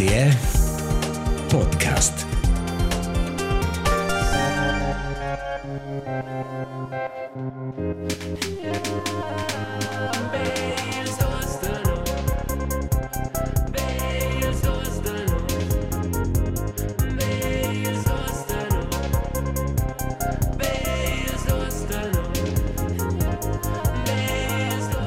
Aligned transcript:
RTR 0.00 0.34
Podcast. 1.50 2.26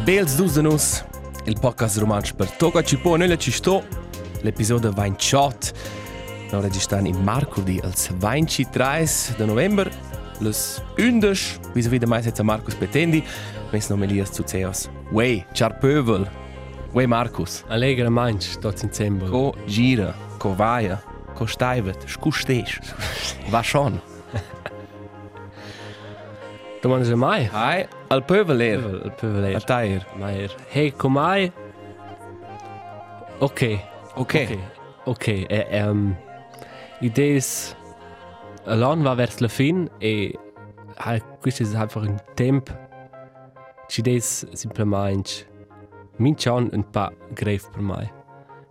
Bels 0.03 0.35
Dusenus, 0.35 1.03
il 1.45 1.57
podcast 1.59 1.97
romantico 1.97 2.35
per 2.35 2.51
Toga 2.51 2.83
Cipo, 2.83 3.15
noi 3.15 3.39
ci 3.39 3.51
sto, 3.51 4.02
l'episodio 4.43 4.91
28. 4.91 5.71
Noi 6.51 6.61
registriamo 6.61 7.07
in 7.07 7.17
mercoledì, 7.17 7.81
il 7.83 7.93
23 8.15 9.05
di 9.37 9.45
novembre, 9.45 9.91
le 10.37 10.51
11, 10.97 11.59
vis 11.73 11.87
a 11.87 12.07
mai 12.07 12.21
senza 12.21 12.43
Marcus 12.43 12.75
Petendi, 12.75 13.23
mes 13.71 13.89
nome 13.89 14.05
Elias 14.05 14.31
Zuzeos. 14.31 14.89
Wey, 15.11 15.45
char 15.53 15.77
pövel. 15.79 16.29
Wey 16.91 17.07
Marcus. 17.07 17.63
Allegra 17.67 18.09
manch, 18.09 18.57
tots 18.59 18.83
insieme. 18.83 19.27
Co 19.29 19.55
gira, 19.65 20.13
co 20.37 20.53
vaia, 20.53 21.01
co 21.33 21.45
staivet, 21.45 22.03
scu 22.05 22.31
steix. 22.31 22.79
Va 23.49 23.63
schon. 23.63 23.99
Domanda 26.81 27.05
se 27.05 27.15
mai? 27.15 27.49
Hai, 27.51 27.87
al 28.09 28.23
pövel 28.23 28.61
er. 28.61 28.79
Il 29.05 29.13
pöveler. 29.17 29.55
A 29.55 29.59
tair. 29.59 30.05
Maier. 30.19 30.53
Hey, 30.69 30.91
comai? 30.91 31.51
Ok. 33.39 33.92
Ok. 34.15 34.33
Ok. 34.35 34.57
Ok. 35.05 35.27
E, 35.27 35.83
um, 35.83 36.15
Idees... 37.01 37.75
L'an 38.65 39.01
va 39.01 39.13
vers 39.13 39.39
la 39.39 39.49
fin 39.49 39.89
e... 39.99 40.39
Hai, 40.95 41.21
questo 41.41 41.63
è 41.63 41.75
einfach 41.75 42.03
un 42.03 42.17
tempo... 42.33 42.71
Ci 43.87 44.01
des 44.01 44.47
simplement... 44.53 45.47
Mincian 46.17 46.69
un 46.71 46.89
pa 46.89 47.11
grave 47.33 47.61
per 47.71 47.81
mai. 47.81 48.09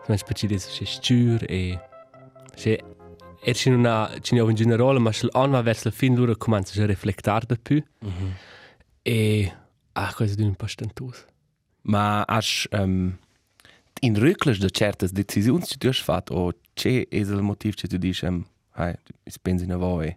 Ma 0.08 0.16
per 0.16 0.34
ci 0.34 0.47
des 0.47 0.66
c'è 0.66 0.84
stür 0.84 1.44
e... 1.47 1.78
C'è... 2.55 2.78
Er 3.44 3.55
c'è 3.55 3.70
una... 3.70 4.11
C'è 4.20 4.36
in 4.36 4.55
generale, 4.55 4.98
ma 4.98 5.11
l'an 5.33 5.50
va 5.50 5.61
vers 5.61 5.84
la 5.84 5.91
fin 5.91 6.14
lura 6.14 6.34
comincia 6.36 6.83
a 6.83 6.86
riflettare 6.86 7.47
da 7.47 7.56
più. 7.61 7.83
E... 9.03 9.53
Ah, 9.92 10.12
questo 10.14 10.41
è 10.41 10.44
un 10.44 10.55
po' 10.55 10.66
stantus. 10.66 11.27
Ma 11.83 12.25
has 12.27 12.66
um, 12.70 13.19
in 14.03 14.17
rücklich 14.17 14.58
de 14.61 14.70
certas 14.70 15.12
decisioni 15.12 15.64
che 15.64 15.77
tu 15.78 15.86
hai 15.86 15.95
fatto 15.95 16.34
o 16.34 16.53
c'è 16.75 17.08
è 17.08 17.17
il 17.17 17.42
motivo 17.42 17.75
che 17.77 17.89
tu 17.89 17.98
dici 17.98 18.27
um, 18.27 18.44
hai 18.77 18.94
ich 19.25 19.39
pensi 19.41 19.67
na 19.67 19.77
voi 19.77 20.17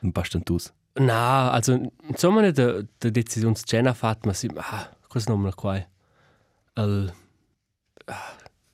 un 0.00 0.12
pastantus 0.12 0.72
Na, 0.96 1.50
also, 1.50 1.90
insomma, 2.08 2.42
nicht 2.42 2.56
der, 2.56 2.84
der 3.02 3.10
Decision 3.10 3.56
zu 3.56 3.64
Jenna 3.66 3.94
fährt, 3.94 4.26
man 4.26 4.34
sieht, 4.34 4.56
ah, 4.56 4.90
was 5.12 5.28
nochmal 5.28 5.52
qua? 5.52 5.80
El, 6.76 7.12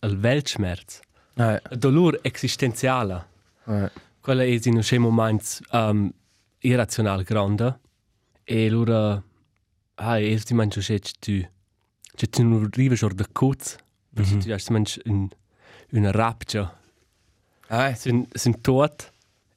el 0.03 0.23
Weltschmerz. 0.23 1.01
hai 1.37 1.59
El 1.71 1.79
dolor 1.79 2.19
existenziale. 2.23 3.25
hai 3.65 3.89
Quella 4.21 4.43
è 4.43 4.61
in 4.65 4.77
un 4.77 4.99
moment 4.99 5.63
um, 5.73 6.13
irrazionale 6.59 7.25
grande. 7.25 7.81
E 8.45 8.67
allora, 8.67 9.23
ah, 9.95 10.19
è 10.19 10.39
di 10.45 10.55
mancho 10.55 10.81
che 10.81 11.01
tu, 11.19 11.41
che 12.17 12.27
tu 12.27 12.43
non 12.43 12.65
arrivi 12.65 12.97
già 12.97 13.09
da 13.09 13.27
cuz, 13.33 13.77
perché 14.13 14.37
tu 14.39 14.51
hai 14.51 14.63
mancho 14.71 15.01
un, 15.05 15.29
una 15.91 16.11
rapcia. 16.11 16.81
hai 17.69 17.97
Sind, 17.97 18.27
sind 18.35 18.61
tot. 18.61 19.13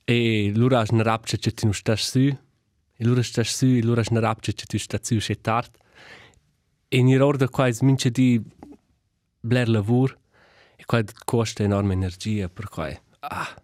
E 0.06 0.52
allora 0.54 0.80
hai 0.80 0.88
una 0.92 1.04
rapcia 1.04 1.38
che 1.38 1.52
tu 1.52 1.66
non 1.66 1.74
stai 1.74 1.98
su. 1.98 2.20
E 2.20 3.04
allora 3.04 3.24
stai 3.24 3.46
su, 3.46 3.66
e 3.66 3.80
allora 3.80 4.02
hai 4.02 4.08
una 4.10 4.20
rapcia 4.20 4.52
che 4.52 4.66
tu 4.66 4.78
stai 4.78 5.00
su 5.02 5.18
che 5.18 5.42
tard. 5.42 5.72
E 6.88 6.98
in 6.98 7.22
orda 7.22 7.48
qua 7.50 7.68
è 7.68 7.74
mince 7.82 8.12
di 8.12 8.42
bler 9.40 9.70
lavoro. 9.70 10.18
E 10.76 10.86
qua 10.86 11.04
costa 11.26 11.64
enorme 11.64 11.94
energia 11.94 12.50
per 12.50 12.70
qua. 12.70 12.90
Ah, 13.20 13.56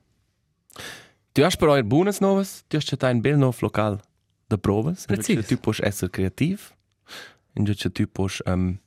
tu 1.39 1.43
hast 1.45 1.57
però 1.57 1.81
buonas 1.83 2.19
novas 2.19 2.63
tu 2.67 2.77
hast 2.77 3.03
ein 3.03 3.21
bel 3.21 3.37
nov 3.37 3.61
local 3.61 3.99
de 4.49 4.57
provas 4.57 5.05
Precis. 5.05 5.47
tu 5.47 5.57
puoi 5.57 5.75
essere 5.81 6.11
creativ 6.11 6.73
in 7.55 7.63
giù 7.65 7.73
tu 7.91 8.07
puoi 8.07 8.29
um, 8.45 8.79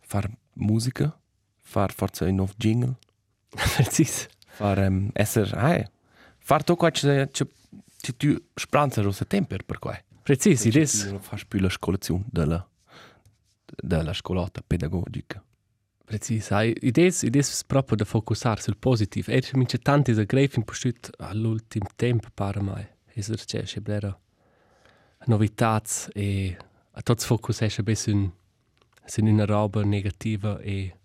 far 0.00 0.30
musica 0.54 1.18
far 1.62 1.92
forza 1.92 2.24
un 2.24 2.34
nov 2.34 2.52
jingle 2.56 2.96
precis. 3.76 4.26
far 4.46 4.78
um, 4.78 5.10
essere 5.12 5.50
hai 5.56 5.84
far 6.38 6.62
to 6.64 6.76
qua 6.76 6.90
che 6.90 7.28
che 7.30 7.46
che 8.00 8.16
tu 8.16 8.36
spranza 8.54 9.02
rosa 9.02 9.24
temper 9.24 9.64
per 9.64 9.78
qua 9.78 9.98
Precis, 10.24 10.62
tu 11.02 11.10
non 11.10 11.20
fai 11.20 11.38
più 11.46 11.60
la 11.60 11.68
scolazione 11.68 12.24
della, 12.30 12.66
della 13.66 14.14
scolata 14.14 14.62
pedagogica. 14.66 15.44
Precis. 16.02 16.50
Hai 16.50 16.74
idees, 16.80 17.22
idees 17.22 17.62
proprio 17.64 17.98
da 17.98 18.06
focusare 18.06 18.62
sul 18.62 18.78
positivo. 18.78 19.30
E 19.30 19.42
c'è 19.42 19.54
mince 19.58 19.80
tanti 19.80 20.14
da 20.14 20.24
grave 20.24 20.52
in 20.54 20.64
postit 20.64 21.10
all'ultimo 21.18 21.88
tempo 21.94 22.28
para 22.32 22.62
mai. 22.62 22.86
E 23.04 23.20
se 23.20 23.34
c'è 23.36 23.64
c'è 23.64 23.80
blera 23.80 24.18
novità 25.26 25.82
e 26.14 26.56
a 26.92 27.02
tots 27.02 27.26
focus 27.26 27.60
è 27.60 27.82
ben 27.82 28.32
sun 29.04 29.26
una 29.26 29.44
roba 29.44 29.82
negativa 29.82 30.58
e 30.60 30.96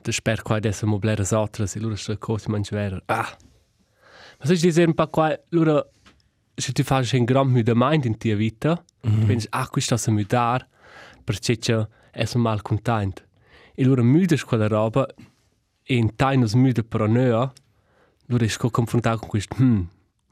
da 0.00 0.12
sper 0.12 0.42
qua 0.42 0.56
adesso 0.56 0.86
mo 0.86 0.98
blera 0.98 1.24
altre 1.30 1.66
e 1.72 1.80
loro 1.80 1.96
sta 1.96 2.16
cosa 2.16 2.48
mangiare. 2.50 3.02
Ah. 3.06 3.36
Ma 4.38 4.44
se 4.44 4.56
ci 4.56 4.66
dice 4.66 4.84
un 4.84 4.94
po' 4.94 5.08
qua 5.08 5.38
loro 5.50 5.92
se 6.54 6.72
tu 6.72 6.82
fai 6.82 7.06
un 7.12 7.24
gran 7.24 7.48
mudamento 7.48 8.06
in 8.06 8.16
tua 8.16 8.34
vita, 8.34 8.82
mm 9.06 9.12
-hmm. 9.12 9.26
pensi, 9.26 9.46
ah, 9.50 9.68
questo 9.68 9.96
sta 9.96 10.10
a 10.10 10.14
mudare, 10.14 10.68
perché 11.22 11.58
c'è 11.58 11.86
è 12.10 12.26
mal 12.36 12.62
contento. 12.62 13.22
E 13.74 13.84
loro 13.84 14.02
mudes 14.02 14.42
quella 14.42 14.66
roba 14.66 15.06
e 15.82 15.94
in 15.94 16.16
tainos 16.16 16.54
mude 16.54 16.82
però 16.82 17.06
noi, 17.06 17.28
loro 17.28 18.44
è 18.44 18.70
confrontato 18.70 19.18
con 19.18 19.28
questo, 19.28 19.54
hmm, 19.60 19.82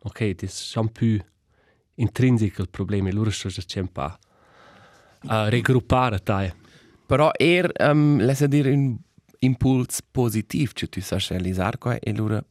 ok, 0.02 0.34
è 0.34 0.78
un 0.78 0.90
più 0.90 1.22
intrinseco 1.96 2.62
il 2.62 2.70
problema, 2.70 3.08
e 3.08 3.12
loro 3.12 3.30
sta 3.30 3.48
c'è 3.50 3.80
un 3.80 3.92
po' 3.92 4.18
a 5.26 5.48
raggruppare 5.48 6.18
tai. 6.18 6.52
Però 7.06 7.30
er, 7.38 7.70
um, 7.80 8.24
lascia 8.24 8.46
dire 8.46 8.70
un 8.70 8.96
impuls 9.38 10.00
positiv, 10.10 10.72
che 10.72 10.88
tu 10.88 11.00
sai 11.00 11.20
realizzare 11.28 11.78
qua, 11.78 11.98
e 11.98 12.10
allora 12.10 12.42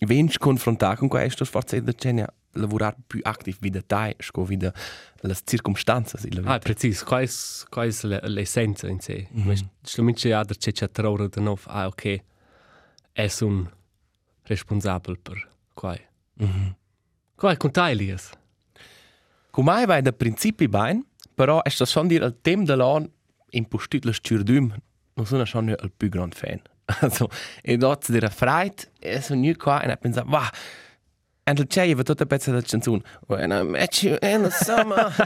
vengi 0.00 0.38
confrontato 0.38 0.98
con 0.98 1.08
questo, 1.08 1.44
forse 1.44 1.78
è 1.78 1.80
da 1.82 1.92
cena 1.92 2.26
lavorare 2.52 2.96
più 3.06 3.20
attivo 3.22 3.56
via 3.60 3.82
te, 3.82 4.16
sco 4.18 4.44
via 4.44 4.72
le 5.20 5.36
circostanze. 5.44 6.18
Ah, 6.44 6.58
preciso, 6.58 7.04
qua 7.04 7.20
è, 7.20 7.28
qua 7.68 7.84
è 7.84 7.90
l'essenza 8.28 8.88
in 8.88 9.00
sé. 9.00 9.28
Mm 9.36 9.48
-hmm. 9.48 9.66
Solamente 9.82 10.28
ja, 10.28 10.42
da 10.42 10.54
c'è 10.54 10.90
traura 10.90 11.26
da 11.26 11.40
nuovo, 11.40 11.60
ah, 11.64 11.86
ok, 11.86 12.22
è 13.12 13.30
un 13.40 13.68
responsabile 14.42 15.18
per 15.20 15.48
qua. 15.74 15.96
Mm 16.42 16.46
-hmm. 16.46 16.74
Qua 17.34 17.52
è 17.52 17.56
con 17.56 17.70
te, 17.70 17.88
Elias. 17.88 18.30
Come 19.50 19.84
vai 19.86 20.02
da 20.02 20.12
principi 20.12 20.68
bene, 20.68 21.04
però 21.34 21.62
è 21.62 21.68
sta 21.68 21.84
schon 21.84 22.06
dire 22.06 22.26
il 22.26 22.38
tema 22.40 22.64
dell'anno 22.64 23.08
in 23.50 23.66
postit 23.66 24.04
le 24.04 24.12
stürdüm, 24.12 24.74
non 25.14 25.26
sono 25.26 25.44
schon 25.44 25.68
il 25.68 25.92
più 25.96 26.08
grande 26.08 26.36
fan. 26.36 26.60
Also, 27.00 27.30
e 27.62 27.78
dort 27.78 28.10
dire 28.10 28.28
freit, 28.28 28.90
e 28.98 29.22
sono 29.22 29.40
new 29.40 29.54
qua, 29.56 29.80
e 29.80 29.90
ho 29.90 29.96
pensato, 29.96 30.28
wow, 30.28 30.42
e 31.46 31.52
il 31.52 31.66
c'è, 31.66 31.94
va 31.94 32.02
tutta 32.02 32.24
pezza 32.24 32.50
della 32.50 32.62
canzone. 32.62 33.02
When 33.26 33.50
I 33.50 33.62
met 33.64 34.02
you 34.02 34.16
in 34.22 34.44
the 34.44 34.50
summer. 34.50 35.14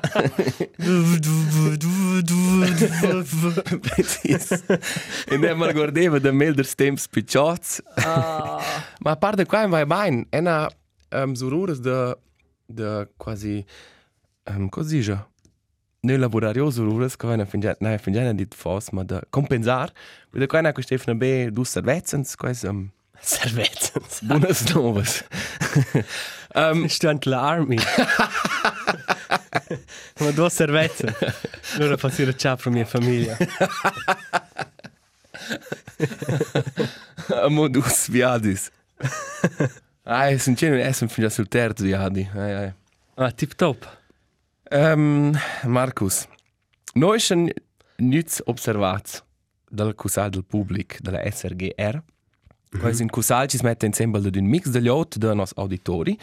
Precis. 3.80 4.64
E 5.28 5.36
ne 5.36 5.54
mi 5.54 5.72
guardava 5.72 6.18
da 6.18 6.32
Melder 6.32 6.66
Stamps 6.66 7.06
Picciots. 7.06 7.80
Ma 7.96 9.10
a 9.10 9.16
parte 9.16 9.46
qua, 9.46 9.68
vai 9.68 9.86
bene, 9.86 10.26
è 10.28 10.38
una 10.38 10.68
um, 11.12 11.34
surures 11.34 11.78
de, 11.78 12.18
de 12.66 13.08
quasi, 13.16 13.64
um, 14.50 14.68
cosa 14.68 14.88
dice? 14.88 15.24
Noi 16.08 16.16
lavorare 16.16 16.70
surures, 16.70 17.16
che 17.16 17.26
vanno 17.26 17.42
a 17.42 17.44
fingere, 17.44 17.76
no, 17.80 17.92
a 17.92 17.98
fingere 17.98 18.34
di 18.34 18.48
fos, 18.50 18.88
ma 18.92 19.02
da 19.04 19.20
compensare. 19.28 19.92
Quindi 20.30 20.48
qua 20.48 20.60
è 20.60 20.72
questa 20.72 20.96
Stefano 20.96 21.18
B, 21.18 21.48
du 21.48 21.64
servezzens, 21.64 22.34
quasi, 22.34 22.64
um, 22.68 22.88
Servettens. 23.20 24.22
buonas 24.22 24.62
novas. 24.72 25.24
um, 26.54 26.86
Stand 26.86 27.24
l'armi. 27.26 27.76
Ma 30.20 30.30
due 30.30 30.48
servezze. 30.48 31.14
Allora 31.74 31.96
faccio 31.98 32.22
il 32.22 32.34
ciao 32.36 32.56
per 32.56 32.72
mia 32.72 32.86
famiglia. 32.86 33.36
a 37.28 37.48
modus 37.48 38.08
viadis. 38.08 38.70
Ai, 40.04 40.38
sunt 40.38 40.56
cene 40.56 40.82
essen 40.84 41.08
fino 41.08 41.28
sul 41.28 41.48
terzo 41.48 41.84
viadi. 41.84 42.26
Ai, 42.34 42.52
ai. 42.52 42.72
Ah, 43.16 43.30
tip 43.30 43.54
top. 43.56 43.97
Um, 44.70 45.32
Marcus, 45.64 46.26
noi 46.94 47.20
schon 47.20 47.50
nichts 47.96 48.42
observats 48.46 49.22
dal 49.70 49.94
cusal 49.94 50.30
del 50.30 50.44
public 50.44 51.00
della 51.00 51.22
SRGR 51.30 52.02
Quais 52.70 53.00
in 53.00 53.08
cusal 53.08 53.46
ci 53.48 53.56
smette 53.56 53.86
insieme 53.86 54.20
d'un 54.20 54.44
mix 54.44 54.68
de 54.68 54.80
lot 54.80 55.16
de 55.16 55.34
nos 55.34 55.52
auditori, 55.56 56.18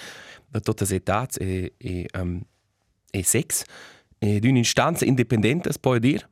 de 0.51 0.59
totes 0.59 0.91
etats 0.91 1.37
e, 1.37 1.73
e, 1.77 2.05
um, 2.13 2.39
e 3.11 3.23
sex, 3.23 3.63
e 4.19 4.39
d'una 4.39 4.57
instanza 4.57 5.05
independente, 5.05 5.69
es 5.69 5.77
può 5.77 5.97
dir. 5.97 6.29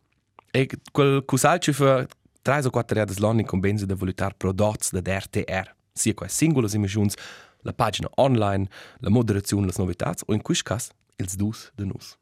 E 0.52 0.70
quel 0.92 1.24
cusal 1.26 1.60
ci 1.60 1.74
fa 1.74 2.06
tre 2.44 2.62
o 2.64 2.70
quattro 2.70 3.00
redes 3.00 3.18
l'anno 3.18 3.40
in 3.40 3.48
combenza 3.48 3.86
de 3.86 3.96
volutar 3.96 4.36
prodotti 4.36 5.02
de 5.02 5.18
RTR, 5.18 5.74
sia 5.92 6.14
quai 6.14 6.30
singolas 6.30 6.76
emissions, 6.76 7.16
la 7.64 7.74
pagina 7.74 8.10
online, 8.18 8.68
la 9.00 9.10
moderazione, 9.10 9.66
le 9.66 9.74
novitats, 9.76 10.24
o 10.28 10.34
in 10.34 10.42
quis 10.42 10.62
cas, 10.62 10.92
ils 11.16 11.36
dus 11.38 11.72
de 11.76 11.86
nus. 11.86 12.18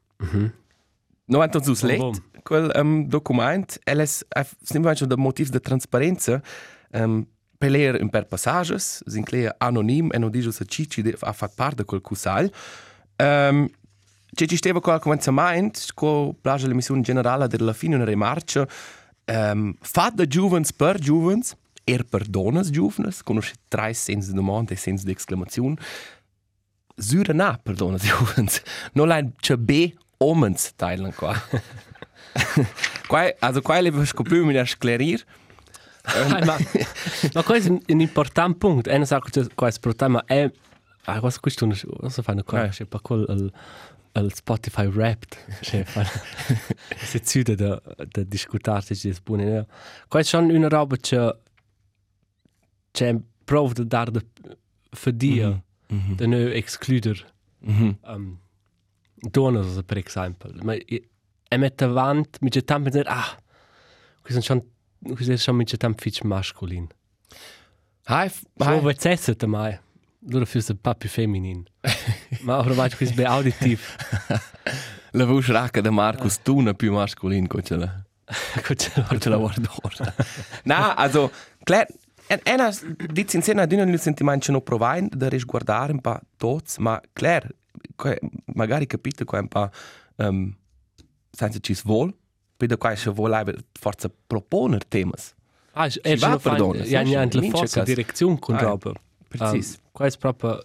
No 1.24 1.40
anton 1.40 1.62
sus 1.62 1.82
let, 1.82 1.98
Bom. 1.98 2.14
quel 2.42 2.70
um, 2.76 3.08
document, 3.08 3.78
elles 3.84 4.24
simplemente 4.62 5.06
de 5.06 5.16
motivs 5.16 5.50
de 5.50 5.60
transparenza, 5.60 6.42
um, 6.92 7.26
peler 7.58 8.00
un 8.02 8.08
per 8.08 8.26
passages, 8.26 9.02
s'inclea 9.06 9.54
anonim 9.58 10.10
e 10.12 10.18
non 10.18 10.30
dice 10.30 10.52
se 10.52 10.64
cici 10.64 11.02
de, 11.02 11.14
ha 11.20 11.32
fat 11.32 11.54
part 11.54 11.76
de 11.76 11.84
quel 11.84 12.00
cusal. 12.00 12.50
Um, 13.16 13.68
C'è 14.34 14.46
ci 14.46 14.56
stava 14.56 14.80
qual 14.80 14.98
commenzament, 14.98 15.92
co 15.92 16.34
plagia 16.40 16.66
l'emissione 16.66 17.02
generale 17.02 17.48
della 17.48 17.74
fine 17.74 17.96
una 17.96 18.04
remarcia, 18.04 18.66
um, 19.26 19.76
fat 19.78 20.14
de 20.14 20.26
juvens 20.26 20.72
per 20.72 20.98
juvens, 20.98 21.54
er 21.84 22.04
per 22.04 22.24
donas 22.26 22.70
juvens, 22.70 23.22
conosce 23.22 23.54
tre 23.68 23.92
sens 23.92 24.28
de 24.28 24.32
domanda 24.32 24.72
e 24.72 24.76
sens 24.76 25.04
de 25.04 25.12
exclamazione, 25.12 25.76
Zure 27.00 27.32
na 27.32 27.56
per 27.56 27.74
donas 27.74 28.02
juvens. 28.08 28.62
Non 28.94 29.08
lein 29.08 29.32
c'è 29.40 29.56
B 29.56 29.92
omens 30.18 30.72
teilen 30.76 31.12
qua. 31.14 31.34
Quai, 33.08 33.34
also 33.40 33.62
quai 33.62 33.82
lebe 33.82 34.04
scopriu 34.06 34.44
mi 34.44 34.66
sclerir. 34.66 35.24
Hai, 36.04 36.44
ma, 36.46 36.56
ma 37.34 37.42
questo 37.42 37.80
è 37.86 37.92
un 37.92 38.00
importante 38.00 38.58
punto. 38.58 38.90
E 38.90 38.96
non 38.96 39.06
so 39.06 39.18
che 39.20 39.46
questo 39.54 39.80
problema 39.80 40.24
è... 40.24 40.50
Ah, 41.04 41.20
questo 41.20 41.40
questo 41.40 41.66
non 41.66 41.74
so 41.74 42.22
cosa. 42.44 42.64
Eh. 42.64 42.68
C'è 42.68 42.84
pa 42.84 43.00
quel 43.00 43.24
il, 43.28 43.52
il 44.12 44.34
Spotify 44.34 44.86
Wrapped. 44.86 45.36
C'è 45.60 45.84
fa... 45.84 46.04
Se 46.96 47.20
zude 47.24 47.54
da, 47.54 47.80
da 48.08 48.22
discutarsi 48.22 48.94
ci 48.94 49.12
spune. 49.12 49.44
Ne? 49.44 49.66
Questo 50.08 50.38
è 50.38 50.40
una 50.40 50.68
roba 50.68 50.96
che... 50.96 51.36
C'è 52.92 53.16
prova 53.44 53.72
da 53.72 53.84
dare 53.84 54.10
per 54.10 55.12
dire 55.14 55.62
Mhm. 55.92 56.14
da 56.16 56.26
non 56.26 56.40
excludere 56.52 57.20
Mhm. 57.60 57.98
um, 58.04 58.38
donas, 59.14 59.80
per 59.84 59.98
esempio. 59.98 60.50
Ma 60.62 60.74
i- 60.74 61.08
e 61.48 61.56
mette 61.58 61.84
avanti, 61.84 62.38
mi 62.40 62.48
c'è 62.50 62.64
tanto 62.64 62.88
dire, 62.88 63.08
ah, 63.08 63.36
questo 64.22 64.40
è 64.40 64.42
schon, 64.42 64.62
questo 65.14 65.32
è 65.32 65.36
schon 65.36 65.56
mi 65.56 65.64
c'è 65.64 65.76
tanto 65.76 66.00
fitch 66.02 66.22
masculin. 66.24 66.86
Hai, 68.04 68.28
So 68.30 68.40
hai. 68.56 68.80
vuoi 68.80 68.96
essere 68.98 69.36
da 69.36 69.46
mai. 69.46 69.78
Loro 70.28 70.44
fosse 70.46 70.72
un 70.72 70.80
po' 70.80 70.94
più 70.94 71.08
feminin. 71.08 71.62
Ma 72.42 72.58
ora 72.58 72.74
vai 72.74 72.90
questo 72.90 73.20
è 73.20 73.24
auditiv. 73.24 73.80
La 75.12 75.24
voce 75.26 75.52
racca 75.52 75.80
de 75.80 75.90
Marcus 75.90 76.40
Tuna 76.42 76.72
più 76.74 76.92
masculin 76.92 77.46
co 77.46 77.60
ce 77.60 77.76
la. 77.76 78.02
Co 78.62 78.74
ce 78.74 79.28
la 79.28 79.36
guardo 79.36 79.68
ora. 79.82 80.14
Na, 80.64 80.94
also, 80.96 81.30
klar, 81.64 81.86
en 82.28 82.40
ena 82.44 82.70
dit 83.12 83.30
sin 83.30 83.42
sena 83.42 83.66
d'una 83.66 83.84
nel 83.84 84.00
sentimento 84.00 84.52
no 84.52 84.60
provain 84.60 85.08
da 85.10 85.28
risguardare 85.28 85.92
un 85.92 86.00
pa 86.00 86.20
tots, 86.36 86.78
ma 86.78 87.00
klar, 87.12 87.48
que, 87.96 88.18
magari 88.54 88.86
capite 88.86 89.24
qua 89.24 89.40
un 89.40 89.48
pa 89.48 89.70
um, 90.16 90.54
senza 91.30 91.58
ci 91.60 91.74
svol, 91.74 92.12
poi 92.56 92.68
qua 92.76 92.94
se 92.94 93.10
vuole 93.10 93.36
avere 93.36 93.64
forza 93.72 94.10
proponer 94.26 94.84
temas. 94.84 95.34
Ah, 95.74 95.88
Ci 95.88 96.00
è 96.02 96.16
va 96.16 96.28
già 96.30 96.38
per 96.38 96.54
donne, 96.56 96.84
Ja, 96.84 97.02
la 97.02 97.24
mince 97.24 97.50
forza 97.50 97.78
cas. 97.80 97.86
direzione 97.86 98.38
con 98.38 98.56
Ah, 98.56 98.60
roba. 98.60 98.92
precis. 99.28 99.74
Um, 99.76 99.80
questo 99.92 100.18
è 100.18 100.20
proprio... 100.20 100.64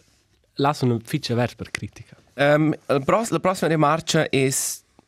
Lascia 0.59 0.85
una 0.85 0.97
ficha 1.03 1.33
verso 1.35 1.55
per 1.55 1.71
critica. 1.71 2.15
Um, 2.35 2.73
la, 2.87 2.99
pros, 2.99 3.29
la 3.29 3.39
prossima 3.39 3.69
remarcia 3.69 4.27
è 4.29 4.49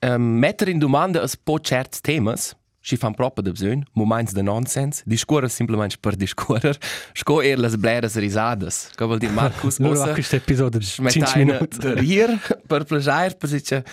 um, 0.05 0.21
mettere 0.21 0.71
in 0.71 0.77
domanda 0.77 1.19
un 1.21 1.27
po' 1.43 1.59
certi 1.59 1.99
temas, 2.01 2.55
ci 2.81 2.97
fanno 2.97 3.13
proprio 3.13 3.43
da 3.43 3.51
bisogno, 3.51 3.83
momenti 3.93 4.33
di 4.33 4.41
nonsense, 4.41 5.03
discorrere 5.05 5.49
semplicemente 5.49 5.97
per 5.99 6.15
discorrere, 6.15 6.79
sco 7.13 7.41
er 7.41 7.59
las 7.59 7.75
bleras 7.75 8.17
risadas. 8.17 8.89
Che 8.95 9.05
vuol 9.05 9.17
dire 9.19 9.31
Marcus? 9.31 9.79
Loro 9.81 9.99
Ossa 9.99 10.11
a 10.11 10.13
questo 10.13 10.35
episodio 10.35 10.79
di 10.79 10.85
5 10.85 11.11
smettaina 11.11 11.53
minuti. 11.53 11.77
de 11.77 11.93
rir 11.93 12.61
per 12.65 12.83
plagiare, 12.83 13.35
per 13.35 13.49
dice, 13.49 13.83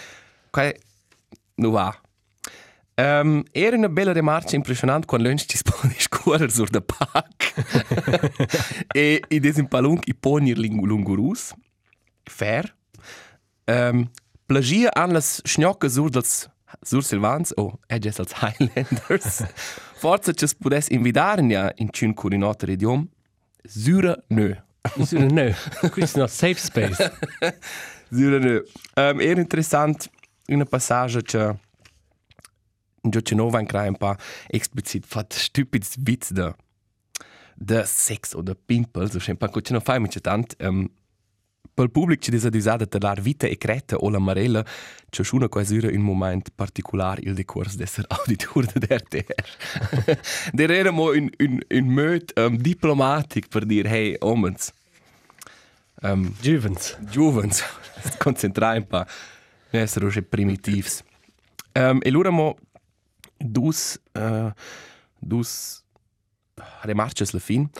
qua 0.50 0.72
non 1.56 1.72
va. 1.72 2.00
Um, 2.98 3.42
era 3.52 3.76
una 3.76 3.90
bella 3.90 4.12
remarcia 4.12 4.56
impressionante 4.56 5.06
quando 5.06 5.28
lunch 5.28 5.44
ci 5.44 5.58
spone 5.58 5.92
discorrere 5.92 6.48
sur 6.48 6.70
de 6.70 6.80
pac. 6.80 7.52
e 8.94 9.22
i 9.28 9.38
desimpalung 9.38 10.00
i 10.06 10.14
ponir 10.14 10.56
lungurus. 10.56 11.52
Fair. 12.24 12.74
Um, 13.66 14.08
plagia 14.46 14.88
an 14.94 15.12
las 15.12 15.42
schnocke 15.44 15.90
sur 15.90 16.08
dels 16.08 16.48
sur 16.82 17.02
Silvans 17.02 17.52
o 17.56 17.62
oh, 17.62 17.78
edges 17.88 18.18
als 18.20 18.34
Highlanders. 18.42 19.44
Forza 20.00 20.32
ci 20.32 20.46
pudes 20.58 20.88
invidaren 20.88 21.50
ja 21.50 21.70
in 21.76 21.90
cun 21.90 22.14
curinotter 22.14 22.68
idiom. 22.68 23.08
Zura 23.68 24.16
nö. 24.28 24.54
No, 24.96 25.90
questo 25.90 26.18
è 26.18 26.22
un 26.22 26.28
safe 26.28 26.54
space. 26.54 27.12
Zura 28.10 28.38
nö. 28.38 28.62
Um, 28.94 29.20
era 29.20 29.40
interessant 29.40 30.08
una 30.48 30.64
passage 30.64 31.22
che 31.22 31.58
in 33.02 33.10
ce 33.22 33.34
nova 33.34 33.60
in 33.60 33.66
crai 33.66 33.88
un 33.88 33.96
pa 33.96 34.16
explicit 34.46 35.06
fat 35.06 35.32
stupids 35.32 35.96
witz 36.04 36.30
de 36.32 36.54
de 37.56 37.84
sex 37.86 38.34
o 38.34 38.42
de 38.42 38.54
pimpel, 38.54 39.10
so 39.10 39.18
schem 39.18 39.36
pa 39.36 39.48
co 39.48 39.60
ce 39.60 39.72
no 39.72 39.80
fai 39.80 39.98
mica 39.98 40.20
tant. 40.20 40.54
Um, 40.60 40.90
pel 41.76 41.90
public 41.90 42.22
ci 42.22 42.30
disadusada 42.30 42.86
de 42.88 42.98
lar 42.98 43.20
vita 43.20 43.46
e 43.46 43.58
creta 43.58 43.96
o 43.96 44.08
la 44.08 44.18
marella 44.18 44.64
c'è 45.10 45.22
una 45.32 45.48
quasura 45.48 45.88
un 45.88 46.00
moment 46.00 46.48
particular 46.54 47.18
il 47.20 47.34
decors 47.34 47.76
d'esser 47.76 48.04
auditor 48.16 48.64
de 48.72 48.96
RTR. 48.96 49.44
Der 50.56 50.70
era 50.70 50.90
mo 50.90 51.10
un, 51.12 51.30
un, 51.38 51.60
un 51.68 51.86
möt 51.92 52.32
um, 52.38 52.56
diplomatic 52.56 53.48
per 53.48 53.66
dir, 53.66 53.86
hey, 53.86 54.16
omens, 54.20 54.72
um, 56.02 56.34
Juvens. 56.40 56.96
Juvens, 57.12 57.62
concentrai 58.24 58.78
un 58.78 58.86
pa, 58.86 59.06
essere 59.70 60.06
roche 60.06 60.22
primitivs. 60.22 61.02
Um, 61.72 62.00
e 62.00 62.10
lura 62.10 62.30
mo 62.30 62.56
dus, 63.36 63.98
uh, 64.16 64.48
dus 65.20 65.84
remarches 66.82 67.32
la 67.32 67.40
fin. 67.40 67.70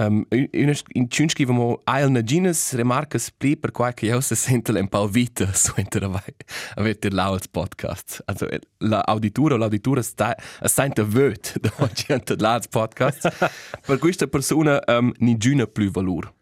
Um, 0.00 0.24
in, 0.30 0.72
in 0.94 1.08
ciun 1.10 1.26
scriva 1.26 1.50
mo 1.52 1.80
ail 1.90 2.12
na 2.14 2.20
gines 2.22 2.60
remarcas 2.78 3.32
pli 3.34 3.56
per 3.58 3.72
quai 3.72 3.94
che 3.94 4.06
io 4.06 4.20
se 4.20 4.36
sente 4.36 4.70
un 4.70 4.86
po' 4.86 5.08
vita 5.08 5.52
su 5.52 5.72
enter 5.74 6.04
avai 6.04 6.34
avete 6.76 7.10
lauts 7.10 7.48
podcast. 7.48 8.22
Also 8.26 8.46
la 8.78 9.00
auditura 9.04 9.54
o 9.54 9.58
l'auditura 9.58 10.00
sta 10.00 10.36
sente 10.62 11.02
vöt 11.02 11.58
da 11.58 11.72
oggi 11.78 12.12
enter 12.12 12.40
lauts 12.40 12.68
podcast. 12.68 13.50
per 13.84 13.98
questa 13.98 14.28
persona 14.28 14.80
um, 14.86 15.12
ni 15.18 15.36
giuna 15.36 15.66
più 15.66 15.90
valur. 15.90 16.32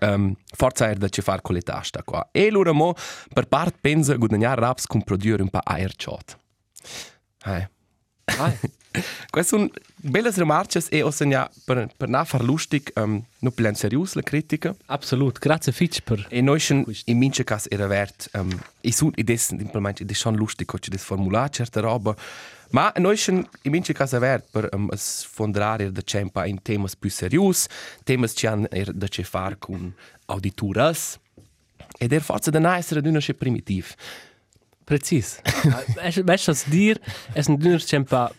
Um, 0.00 0.34
forza 0.56 0.88
er 0.88 0.96
da 0.96 1.08
ci 1.08 1.20
far 1.20 1.42
con 1.42 1.54
le 1.54 1.60
tasta 1.60 2.02
qua. 2.02 2.26
E 2.32 2.46
allora 2.46 2.72
mo 2.72 2.94
per 3.30 3.46
part 3.46 3.76
pensa 3.78 4.16
guadagnare 4.16 4.60
raps 4.60 4.86
con 4.86 5.02
produrre 5.02 5.42
un 5.42 5.50
pa 5.50 5.60
air 5.62 5.92
chat. 5.96 6.38
Hai. 7.40 7.68
Queste 9.30 9.56
sono 9.56 9.68
belle 9.96 10.30
remarche 10.30 10.82
e 10.88 11.02
ho 11.02 11.10
segnato 11.10 11.54
per, 11.64 11.88
per 11.96 12.08
non 12.08 12.24
far 12.24 12.42
lustig, 12.42 12.90
um, 12.94 13.22
non 13.40 13.52
più 13.52 13.74
serius 13.74 14.14
la 14.14 14.22
critica. 14.22 14.74
absolut. 14.86 15.38
Grazie 15.38 15.72
fitch 15.72 16.00
per... 16.02 16.26
E 16.30 16.40
noi 16.40 16.60
schon 16.60 16.84
in 17.04 17.18
mince 17.18 17.44
cas 17.44 17.66
era 17.68 17.86
vert, 17.86 18.30
um, 18.34 18.48
e 18.80 18.92
sun 18.92 19.12
ides 19.16 19.50
implement 19.50 20.00
ide 20.00 20.14
schon 20.14 20.36
lustig 20.36 20.66
co 20.66 20.78
ci 20.78 20.90
des 20.90 21.02
formular 21.02 21.50
certe 21.50 21.80
roba. 21.80 22.14
Ma 22.70 22.92
noi 22.96 23.16
schon 23.16 23.46
in 23.62 23.70
mince 23.70 23.92
cas 23.92 24.12
era 24.12 24.26
vert 24.26 24.46
per 24.50 24.68
um, 24.72 24.88
sfondrare 24.94 25.92
da 25.92 26.02
cempa 26.02 26.46
in 26.46 26.62
temas 26.62 26.96
più 26.96 27.10
serius, 27.10 27.66
temas 28.04 28.32
ci 28.34 28.46
han 28.46 28.66
er 28.70 28.92
da 28.92 29.08
ce 29.08 29.22
far 29.22 29.58
con 29.58 29.94
audituras. 30.26 31.18
Ed 31.98 32.12
er 32.12 32.22
forza 32.22 32.50
da 32.50 32.58
na 32.58 32.76
essere 32.76 33.00
d'una 33.00 33.20
sche 33.20 33.34
primitiv. 33.34 33.94
Precis. 34.86 35.40
Weißt 35.96 36.18
du, 36.18 36.26
was 36.52 36.64
dir, 36.64 36.96
es 37.34 37.48
ein 37.48 37.58
dünner 37.58 37.80
Cempa, 37.80 38.30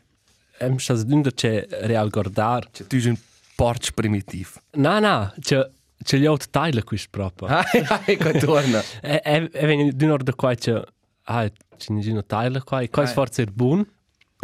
es 0.59 0.89
ein 0.89 1.07
dünner 1.07 1.31
Ce 1.35 1.67
real 1.83 2.09
guardar. 2.09 2.61
Tu 2.89 2.99
sei 3.01 3.11
un 3.11 3.17
porc 3.57 3.93
primitiv. 3.95 4.59
Na, 4.75 4.99
na, 5.01 5.33
ce, 5.43 5.69
ce 6.05 6.17
li 6.17 6.25
ho 6.27 6.37
teilen 6.37 6.83
questo 6.85 7.09
proprio. 7.11 7.49
Hai, 7.49 8.15
che 8.17 8.39
torna. 8.39 8.81
E, 9.01 9.21
e, 9.23 9.49
e 9.51 9.65
viene 9.67 9.91
dünner 9.91 10.23
da 10.23 10.33
qua, 10.33 10.55
ce, 10.55 10.83
ah, 11.25 11.49
ce 11.77 11.93
ne 11.93 12.01
sono 12.01 12.23
teilen 12.23 12.63
qua, 12.63 12.79
e 12.81 12.89
qua 12.89 13.03
è 13.03 13.07
Ah. 13.07 13.11
forse 13.11 13.41
il 13.41 13.51
buon, 13.51 13.85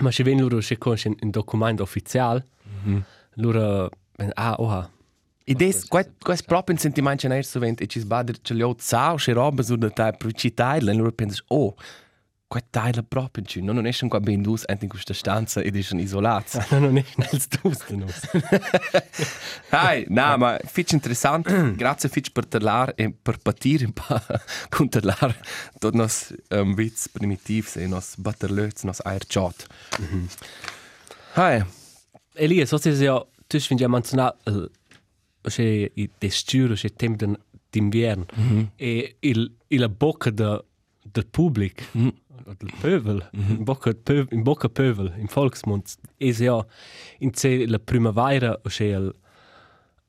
ma 0.02 0.12
se 0.12 0.24
viene 0.24 0.42
loro, 0.42 0.60
se 0.62 0.78
conosce 0.78 1.08
un 1.08 1.30
documento 1.30 1.84
ufficiale, 1.84 2.46
loro, 3.36 3.90
ah, 4.34 4.56
oha, 4.60 4.90
E 5.46 5.54
des, 5.56 5.86
quai, 5.86 6.06
quai 6.20 6.38
proprio 6.46 6.78
che 6.78 6.92
non 7.28 7.38
è 7.38 7.42
sovente, 7.42 7.84
e 7.84 7.88
ci 7.88 8.00
sbader, 8.00 8.40
ce 8.42 8.54
li 8.54 8.62
ho 8.62 8.76
zao, 8.80 9.16
che 9.16 9.34
roba 9.34 9.62
su 9.62 9.76
da 9.76 9.90
tai, 9.90 10.16
per 10.16 10.32
ci 10.34 10.54
taile, 10.54 10.92
e 10.92 10.96
loro 10.96 11.12
pensano, 11.12 11.46
oh, 11.50 11.76
qua 12.54 12.62
taglia 12.70 13.02
proprio 13.02 13.44
giù, 13.44 13.64
non 13.64 13.86
esce 13.88 14.08
qua 14.08 14.20
ben 14.20 14.44
dus 14.44 14.64
in 14.68 14.88
questa 14.88 15.14
stanza 15.14 15.60
ed 15.60 15.76
esce 15.76 15.96
isolati. 15.96 16.60
No, 16.70 16.80
non 16.80 16.98
è 16.98 17.06
nel 17.16 17.42
stusto, 17.42 17.96
no. 17.96 18.06
Hai, 19.70 20.06
na, 20.08 20.38
ma 20.38 20.60
fitch 20.64 20.94
interessant. 20.94 21.48
Grazie 21.76 22.10
fitch 22.10 22.32
per 22.32 22.48
parlar 22.48 22.94
e 22.96 23.12
per 23.12 23.40
patire 23.40 23.86
un 23.86 23.94
po' 23.94 24.22
con 24.70 24.88
parlar 24.88 25.36
tot 25.80 25.96
nos 25.96 26.32
um, 26.52 26.76
witz 26.76 27.10
primitivs 27.10 27.76
e 27.76 27.88
nos 27.88 28.14
batterlöts, 28.18 28.84
nos 28.84 29.02
airchot. 29.04 29.66
Hai, 31.34 31.64
Elias, 32.36 32.70
so 32.70 32.78
se 32.78 32.92
ja, 32.92 33.26
tu 33.48 33.60
fin 33.60 33.80
ja 33.80 33.88
menzionar 33.88 34.36
il 34.46 34.70
che 35.50 35.92
i 35.94 36.10
desturo, 36.18 36.76
che 36.76 36.90
temp 36.90 37.18
den 37.18 37.38
d'invern 37.74 38.26
e 38.76 39.16
il 39.20 39.52
il 39.70 39.90
bocca 39.90 40.32
de 40.32 40.64
del 41.04 41.26
public, 41.26 41.84
del 41.94 42.72
pövel, 42.82 43.30
in 43.34 43.64
bocca 43.64 43.94
pövel, 43.94 44.28
in 44.32 44.44
bocca 44.44 44.70
pövel, 44.70 45.12
in 45.18 45.28
volksmund, 45.28 45.96
es 46.18 46.40
ja 46.40 46.66
in 47.20 47.34
se 47.34 47.66
la 47.68 47.80
primavera 47.80 48.54
o 48.54 48.70
che 48.70 48.86
il 48.86 49.14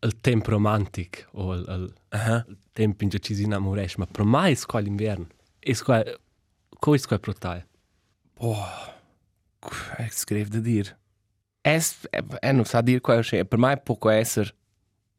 il 0.04 0.20
temp 0.20 0.46
romantic 0.46 1.26
o 1.32 1.54
il, 1.54 1.64
il, 1.68 1.92
aha. 2.08 2.44
il 2.48 2.58
temp 2.72 3.00
in 3.02 3.08
cui 3.08 3.20
ci 3.20 3.34
si 3.34 3.44
innamoresh, 3.44 3.96
ma 3.96 4.06
per 4.06 4.24
mai 4.24 4.52
es 4.52 4.66
qua 4.66 4.80
l'invern. 4.80 5.26
Es 5.60 5.82
qua, 5.82 6.02
co 6.78 6.94
es 6.94 7.06
qua 7.06 7.18
protai? 7.18 7.64
Boah, 8.38 8.94
ich 9.98 10.12
scrivo 10.12 10.50
da 10.50 10.60
dir. 10.60 10.96
Es, 11.62 12.06
e 12.42 12.52
non 12.52 12.66
sa 12.66 12.82
dir 12.82 13.00
qual 13.00 13.24
è, 13.24 13.44
per 13.44 13.58
me 13.58 13.76
può 13.78 14.10
essere 14.10 14.52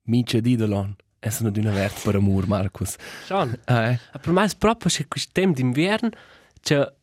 mica 0.05 0.39
di 0.39 0.55
delon. 0.55 0.95
Es 1.19 1.39
non 1.41 1.51
d'una 1.51 1.71
vert 1.71 2.03
per 2.03 2.15
amor, 2.15 2.47
Marcus. 2.47 2.95
Schon. 3.25 3.57
Eh, 3.65 3.99
me 4.25 4.43
è 4.45 4.49
proprio 4.57 4.91
che 4.91 5.07
questo 5.07 5.31
tempo 5.33 5.55
d'inverno, 5.55 6.09
cioè, 6.61 6.93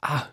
ah, 0.00 0.30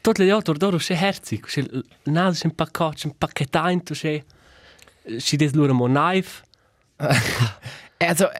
tutte 0.00 0.24
le 0.24 0.30
altre 0.30 0.54
d'oro 0.54 0.76
c'è 0.76 0.94
herzi, 0.94 1.40
c'è 1.40 1.60
il 1.60 1.84
naso 2.04 2.40
c'è 2.40 2.46
un 2.46 2.54
pacchetto, 2.54 2.92
c'è 2.94 3.06
un 3.06 3.18
pacchettino, 3.18 3.82
c'è, 3.90 4.24
c'è 5.16 5.36
des 5.36 5.52
loro 5.54 5.74
mo 5.74 5.86
knife, 5.86 6.44
also, 7.98 8.30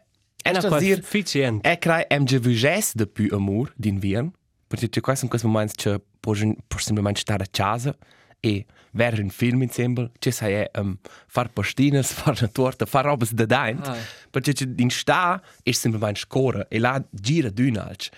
è 0.43 0.51
una 0.51 0.61
cosa 0.61 0.87
efficiente. 0.87 1.69
e 1.69 1.79
crai 1.79 2.05
em 2.09 2.25
je 2.25 2.39
vuges 2.39 2.95
de 2.95 3.07
più 3.07 3.29
amor 3.35 3.73
d'invern, 3.77 4.33
perché 4.67 4.89
c'è 4.89 5.01
quasi 5.01 5.25
in 5.25 5.31
questo 5.31 5.49
momento 5.49 5.75
che 5.77 6.01
può 6.21 6.35
semplicemente 6.35 7.21
stare 7.21 7.45
a 7.45 7.49
casa 7.51 7.97
e 8.45 8.67
vedere 8.91 9.23
un 9.23 9.31
film 9.31 9.63
insieme, 9.63 10.11
c'è 10.19 10.31
sai 10.31 10.67
um, 10.77 10.99
far 11.29 11.51
pastinas, 11.53 12.11
far 12.21 12.37
una 12.41 12.49
torta, 12.51 12.87
far 12.87 13.05
roba 13.05 13.25
da 13.31 13.47
daint, 13.47 13.87
Ah. 13.87 13.97
perché 14.31 14.53
c'è 14.53 14.67
in 14.77 14.91
sta 14.91 15.41
è 15.63 15.71
semplicemente 15.71 16.19
scorre 16.19 16.67
e 16.69 16.79
là 16.81 17.01
gira 17.11 17.51
d'unalch. 17.51 18.09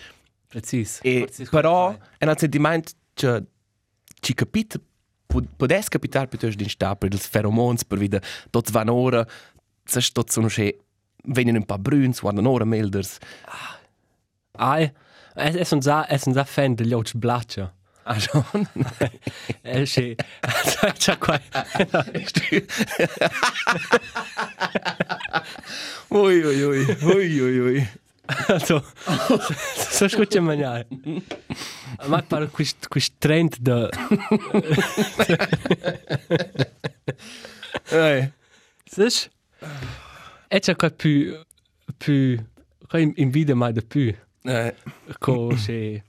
Precis. 0.48 1.00
E 1.02 1.24
Precis 1.26 1.48
però 1.50 1.86
come 1.92 1.98
è 2.16 2.26
un 2.26 2.36
sentimento 2.38 2.92
che 3.12 3.42
ci 4.20 4.32
capita 4.34 4.78
potesse 5.56 5.88
capitare 5.90 6.26
piuttosto 6.28 6.62
in 6.62 6.68
sta 6.70 6.94
per 6.96 7.12
i 7.12 7.16
feromons 7.18 7.84
per 7.84 7.98
vedere 7.98 8.24
tutti 8.50 8.70
vanno 8.70 8.94
ora 8.94 9.26
se 9.84 10.00
tutti 10.12 10.30
sono 10.32 10.46
che 10.46 10.78
vengono 11.24 11.58
un 11.58 11.64
po' 11.66 11.76
bruns 11.76 12.20
guardano 12.20 12.50
ora 12.50 12.64
melders 12.64 13.18
Ai, 14.56 14.92
es 15.34 15.56
es 15.56 15.72
uns 15.72 15.86
a, 15.88 16.06
es 16.08 16.24
uns 16.26 16.36
a 16.36 16.44
fan 16.44 16.74
degli 16.76 16.92
altri 16.92 17.18
blaccia. 17.18 17.74
Ah 18.04 18.18
schon 18.18 18.68
È 19.62 19.82
che, 19.84 20.16
c'è 20.96 21.18
qua, 21.18 21.40
ui 26.08 26.42
ui 26.42 26.62
ui 26.62 26.96
ui 27.02 27.38
ui 27.40 27.58
ui 27.58 27.88
also, 28.48 28.82
so 29.76 30.08
scuccia 30.08 30.40
mangiare. 30.40 30.86
Ma 32.06 32.22
per 32.22 32.50
questo, 32.50 32.88
questo 32.88 33.14
trend 33.18 33.56
da, 33.58 33.88
Ei. 37.90 38.32
Seš? 38.84 39.28
E 40.48 40.58
c'è 40.60 40.74
qua 40.76 40.90
più, 40.90 41.38
più, 41.96 42.42
qua 42.86 42.98
in, 42.98 43.30
video 43.30 43.56
mai 43.56 43.72
da 43.72 43.82
più, 43.86 44.14
Eh, 44.42 44.74
con 45.18 45.54
c'è 45.56 46.02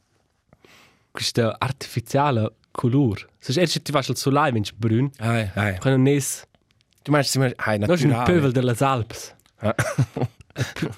questa 1.16 1.56
artificiale 1.58 2.52
colore. 2.72 3.28
Seš, 3.40 3.58
e 3.58 3.66
c'è 3.66 3.82
ti 3.82 3.92
faccio 3.92 4.12
il 4.12 4.18
solai, 4.18 4.52
vinci 4.52 4.74
brun, 4.76 5.10
ei, 5.20 5.50
ei. 5.56 5.78
qua 5.80 5.90
non 5.92 6.06
è, 6.08 6.18
Du 7.04 7.12
meinst, 7.12 7.30
sie 7.32 7.54
hai 7.56 7.78
non 7.80 7.90
è 7.90 7.94
un 7.94 8.10
naturale. 8.10 8.26
pövel 8.34 8.52
delle 8.52 8.76
Alps. 8.80 9.34
Ah. 9.58 9.76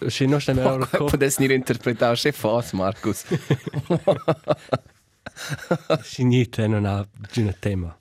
C'è 0.07 0.25
non 0.25 0.39
c'è 0.39 0.51
una 0.53 0.85
Qua 0.87 1.05
potessi 1.05 1.41
nicht 1.41 1.51
interpretare 1.53 2.15
che 2.15 2.31
fos, 2.31 2.71
Marcus. 2.73 3.25
C'è 6.01 6.23
niente, 6.23 6.67
non 6.67 6.85
ha 6.85 7.05
un 7.35 7.55
tema. 7.59 7.97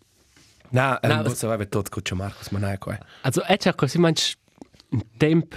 Na, 0.70 0.99
Na, 1.02 1.08
ähm, 1.18 1.18
was- 1.18 1.28
was 1.28 1.42
aveva 1.44 1.64
tot 1.66 1.88
cuccia 1.90 2.14
Marcus, 2.14 2.49
ma 2.50 2.58
nei 2.58 2.78
qua. 2.78 2.99
Also, 3.23 3.44
e 3.44 3.56
c'è 3.56 3.75
così 3.75 3.99
manch 3.99 4.35
un 4.90 5.02
tempo, 5.16 5.56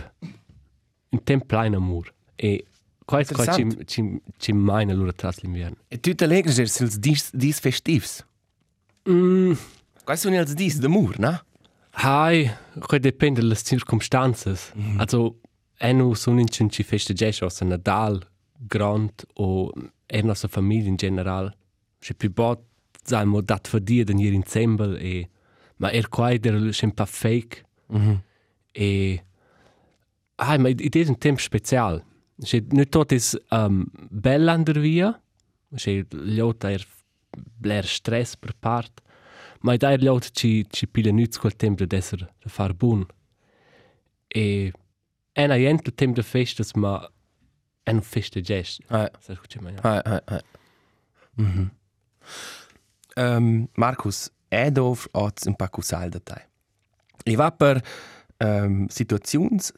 un 1.10 1.24
tempo 1.24 1.46
plein 1.46 1.76
amor. 1.76 2.14
E 2.36 2.66
qua 3.10 3.20
è 3.22 3.26
qua 3.26 3.46
ci, 3.56 3.62
Interessant. 3.62 3.90
ci, 3.90 4.22
ci 4.38 4.52
mai 4.54 4.86
allora 4.90 5.12
tras 5.14 5.40
l'inverno. 5.42 5.78
E 5.90 5.98
tu 6.00 6.14
te 6.14 6.28
legres 6.28 6.60
er 6.60 6.68
sils 6.70 6.98
dis 7.00 7.30
dis 7.34 7.60
festivs. 7.60 8.24
Mm, 9.10 9.54
Quais 10.06 10.22
sono 10.22 10.36
els 10.38 10.54
dis 10.56 10.78
de 10.80 10.88
mur, 10.88 11.16
na? 11.20 11.40
Hai, 11.92 12.50
que 12.90 13.00
depende 13.00 13.42
das 13.48 13.64
circunstâncias. 13.64 14.72
Also, 14.98 15.36
é 15.80 15.92
no 15.94 16.14
sono 16.16 16.40
in 16.40 16.48
ci 16.48 16.84
festegesce 16.84 17.44
o 17.46 17.50
Nadal, 17.66 18.22
Grand 18.68 19.12
o 19.38 19.72
é 20.08 20.22
nossa 20.24 20.48
família 20.48 20.90
em 20.90 20.98
geral. 21.00 21.52
Se 22.02 22.14
più 22.14 22.30
bot 22.30 22.62
zaimo 23.06 23.42
dat 23.42 23.68
fadia 23.68 24.04
den 24.06 24.18
hier 24.20 24.34
ensemble 24.34 24.98
e 25.00 25.28
ma 25.78 25.90
er 25.92 26.08
quai 26.10 26.38
der 26.40 26.74
schon 26.74 26.92
pa 26.92 27.06
fake 27.06 27.64
Mhm. 27.90 28.22
e 28.76 29.22
ai 30.38 30.58
ma 30.58 30.70
it 30.70 30.96
is 30.96 31.10
un 31.10 31.16
tempo 31.18 31.42
special. 31.42 32.02
Se 32.44 32.62
nu 32.72 32.86
tot 32.86 33.12
is 33.12 33.34
um, 33.52 33.86
bell 34.10 34.50
ander 34.50 34.80
via. 34.80 35.14
Se 35.76 36.06
ljota 36.12 36.72
er 36.72 36.86
bler 37.60 37.86
stress 37.86 38.36
per 38.40 38.54
part. 38.60 39.02
Ma 39.62 39.76
da 39.78 39.92
er 39.92 40.04
ljota 40.04 40.30
ci 40.32 40.66
ci 40.72 40.88
pile 40.88 41.12
nuts 41.12 41.38
quel 41.38 41.56
tempo 41.56 41.86
d'esser 41.86 42.24
de 42.44 42.50
far 42.50 42.74
bun. 42.74 43.06
E 44.36 44.72
en 45.36 45.52
aient 45.52 45.88
il 45.88 45.94
tempo 45.96 46.22
de 46.22 46.24
festas 46.24 46.74
ma 46.76 47.10
en 47.90 48.02
festa 48.02 48.40
gest. 48.42 48.82
Ei, 48.90 49.10
Sa 49.20 49.36
scuche 49.36 49.60
ma. 49.62 49.70
ei, 49.72 50.02
ei, 50.06 50.20
ei. 50.38 50.42
Mhm. 51.36 51.70
Ähm, 53.18 53.68
Marcus, 53.76 54.30
è 54.50 54.70
dov 54.72 55.08
oz 55.12 55.46
un 55.46 55.56
pa 55.56 55.68
cusal 55.70 56.10
da 56.10 56.20
tai. 56.20 56.42
I 57.26 57.36
va 57.36 57.52
per 57.52 57.82
ähm, 58.40 58.88
situazions 58.90 59.74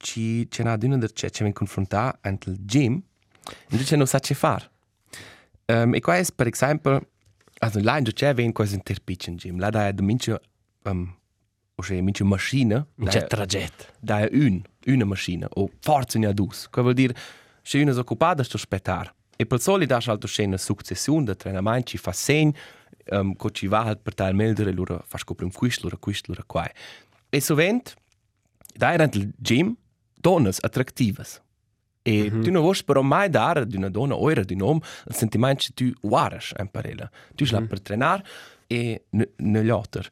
ci 0.00 0.48
c'è 0.48 0.64
na 0.64 0.76
d'una 0.76 0.96
der 0.96 1.12
c'è 1.12 1.30
ven 1.42 1.52
confrontar 1.52 2.18
ant 2.22 2.46
il 2.46 2.56
gym 2.64 3.02
e 3.68 3.76
tu 3.76 3.84
c'è 3.84 3.96
no 3.96 4.06
sa 4.06 4.18
c'è 4.18 4.34
far. 4.34 4.70
Ähm, 5.66 5.94
e 5.94 6.00
qua 6.00 6.16
è 6.16 6.24
per 6.34 6.48
esempio 6.48 7.08
also 7.58 7.80
là 7.80 7.98
in 7.98 8.04
c'è 8.04 8.34
ven 8.34 8.52
quasi 8.52 8.74
un 8.74 8.82
terpicin 8.82 9.36
gym. 9.36 9.58
Là 9.58 9.70
da 9.70 9.88
è 9.88 9.92
da 9.92 10.02
mince 10.02 10.40
ähm, 10.84 11.14
o 11.74 11.82
c'è 11.82 12.00
mince 12.00 12.24
macchina. 12.24 12.86
C'è 13.04 13.26
traget. 13.26 13.92
da 14.00 14.20
è 14.20 14.28
un, 14.32 14.62
una 14.86 15.04
macchina, 15.04 15.46
o 15.54 15.70
forza 15.80 16.18
ne 16.18 16.26
ha 16.26 16.32
dus. 16.32 16.68
Che 16.70 16.80
vuol 16.80 16.94
dire, 16.94 17.14
se 17.62 17.80
uno 17.80 17.92
è 17.92 17.96
occupato, 17.96 18.42
sto 18.42 18.56
aspettare. 18.56 19.14
E 19.36 19.46
per 19.46 19.60
soli 19.60 19.86
da 19.86 20.00
alto 20.04 20.26
c'è 20.26 20.44
una 20.44 20.58
successione 20.58 21.24
di 21.24 21.36
treinamenti, 21.36 21.92
ci 21.92 21.98
fa 21.98 22.12
segno, 22.12 22.52
um, 23.10 23.34
che 23.34 23.50
ci 23.52 23.66
va 23.66 23.96
per 23.96 24.14
tal 24.14 24.34
meldere, 24.34 24.72
loro 24.72 25.02
fa 25.06 25.18
scoprire 25.18 25.50
un 25.50 25.56
questo, 25.56 25.84
loro 25.84 25.98
questo, 25.98 26.32
loro 26.32 26.44
qua. 26.46 26.70
E 27.28 27.40
sovente, 27.40 27.94
da 28.74 28.92
è 28.92 29.08
il 29.12 29.32
gym, 29.36 29.74
donne 30.20 30.50
attrattive. 30.60 31.24
E 32.02 32.12
mm 32.12 32.26
-hmm. 32.26 32.42
tu 32.42 32.50
non 32.50 32.62
vuoi 32.62 32.82
però 32.84 33.02
mai 33.02 33.28
dare 33.28 33.60
ad 33.60 33.74
una 33.74 33.90
donna 33.90 34.14
o 34.14 34.28
ad 34.28 34.50
un 34.50 34.60
uomo 34.60 34.80
il 35.06 35.14
sentimento 35.14 35.64
che 35.66 35.72
tu 35.74 36.08
guardas 36.08 36.52
in 36.58 36.68
parella. 36.68 37.10
Tu 37.34 37.44
mm 37.44 37.48
-hmm. 37.48 37.66
per 37.66 37.80
trenare 37.80 38.24
e 38.66 39.04
negli 39.36 39.70
altri. 39.70 40.08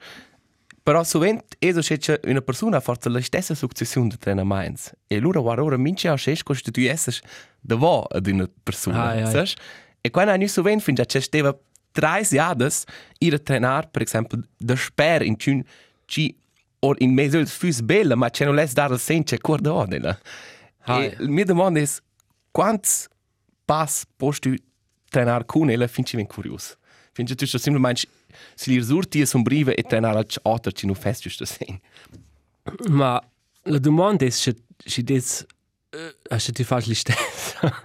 Però 0.83 1.05
sovente 1.05 1.57
è 1.59 1.83
so 1.83 1.97
che 1.97 2.21
una 2.25 2.41
persona 2.41 2.81
fa 2.81 2.97
la 3.03 3.21
stessa 3.21 3.55
successione 3.55 4.09
di 4.09 4.17
treinamenti. 4.17 4.91
E 5.07 5.19
loro 5.21 5.43
guarda 5.43 5.62
ora 5.62 5.77
mince 5.77 6.09
a 6.09 6.17
che 6.17 6.71
tu 6.71 6.81
essere 6.81 7.19
davvero 7.61 8.05
ad 8.05 8.27
una 8.27 8.49
persona. 8.62 9.11
Ai, 9.11 9.23
ai. 9.23 9.53
E 10.00 10.11
quando 10.11 10.35
noi 10.37 10.49
sovente 10.49 10.85
finge 10.85 11.05
che 11.05 11.21
steva 11.21 11.55
tre 11.93 12.25
anni 12.38 12.71
ir 13.19 13.41
trainar, 13.41 13.91
per 13.91 14.03
esempio, 14.03 14.43
da 14.57 14.77
sper 14.77 15.23
in 15.23 15.37
cun 15.37 15.62
ci 16.07 16.35
or 16.81 16.97
in 17.01 17.13
mezzo 17.13 17.39
il 17.39 17.49
fus 17.49 17.81
bella, 17.81 18.15
ma 18.15 18.31
c'è 18.31 18.45
non 18.45 18.55
les 18.55 18.73
dar 18.73 18.91
il 18.91 18.99
senso 18.99 19.37
corda 19.41 19.73
odela. 19.73 20.19
Ai. 20.85 21.07
E 21.07 21.29
mi 21.29 21.45
domanda 21.45 21.81
è 21.81 21.89
quanti 22.51 23.07
pass 23.65 24.05
posti 24.17 24.51
tu 24.51 24.63
trainar 25.11 25.45
con 25.45 25.71
ella 25.71 25.87
finci 25.87 26.17
ben 26.17 26.27
curios. 26.27 26.77
Finge 27.13 27.35
tu 27.35 27.47
sto 27.47 27.59
semplicemente 27.59 28.09
si 28.55 28.71
li 28.71 28.77
risulti 28.77 29.21
e 29.21 29.27
sombrive 29.27 29.75
e 29.75 29.83
trainar 29.83 30.17
al 30.17 30.27
altro 30.43 30.73
ci 30.73 30.87
non 30.87 30.95
fest 30.95 31.23
giusto 31.23 31.45
sen. 31.45 31.81
Ma 32.89 33.21
la 33.63 33.79
domanda 33.79 34.25
è 34.25 34.31
se 34.31 34.55
se 34.85 35.03
des 35.03 35.47
uh, 35.93 36.39
se 36.39 36.53
ti 36.53 36.65
fas 36.65 36.87
li 36.87 36.95
stessa. 36.95 37.85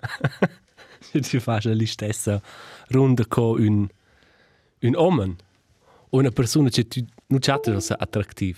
se 1.00 1.20
ti 1.20 1.40
fas 1.40 1.66
li 1.66 1.86
stessa 1.86 2.42
runda 2.90 3.26
con 3.26 3.60
un, 3.60 3.88
un 4.82 4.96
uomo, 4.96 5.36
una 6.12 6.32
persona 6.32 6.70
che 6.70 6.88
tu 6.88 7.06
non 7.28 7.40
chatta 7.40 7.80
so 7.80 7.94
attrattiv. 7.98 8.58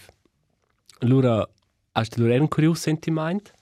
Allora, 1.01 1.47
hast 1.93 2.17
du 2.17 2.23
un 2.23 2.49
curios 2.49 2.81
sentiment? 2.81 3.53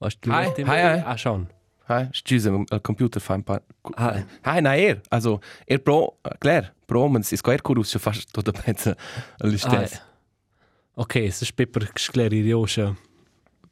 Hast 0.00 0.20
du 0.20 0.32
Hai, 0.32 0.52
hai, 0.66 0.82
hai. 0.82 1.02
Ah, 1.04 1.16
schon. 1.16 1.48
Hai, 1.86 2.08
scusa, 2.12 2.50
il 2.50 2.80
computer 2.80 3.20
fa 3.20 3.34
un 3.34 3.42
pa... 3.42 3.60
Hai. 3.96 4.24
Hai, 4.42 4.60
na 4.60 4.74
er, 4.74 5.00
also, 5.10 5.40
er 5.66 5.78
pro, 5.78 6.18
klar, 6.40 6.72
pro 6.86 7.04
omens, 7.04 7.32
is 7.32 7.42
quer 7.42 7.60
curus, 7.62 7.90
se 7.90 7.98
fast 7.98 8.32
tutta 8.32 8.52
pezza 8.52 8.96
all'istess. 9.38 9.94
Ah, 9.94 11.02
ok, 11.02 11.28
se 11.30 11.44
spe 11.44 11.66
per 11.66 11.90
sclerire 11.94 12.54
oscia. 12.54 12.94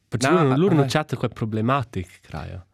Per 0.07 0.21
No, 0.21 0.43
no, 0.43 0.55
loro 0.55 0.73
ah, 0.73 0.77
non 0.77 0.85
ah. 0.85 0.89
chatta 0.89 1.17
quel 1.17 1.31
problematic, 1.33 2.19
creio. 2.21 2.65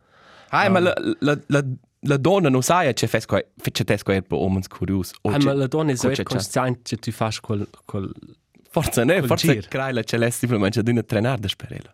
Hai, 0.50 0.70
ma 0.70 0.80
la, 0.80 0.94
la, 1.20 1.38
la, 1.48 1.64
la 2.00 2.18
donna 2.18 2.50
non 2.50 2.62
sa 2.62 2.92
che 2.92 3.08
fes 3.08 3.26
quer, 3.26 3.46
fece 3.58 3.84
tes 3.84 4.04
quer 4.04 4.22
pro 4.22 4.40
omens 4.40 4.68
curus. 4.68 5.14
Ah, 5.22 5.38
ma 5.40 5.54
la 5.54 5.68
donna 5.68 5.92
è 5.92 5.96
so 5.96 6.10
c'è- 6.10 6.24
consciente 6.24 6.82
che 6.84 6.98
tu 6.98 7.12
fai 7.12 7.32
quel, 7.42 7.68
quel... 7.86 8.12
Forza, 8.72 9.04
ne, 9.04 9.22
forza 9.24 9.54
gir. 9.54 9.68
crai 9.68 9.94
la 9.94 10.04
celesti 10.04 10.40
simplemente 10.40 10.80
ad 10.80 10.88
una 10.88 11.04
trenare 11.04 11.40
da 11.42 11.48
sperela. 11.48 11.94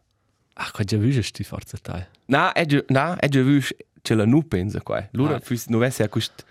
Ah, 0.56 0.72
quel 0.72 0.86
già 0.86 0.98
visto 0.98 1.22
sti 1.22 1.44
forza 1.44 1.78
tai. 1.82 2.06
Na, 2.26 2.52
è 2.54 2.66
già, 2.66 2.84
na, 2.88 3.18
è 3.18 3.28
già 3.28 3.42
vu 3.42 3.60
che 4.02 4.14
la 4.14 4.26
nu 4.26 4.48
pensa 4.48 4.82
qua. 4.82 5.08
Lura 5.12 5.36
Ah. 5.36 5.40
fus 5.40 5.68
nu 5.68 5.80
vesse 5.80 6.04
a 6.04 6.10
quest 6.10 6.46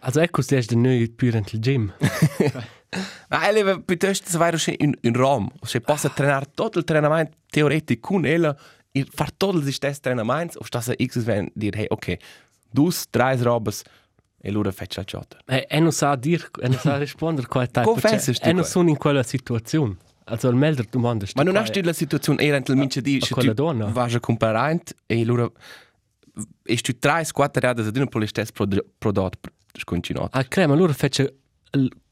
Also 0.00 0.20
ecco, 0.20 0.40
se 0.42 0.58
è 0.58 0.74
noi 0.74 1.08
più 1.10 1.28
in 1.28 1.42
il 1.50 1.60
gym. 1.60 1.92
Ma 3.28 3.46
elle 3.46 3.62
va 3.62 3.78
piuttosto 3.78 4.30
se 4.30 4.38
vai 4.38 4.52
in 4.78 4.94
in 5.02 5.12
Rom, 5.12 5.50
se 5.62 5.80
possa 5.80 6.08
trenare 6.08 6.46
tutto 6.54 6.78
il 6.78 6.84
trenamento 6.84 7.36
teoretico 7.50 8.12
con 8.12 8.24
ella 8.24 8.56
e 8.90 9.06
far 9.10 9.30
tutto 9.32 9.58
il 9.58 9.72
stesso 9.72 10.00
trenamento, 10.00 10.58
o 10.58 10.64
sta 10.64 10.80
se 10.80 10.96
X 10.96 11.18
ven 11.22 11.50
dir 11.54 11.76
hey, 11.76 11.86
ok, 11.88 12.16
dus, 12.70 13.06
drei 13.10 13.36
robes 13.42 13.82
e 14.40 14.50
lura 14.50 14.70
fece 14.70 15.00
la 15.00 15.04
ciota. 15.04 15.38
E, 15.46 15.66
e 15.68 15.80
non 15.80 15.92
sa 15.92 16.14
dir, 16.16 16.48
e 16.62 16.68
non 16.68 16.78
sa 16.78 16.96
rispondere 16.98 17.46
quel 17.46 17.70
tai. 17.70 17.84
Confessas 17.84 18.38
tu 18.38 18.48
E 18.48 18.52
non 18.52 18.64
sono 18.64 18.88
in 18.88 18.96
quella 18.96 19.22
situazione. 19.22 19.96
Also 20.24 20.48
il 20.48 20.56
melder 20.56 20.86
domanda 20.86 21.24
Ma 21.34 21.42
non 21.42 21.54
du 21.54 21.80
la 21.80 21.94
situazione 21.94 22.42
eventualmente 22.42 23.00
di 23.00 23.18
a 23.20 23.24
se 23.24 23.32
quella 23.32 23.54
tu 23.54 23.62
donna? 23.62 23.86
vas 23.86 24.14
a 24.14 24.20
comparare 24.20 24.82
e 25.06 25.24
lura 25.24 25.50
e 26.64 26.76
tu 26.76 26.92
quattro 27.32 27.60
rade 27.60 27.82
ad 27.82 27.96
una 27.96 28.06
per 28.06 28.20
lo 28.20 28.26
stesso 28.26 28.52
prod- 28.52 28.84
prodotto 28.98 29.50
sconcinot. 29.72 30.34
Ah, 30.36 30.44
crema, 30.44 30.74
loro 30.74 30.92
fece 30.92 31.38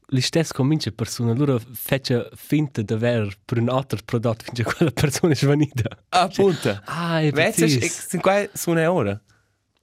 li 0.09 0.21
stessi 0.21 0.53
convince 0.53 0.91
persone, 0.93 1.35
loro 1.35 1.59
fece 1.73 2.29
finta 2.33 2.81
di 2.81 2.93
aver 2.93 3.37
per 3.43 3.59
un 3.59 3.69
altro 3.69 3.99
prodotto 4.03 4.43
finché 4.45 4.63
quella 4.63 4.91
persona 4.91 5.33
è 5.33 5.35
svanita. 5.35 5.89
Appunto. 6.09 6.81
Ah, 6.85 7.19
è 7.21 7.31
Vedi, 7.31 7.55
precis. 7.55 8.07
sin 8.07 8.19
qua 8.21 8.47
una 8.65 8.91
ora. 8.91 9.21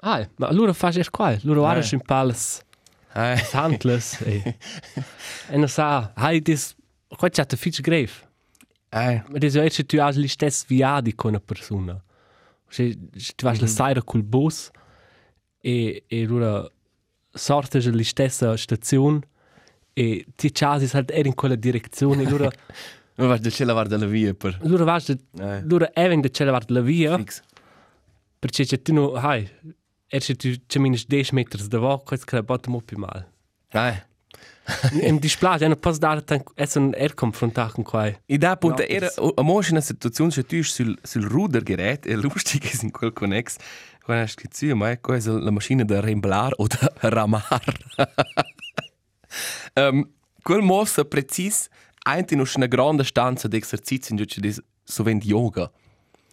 Ah, 0.06 0.28
ma 0.36 0.52
loro 0.52 0.72
fa 0.74 0.88
er 0.92 1.08
qua, 1.10 1.36
loro 1.42 1.64
Ah. 1.64 1.80
in 1.92 2.00
pals, 2.00 2.60
Eh. 3.14 3.38
handles, 3.52 4.20
e, 4.26 4.56
e 5.48 5.56
non 5.56 5.68
sa, 5.68 6.12
hai 6.14 6.40
dis, 6.42 6.74
qua 7.08 7.28
c'è 7.30 7.46
te 7.46 7.56
fitch 7.56 7.80
grave. 7.80 8.12
Eh. 8.90 9.22
Ma 9.28 9.38
dis 9.38 9.54
è 9.54 9.68
che 9.70 9.84
tu 9.86 9.96
hai 9.98 10.12
li 10.14 10.28
stessi 10.28 10.64
viadi 10.68 11.14
con 11.14 11.30
una 11.30 11.40
persona. 11.40 11.98
Se 12.68 12.96
tu 13.36 13.44
vas 13.46 13.60
la 13.60 13.66
saira 13.66 14.02
col 14.02 14.22
bus 14.22 14.70
e, 15.60 16.02
e 16.06 16.24
loro 16.26 16.70
sorte 17.32 17.80
la 17.80 18.02
stessa 18.02 18.56
stazione 18.56 19.20
e 19.94 20.26
ti 20.36 20.50
chasi 20.52 20.88
halt 20.92 21.10
er 21.12 21.26
in 21.26 21.34
quella 21.34 21.54
direzione, 21.56 22.24
loro, 22.30 22.50
Ma 23.16 23.26
vas 23.26 23.40
da 23.40 23.48
ce 23.50 23.64
lavare 23.64 23.88
dalla 23.88 24.06
via 24.06 24.34
per... 24.34 24.58
loro 24.62 24.84
vas, 24.84 25.08
Eh. 25.08 25.62
loro 25.64 25.88
even 25.94 26.20
de 26.20 26.30
cella 26.30 26.50
vart 26.50 26.68
la 26.70 26.80
via, 26.80 27.16
Fix. 27.16 27.40
perché 28.40 28.64
c'è 28.64 28.82
tu 28.82 28.92
no, 28.92 29.12
hai, 29.14 29.48
er 30.14 30.20
c'è 30.20 30.36
tu 30.36 30.54
c'è 30.66 30.78
minus 30.78 31.06
10 31.06 31.34
metri 31.34 31.66
da 31.68 31.78
va, 31.78 31.98
questo 31.98 32.26
che 32.26 32.42
bottom 32.42 32.74
up 32.74 32.92
mal. 32.92 33.26
Eh. 33.72 34.02
Im 35.02 35.18
display, 35.18 35.58
non 35.60 35.78
posso 35.78 35.98
dare 35.98 36.24
tan, 36.24 36.42
è 36.54 36.66
un 36.76 36.92
er 36.96 37.14
confrontato 37.14 37.74
con 37.74 37.84
qua. 37.84 38.06
E 38.24 38.38
da 38.38 38.52
appunto 38.52 38.82
No, 38.82 38.88
era 38.88 39.08
a 39.16 39.42
una 39.42 39.80
situazione 39.80 40.30
se 40.30 40.44
tu 40.44 40.62
sul 40.62 40.96
sul 41.02 41.28
Rudergerät 41.28 42.06
e 42.06 42.14
lustig 42.16 42.64
ist 42.64 42.82
in 42.82 42.90
quel 42.90 43.12
connex 43.12 43.56
quando 44.04 44.24
hast 44.24 44.40
du 44.40 44.48
zu 44.50 44.74
mai 44.74 44.98
quasi 45.00 45.30
la 45.30 45.50
macchina 45.50 45.84
da 45.84 46.00
remblar 46.00 46.52
oder 46.56 46.92
ramar. 47.00 47.62
um, 49.74 50.08
quel 50.42 50.62
mossa 50.62 51.04
precis 51.04 51.68
einti 52.06 52.36
noch 52.36 52.54
una 52.56 52.66
grande 52.66 53.04
stanza 53.04 53.48
di 53.48 53.58
esercizi 53.58 54.12
in 54.12 54.18
giudice 54.18 54.62
so 54.84 55.02
vend 55.02 55.24
yoga. 55.24 55.70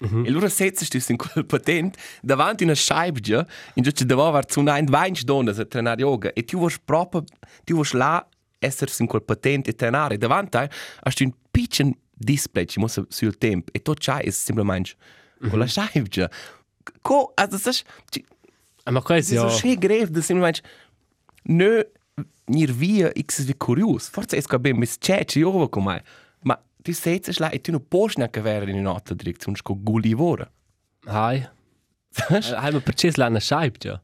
E 0.02 0.28
allora 0.28 0.50
setzest 0.50 0.92
du 0.92 1.00
in 1.10 1.18
quel 1.18 1.46
patent 1.46 1.96
davanti 2.22 2.64
una 2.64 2.76
scheibgia 2.76 3.46
in 3.76 3.84
giudice 3.84 4.06
da 4.06 4.16
var 4.16 4.46
zu 4.48 4.62
nein 4.62 4.90
weinst 4.90 5.26
donne 5.26 5.52
a 5.52 5.66
trenar 5.66 6.00
yoga 6.00 6.34
e 6.34 6.44
tu 6.44 6.58
vuoi 6.58 6.74
proprio 6.84 7.24
tu 7.64 7.74
vuoi 7.76 7.88
là 7.94 8.28
essere 8.60 8.92
in 9.00 9.08
quel 9.08 9.22
patent 9.22 9.68
e 9.68 9.74
trenare 9.74 10.18
davanti 10.18 10.58
hast 11.04 11.18
du 11.18 11.26
un 11.26 11.34
piccolo 11.52 11.94
display 12.14 12.66
ci 12.66 12.80
muss 12.80 13.00
sul 13.10 13.38
tempo 13.38 13.72
e 13.74 13.82
tot 13.82 14.00
c'hai 14.00 14.26
è 14.26 14.32
semplicemente 14.32 14.96
con 15.50 15.60
la 15.60 15.68
scheibgia. 15.68 16.30
Co, 17.02 17.32
also 17.36 17.58
das 17.58 17.66
ist 17.66 17.86
Ma 18.90 19.02
questo 19.02 19.36
so 19.36 19.44
ja, 19.44 19.50
schön 19.50 19.80
grave, 19.80 20.10
das 20.10 20.26
semplicemente 20.26 20.62
nö 21.44 21.84
nir 22.48 22.72
via 22.74 23.12
x 23.16 23.46
vi 23.46 23.54
curios. 23.54 24.10
Forse 24.10 24.36
es 24.38 24.48
cabem 24.48 24.78
mis 24.78 24.98
cece 25.00 25.40
io 25.40 25.70
come 25.70 26.04
ma 26.82 26.84
tu 26.84 26.94
sei 26.94 27.22
es 27.28 27.38
la 27.40 27.50
e 27.52 27.60
tu 27.62 27.72
no 27.72 27.80
posch 27.80 28.18
na 28.18 28.28
caver 28.28 28.68
in 28.70 28.78
un'altra 28.80 29.14
direzione 29.16 29.58
sco 29.58 29.76
guli 29.76 30.14
vora. 30.14 30.50
hai. 31.06 31.48
Hai 32.28 32.72
ma 32.74 32.80
perché 32.80 33.12
la 33.16 33.28
una 33.28 33.40
scheib 33.40 33.76
ja. 33.84 34.02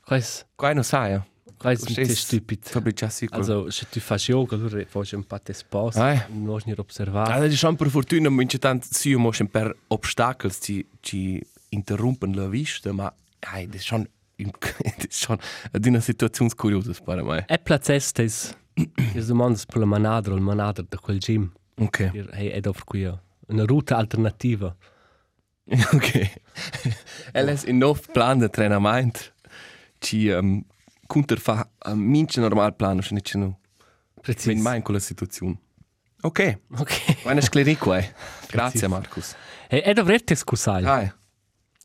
Questo, 0.00 0.46
Qua 0.54 0.72
non 0.72 0.84
sai. 0.84 1.12
eh. 1.14 1.22
questo 1.56 1.90
è 1.90 1.94
Verstehst? 1.94 2.26
stupid. 2.26 2.64
Fabricia 2.64 3.08
sicuro. 3.08 3.38
Also, 3.40 3.70
se 3.70 3.86
tu 3.90 4.00
fai 4.00 4.18
yoga, 4.26 4.54
allora 4.56 4.84
fai 4.86 5.08
un 5.12 5.24
po' 5.26 5.38
di 5.42 5.52
spazio, 5.52 6.02
Ah. 6.02 6.26
non 6.30 6.60
osservare. 6.76 7.30
Also, 7.32 7.44
das 7.44 7.52
ist 7.52 7.58
schon 7.60 7.76
per 7.76 7.88
fortuna, 7.90 8.28
mince 8.30 8.58
tant 8.58 8.84
si 8.84 9.14
moschen 9.16 9.48
per 9.48 9.74
obstacles 9.88 10.58
ci 10.60 10.86
ci 11.00 11.40
interrompen 11.70 12.34
la 12.34 12.48
vista, 12.48 12.92
ma 12.92 13.12
ai, 13.52 13.66
das 13.66 13.76
ist 13.80 13.86
schon 13.86 14.06
ist 14.36 15.20
schon 15.24 15.38
eine 15.72 16.00
Situation 16.00 16.48
curiosa 16.54 16.92
per 17.04 17.22
me. 17.22 17.44
E 17.48 17.58
placeste 17.58 18.22
is, 18.22 18.54
is 19.14 19.26
domanda 19.26 19.60
per 19.66 19.78
la 19.78 19.86
manadra 19.86 20.34
il 20.34 20.40
manadra 20.40 20.84
da 20.88 20.98
quel 20.98 21.18
gym. 21.18 21.50
Okay. 21.76 22.10
Ir, 22.12 22.28
hey, 22.32 22.50
ed 22.52 22.66
offre 22.66 22.84
qui 22.84 23.04
una 23.48 23.64
ruta 23.64 23.96
alternativa. 23.96 24.76
Ok. 25.94 26.40
Ela 27.32 27.52
è 27.52 27.60
in 27.66 27.78
nuovo 27.78 28.00
plan 28.12 28.38
de 28.38 28.50
treinamento. 28.50 29.20
Ci 29.98 30.28
um, 30.28 30.62
counter 31.06 31.38
fa 31.38 31.68
a 31.78 31.94
mince 31.94 32.40
normal 32.40 32.74
plan, 32.74 33.00
se 33.02 33.14
nicht 33.14 33.34
no. 33.34 33.58
Precis. 34.20 34.46
Min 34.46 34.60
mai 34.60 34.76
in 34.76 34.82
quella 34.82 35.00
situazione. 35.00 35.58
Ok. 36.20 36.58
Ok. 36.78 37.22
Buona 37.22 37.40
sclerico, 37.40 37.94
eh. 37.94 38.12
Grazie, 38.50 38.88
Markus. 38.88 39.34
Hey, 39.68 39.80
ed 39.80 39.98
avrete 39.98 40.34
scusai. 40.34 40.84
Hai. 40.84 41.12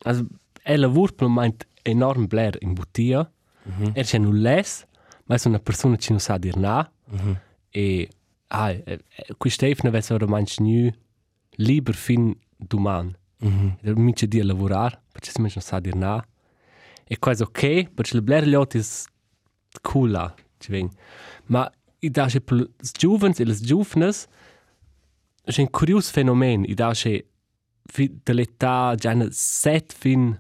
Also, 0.04 0.28
e 0.62 0.78
lavoro 0.78 1.14
per 1.14 1.28
moment 1.28 1.66
enorm 1.84 2.28
bler 2.28 2.58
in 2.62 2.74
bottia. 2.74 3.32
Mm 3.68 3.72
-hmm. 3.72 3.92
Er 3.96 4.06
c'è 4.06 4.20
les, 4.20 4.86
ma 5.26 5.36
è 5.36 5.48
una 5.48 5.60
persona 5.60 5.96
che 5.96 6.08
non 6.10 6.20
sa 6.20 6.38
dir 6.38 6.56
na. 6.56 6.90
Mm 7.12 7.18
-hmm. 7.18 7.36
E, 7.70 8.10
ah, 8.50 8.72
e, 8.72 8.84
e, 8.86 9.00
qui 9.38 9.50
Stefano 9.50 9.90
avesse 9.90 10.14
ora 10.14 10.28
manch 10.28 10.60
nu 10.60 10.92
liber 11.58 11.96
fin 11.96 12.36
duman. 12.58 13.16
Mm 13.46 13.48
-hmm. 13.48 13.72
E 13.82 13.96
mince 13.96 14.28
di 14.28 14.42
lavorare, 14.42 15.02
perché 15.12 15.32
si 15.32 15.42
non 15.42 15.50
sa 15.50 15.80
dir 15.80 15.96
na. 15.96 16.24
E 17.08 17.18
questo 17.18 17.46
ok, 17.46 17.90
perché 17.94 18.20
le 18.20 18.48
gli 18.48 18.54
altri 18.54 18.80
è 18.80 18.84
cool 19.82 20.12
là, 20.12 20.34
ci 20.60 20.72
veng. 20.72 20.90
Ma 21.46 21.72
i 22.00 22.10
da 22.10 22.28
c'è 22.28 22.42
per 22.42 22.58
i 22.58 22.90
giovani 22.92 23.34
e 23.38 23.46
le 23.46 23.56
giovani 23.56 24.12
c'è 25.44 25.62
un 25.62 25.70
curioso 25.70 26.12
fenomeno. 26.12 26.66
I 26.66 26.74
da 26.74 26.92
c'è 26.92 27.24
dell'età 28.24 28.96
già 28.96 29.28
7 29.30 29.96
fin 29.98 30.40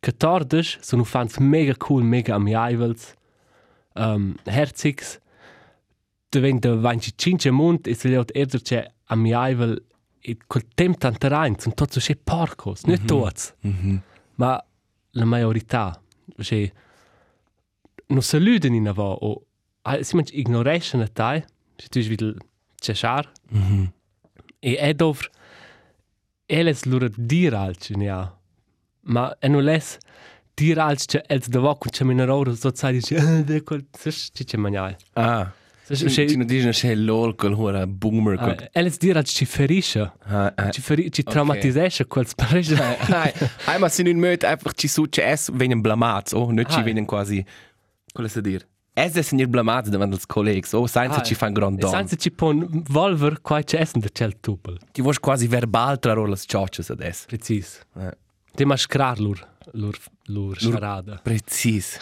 14 0.00 0.78
sono 0.80 1.04
fans 1.04 1.36
mega 1.38 1.74
cool, 1.76 2.02
mega 2.02 2.34
amiabels, 2.34 3.14
um, 3.94 4.34
herzigs. 4.44 5.18
Diventa 6.30 6.74
25 6.74 7.50
mont 7.50 7.86
e 7.86 7.94
se 7.94 8.08
gli 8.08 8.14
altri 8.14 8.40
erder 8.40 8.62
c'è 8.62 8.92
amiabel 9.06 9.84
e 10.20 10.36
col 10.46 10.64
tempo 10.74 10.98
tanto 10.98 11.28
rein, 11.28 11.58
sono 11.58 11.74
tutti 11.74 11.98
c'è 11.98 12.16
porcos, 12.16 12.84
non 12.84 13.04
tutti, 13.04 13.42
ma 14.36 14.64
la 15.12 15.24
maggiorità. 15.24 16.00
C'è 16.36 16.70
non 18.06 18.22
saluden 18.22 18.74
in 18.74 18.88
avo 18.88 19.10
o 19.12 19.44
ah, 19.82 20.02
si 20.02 20.14
manch 20.14 20.32
ignoration 20.32 21.00
a 21.00 21.08
tai, 21.08 21.42
se 21.76 21.88
tu 21.88 22.00
videl 22.00 22.36
cesar. 22.76 23.30
E 24.60 24.76
è 24.76 24.94
dovr 24.94 25.28
eles 26.46 26.84
lura 26.84 27.08
dir 27.16 27.54
alci 27.54 27.96
ne 27.96 28.08
ha. 28.10 28.38
Ma 29.02 29.36
e 29.38 29.48
non 29.48 29.62
les 29.62 29.98
dir 30.54 30.78
alci 30.78 31.06
che 31.06 31.24
els 31.28 31.48
davo 31.48 31.76
con 31.76 31.90
che 31.90 32.04
minero 32.04 32.54
so 32.54 32.74
sai 32.74 32.92
dice 32.94 33.16
eh 33.46 33.62
quel 33.62 33.86
ci 33.92 34.44
che 34.44 34.56
manai. 34.56 34.96
Ah. 35.14 35.52
Das 35.90 35.98
Ci 35.98 36.06
ist 36.06 36.28
ci 36.30 36.36
non 36.36 36.46
dicono 36.46 36.70
c'è 36.70 36.94
lol 36.94 37.34
quel 37.34 37.52
hora 37.52 37.84
boomer 37.84 38.36
quel 38.38 38.56
Eh, 38.62 38.68
Elles 38.78 38.96
dir 38.96 39.20
ci 39.24 39.44
ferisce, 39.44 40.12
Ah, 40.24 40.52
ah. 40.54 40.70
ci 40.70 40.80
feri 40.80 41.10
ci 41.10 41.24
traumatisesce 41.24 42.06
quel 42.06 42.26
sparisce. 42.28 42.76
Hai, 42.76 43.32
hai, 43.66 43.78
ma 43.80 43.88
se 43.88 44.04
non 44.04 44.16
möt 44.16 44.44
einfach 44.44 44.72
ci 44.74 44.86
successo 44.86 45.50
venen 45.52 45.80
blamats, 45.80 46.32
oh, 46.32 46.52
nicht 46.52 46.70
ci 46.70 46.76
Hai. 46.78 46.84
venen 46.84 47.06
quasi 47.06 47.44
Quello 48.12 48.28
sa 48.28 48.40
dir. 48.40 48.64
Es 48.94 49.16
es 49.16 49.28
sind 49.28 49.44
blamats 49.50 49.88
davant 49.90 50.12
als 50.12 50.26
collegs, 50.26 50.72
oh, 50.74 50.86
senza 50.86 51.22
ci 51.22 51.34
fan 51.34 51.52
grand 51.54 51.78
don. 51.80 51.90
Senza 51.90 52.14
ci 52.16 52.30
pon 52.30 52.84
volver 52.88 53.40
quai 53.40 53.64
ci 53.64 53.76
essen 53.76 54.00
der 54.00 54.12
cel 54.12 54.38
tupel. 54.40 54.78
Ti 54.92 55.02
vuoi 55.02 55.16
quasi 55.20 55.48
verbal 55.48 55.98
tra 55.98 56.12
rolas 56.12 56.44
cioccias 56.46 56.90
adesso. 56.90 57.24
Precis. 57.26 57.80
Eh. 57.98 58.10
De 58.54 58.64
maschrar 58.64 59.18
lur 59.18 59.38
lur 59.72 59.96
lur 60.26 60.56
charada. 60.56 61.20
Precis. 61.22 61.98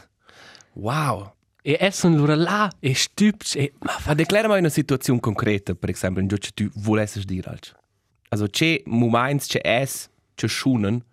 Wow. 0.74 1.32
E 1.68 1.76
essen 1.80 2.16
lur 2.16 2.30
là 2.34 2.70
e 2.80 2.94
stübs 2.94 3.54
e 3.56 3.72
ma 3.84 3.92
Ma 4.06 4.14
declara 4.14 4.48
mai 4.48 4.60
una 4.60 4.70
situazione 4.70 5.20
concreta, 5.20 5.74
per 5.74 5.90
esempio, 5.90 6.22
in 6.22 6.28
cui 6.28 6.38
tu 6.54 6.70
volessi 6.76 7.22
dire 7.24 7.50
alc. 7.50 7.74
Also, 8.30 8.46
c'è 8.46 8.82
momenti, 8.86 9.46
c'è 9.48 9.60
es, 9.62 10.08
c'è 10.34 10.48
schunen, 10.48 11.04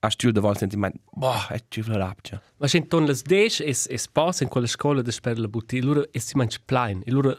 a 0.00 0.10
stil 0.10 0.32
da 0.32 0.40
vol 0.40 0.56
sentiment, 0.56 0.94
boh, 1.12 1.46
è 1.48 1.62
ci 1.68 1.82
vla 1.82 1.96
rapcia. 1.98 2.40
Ma 2.58 2.66
sen 2.66 2.88
ton 2.88 3.06
las 3.06 3.22
des 3.22 3.60
es 3.60 3.86
es 3.88 4.08
pas 4.08 4.40
in 4.40 4.48
quella 4.48 4.66
scola 4.66 5.02
de 5.02 5.12
sper 5.12 5.38
la 5.38 5.48
butti 5.48 5.80
lura 5.80 6.02
es 6.12 6.26
si 6.26 6.36
manch 6.36 6.58
plain. 6.64 7.02
E 7.06 7.10
lura 7.10 7.36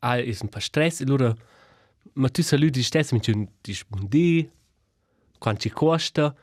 a 0.00 0.18
es 0.18 0.40
un 0.42 0.48
pa 0.48 0.60
stress 0.60 1.00
e 1.00 1.04
lura 1.04 1.34
ma 2.14 2.28
tu 2.28 2.42
salut 2.42 2.72
di 2.72 2.82
stess 2.82 3.12
mit 3.12 3.26
un 3.28 3.46
di 3.60 3.74
spundi 3.74 4.50
quant 5.38 5.58
ci 5.60 5.70
costa 5.70 6.34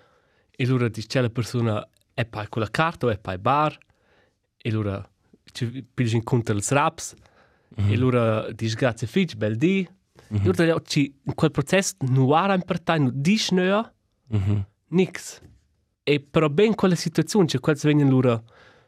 e 0.51 0.65
lura 0.65 0.87
di 0.89 1.05
c'è 1.05 1.21
la 1.21 1.29
persona 1.29 1.87
è 2.13 2.25
pa 2.25 2.47
con 2.47 2.61
la 2.61 2.69
carta 2.69 3.07
o 3.07 3.09
è 3.09 3.17
pa 3.17 3.37
bar 3.37 3.77
e 4.57 4.71
lura 4.71 5.01
pigi 5.93 6.15
in 6.15 6.23
conto 6.23 6.51
els 6.51 6.71
raps 6.71 7.13
e 7.75 7.95
lura 7.97 8.51
di 8.51 8.67
grazie 8.73 9.07
fitch 9.07 9.35
bel 9.35 9.55
di 9.55 9.87
lura 10.43 10.79
ci 10.83 11.13
in 11.23 11.33
quel 11.35 11.51
processo 11.51 11.95
nu 11.99 12.31
ara 12.31 12.53
in 12.53 12.63
partai 12.63 12.99
nu 12.99 13.11
di 13.13 13.37
schnöa 13.37 13.93
nix. 14.89 15.41
E 16.03 16.19
però 16.21 16.47
ben 16.49 16.73
quella 16.73 16.95
situazione, 16.95 17.47
cioè 17.47 17.59
quels 17.59 17.83
vengono 17.83 18.09
loro 18.09 18.43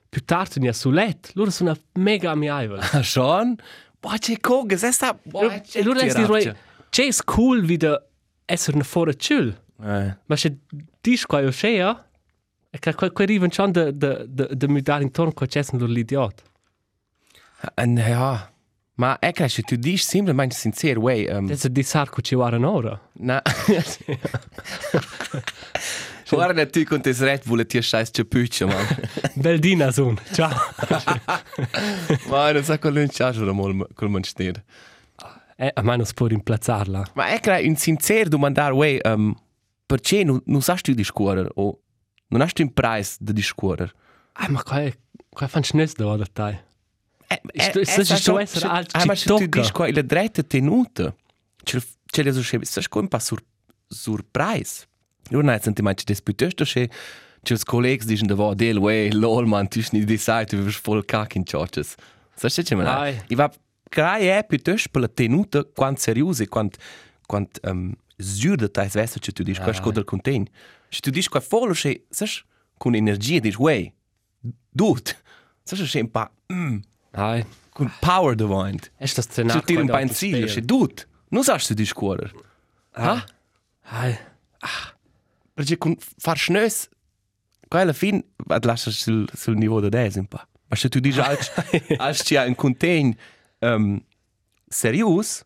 più 0.07 0.23
tardi 0.23 0.67
a 0.67 0.73
sulet, 0.73 1.31
loro 1.33 1.49
sono 1.49 1.75
mega 1.93 2.31
amiabili. 2.31 2.79
Ah, 2.93 3.03
schon? 3.03 3.55
Boah, 3.99 4.17
c'è 4.17 4.39
coga, 4.39 4.77
se 4.77 4.91
sta, 4.91 5.19
E 5.73 5.83
loro 5.83 5.99
si 5.99 6.05
dicono, 6.05 6.55
c'è 6.89 7.09
cool 7.25 7.63
wieder 7.65 8.07
essere 8.45 8.81
fuori 8.83 9.17
ciul, 9.17 9.53
Eh, 9.81 10.17
ma 10.25 10.35
se 10.35 10.59
dici 11.01 11.25
qua 11.25 11.41
io 11.41 11.51
scea, 11.51 12.09
e 12.69 12.79
che 12.79 12.93
quel 12.93 13.11
arriva 13.15 13.47
schon 13.49 13.71
de, 13.71 13.95
de, 13.95 14.25
de, 14.27 14.47
de 14.51 14.67
mi 14.67 14.81
dare 14.81 15.03
intorno 15.03 15.33
qua 15.33 15.45
c'è 15.45 15.63
loro 15.71 15.87
l'idiot. 15.87 16.41
En, 17.75 17.97
ja. 17.97 18.51
Ma 18.95 19.17
è 19.19 19.31
che 19.31 19.47
se 19.47 19.61
tu 19.61 19.75
dici 19.77 20.03
semplicemente 20.03 20.55
sincero, 20.55 20.99
wey, 20.99 21.25
um, 21.29 21.45
Adesso 21.45 21.69
di 21.69 21.83
sarco 21.83 22.21
ci 22.21 22.35
vuole 22.35 22.57
un'ora. 22.57 22.99
na. 23.13 23.41
Guarda 26.29 26.65
tu 26.67 26.83
con 26.83 27.01
te 27.01 27.13
Red 27.13 27.43
Bull 27.47 27.59
e 27.63 27.65
ti 27.65 27.81
scheiß 27.81 28.11
c'è 28.11 28.23
püccia, 28.25 28.65
man. 28.67 28.85
Bel 29.35 29.59
dina 29.59 29.91
son, 29.91 30.19
ciao. 30.33 30.51
Ma 32.27 32.51
non 32.51 32.63
sa 32.63 32.77
quello 32.77 32.99
in 32.99 33.07
charge 33.09 33.43
da 33.43 33.51
mol 33.51 33.87
col 33.95 34.09
man 34.09 34.23
steht. 34.23 34.61
Eh, 35.57 35.71
a 35.73 35.81
me 35.81 35.95
non 35.95 36.05
si 36.05 36.13
può 36.13 36.27
rimplazzarla. 36.27 37.11
Ma 37.15 37.27
è 37.29 37.39
che 37.39 37.61
un 37.65 37.75
sincero 37.75 38.29
domandare, 38.29 38.73
wey, 38.73 38.99
um, 39.03 39.33
perché 39.85 40.23
non, 40.23 40.41
non 40.45 40.61
sai 40.61 40.79
tu 40.81 40.93
discorrere 40.93 41.49
o 41.55 41.79
non 42.27 42.41
hai 42.41 42.51
un 42.57 42.73
prezzo 42.73 43.17
di 43.19 43.33
discorrere? 43.33 43.91
Ah, 44.33 44.49
ma 44.49 44.61
qua 44.61 44.81
è, 44.83 44.93
qua 45.29 45.47
fa 45.47 45.57
un 45.57 45.63
schnös 45.63 45.95
da 45.95 46.15
da 46.15 46.25
tai. 46.31 46.59
Eh, 47.31 47.41
sto- 47.83 48.15
sto 48.15 48.39
essere 48.39 48.67
alt 48.67 48.89
Ah, 48.95 49.05
ma 49.05 49.13
se 49.13 49.27
tu 49.27 49.37
tocca. 49.37 49.59
dici 49.59 49.71
qua 49.71 49.91
la 49.91 50.01
dritta 50.01 50.41
tenuta, 50.41 51.15
c'è 51.63 51.79
c'è 52.05 52.23
le 52.23 52.31
sue, 52.33 52.65
sai 52.65 52.87
come 52.89 53.07
pa 53.07 53.19
sur 53.19 53.39
sur 53.87 54.23
price. 54.31 54.87
Non 55.29 55.47
hai 55.47 55.59
sentimento 55.61 56.03
des 56.05 56.21
piuttosto 56.23 56.63
che 56.63 56.89
c'è 57.43 57.53
i 57.53 57.59
colleghi 57.63 58.05
dicono 58.05 58.27
da 58.27 58.35
va 58.35 58.53
del 58.55 58.77
way 58.77 59.11
lol 59.11 59.45
man 59.45 59.67
tu 59.67 59.79
die 59.91 60.17
Seite 60.17 60.55
du 60.57 60.63
bist 60.63 60.81
voll 60.83 61.05
kack 61.05 61.35
in 61.35 61.43
churches. 61.43 61.93
Sai 62.33 62.63
che 62.63 62.75
man? 62.75 62.87
Ai. 62.87 63.21
I 63.27 63.35
va 63.35 63.51
crai 63.87 64.25
è 64.25 64.43
piuttosto 64.45 64.89
per 64.91 65.01
la 65.01 65.07
tenuta 65.07 65.63
quant 65.63 65.99
seriosa 65.99 66.43
quant 66.47 66.75
quant 67.27 67.59
um 67.63 67.93
zurda 68.17 68.67
tais 68.69 68.93
vessa 68.93 69.19
che 69.19 69.31
tu 69.31 69.43
dici 69.43 69.61
qua 69.61 69.71
sco 69.73 69.91
del 69.91 70.03
contain. 70.03 70.47
Se 70.89 70.99
tu 70.99 71.11
dici 71.11 71.29
qua 71.29 71.41
follow 71.41 71.73
che 71.73 72.05
sai 72.09 72.27
con 72.75 72.95
energia 72.95 73.39
dici 73.39 73.57
way 73.59 73.93
dude. 74.71 75.15
Sai 75.63 75.85
che 75.87 75.99
un 75.99 76.09
pa 76.09 76.31
mm, 76.51 76.77
Ai, 77.11 77.45
con 77.69 77.91
power 77.99 78.35
davanti. 78.35 78.89
è 78.95 79.05
sta 79.05 79.21
Se 79.21 79.31
scenario. 79.31 79.61
ti 79.63 79.75
un 79.75 79.87
pa 79.87 80.01
in 80.01 80.09
zilio, 80.09 80.47
se 80.47 80.61
dude, 80.61 81.07
non 81.29 81.43
sai 81.43 81.59
se 81.59 81.73
discorrer. 81.73 82.31
Ah? 82.91 83.23
Ai, 83.83 84.17
Perché 85.53 85.77
con 85.77 85.97
far 86.17 86.37
schnös, 86.37 86.87
qua 87.67 87.81
alla 87.81 87.93
fin, 87.93 88.23
vad 88.45 88.63
lascia 88.65 88.91
sul, 88.91 89.27
sul 89.33 89.55
niveau 89.57 89.81
da 89.81 89.89
10 89.89 90.19
un 90.19 90.27
pa. 90.27 90.47
Ma 90.67 90.75
se 90.75 90.87
tu 90.87 90.99
dici 90.99 91.19
als, 91.21 91.51
als 91.97 92.21
ci 92.23 92.35
ha 92.37 92.45
un 92.45 92.55
contain 92.55 93.15
um, 93.59 93.99
serius, 94.69 95.43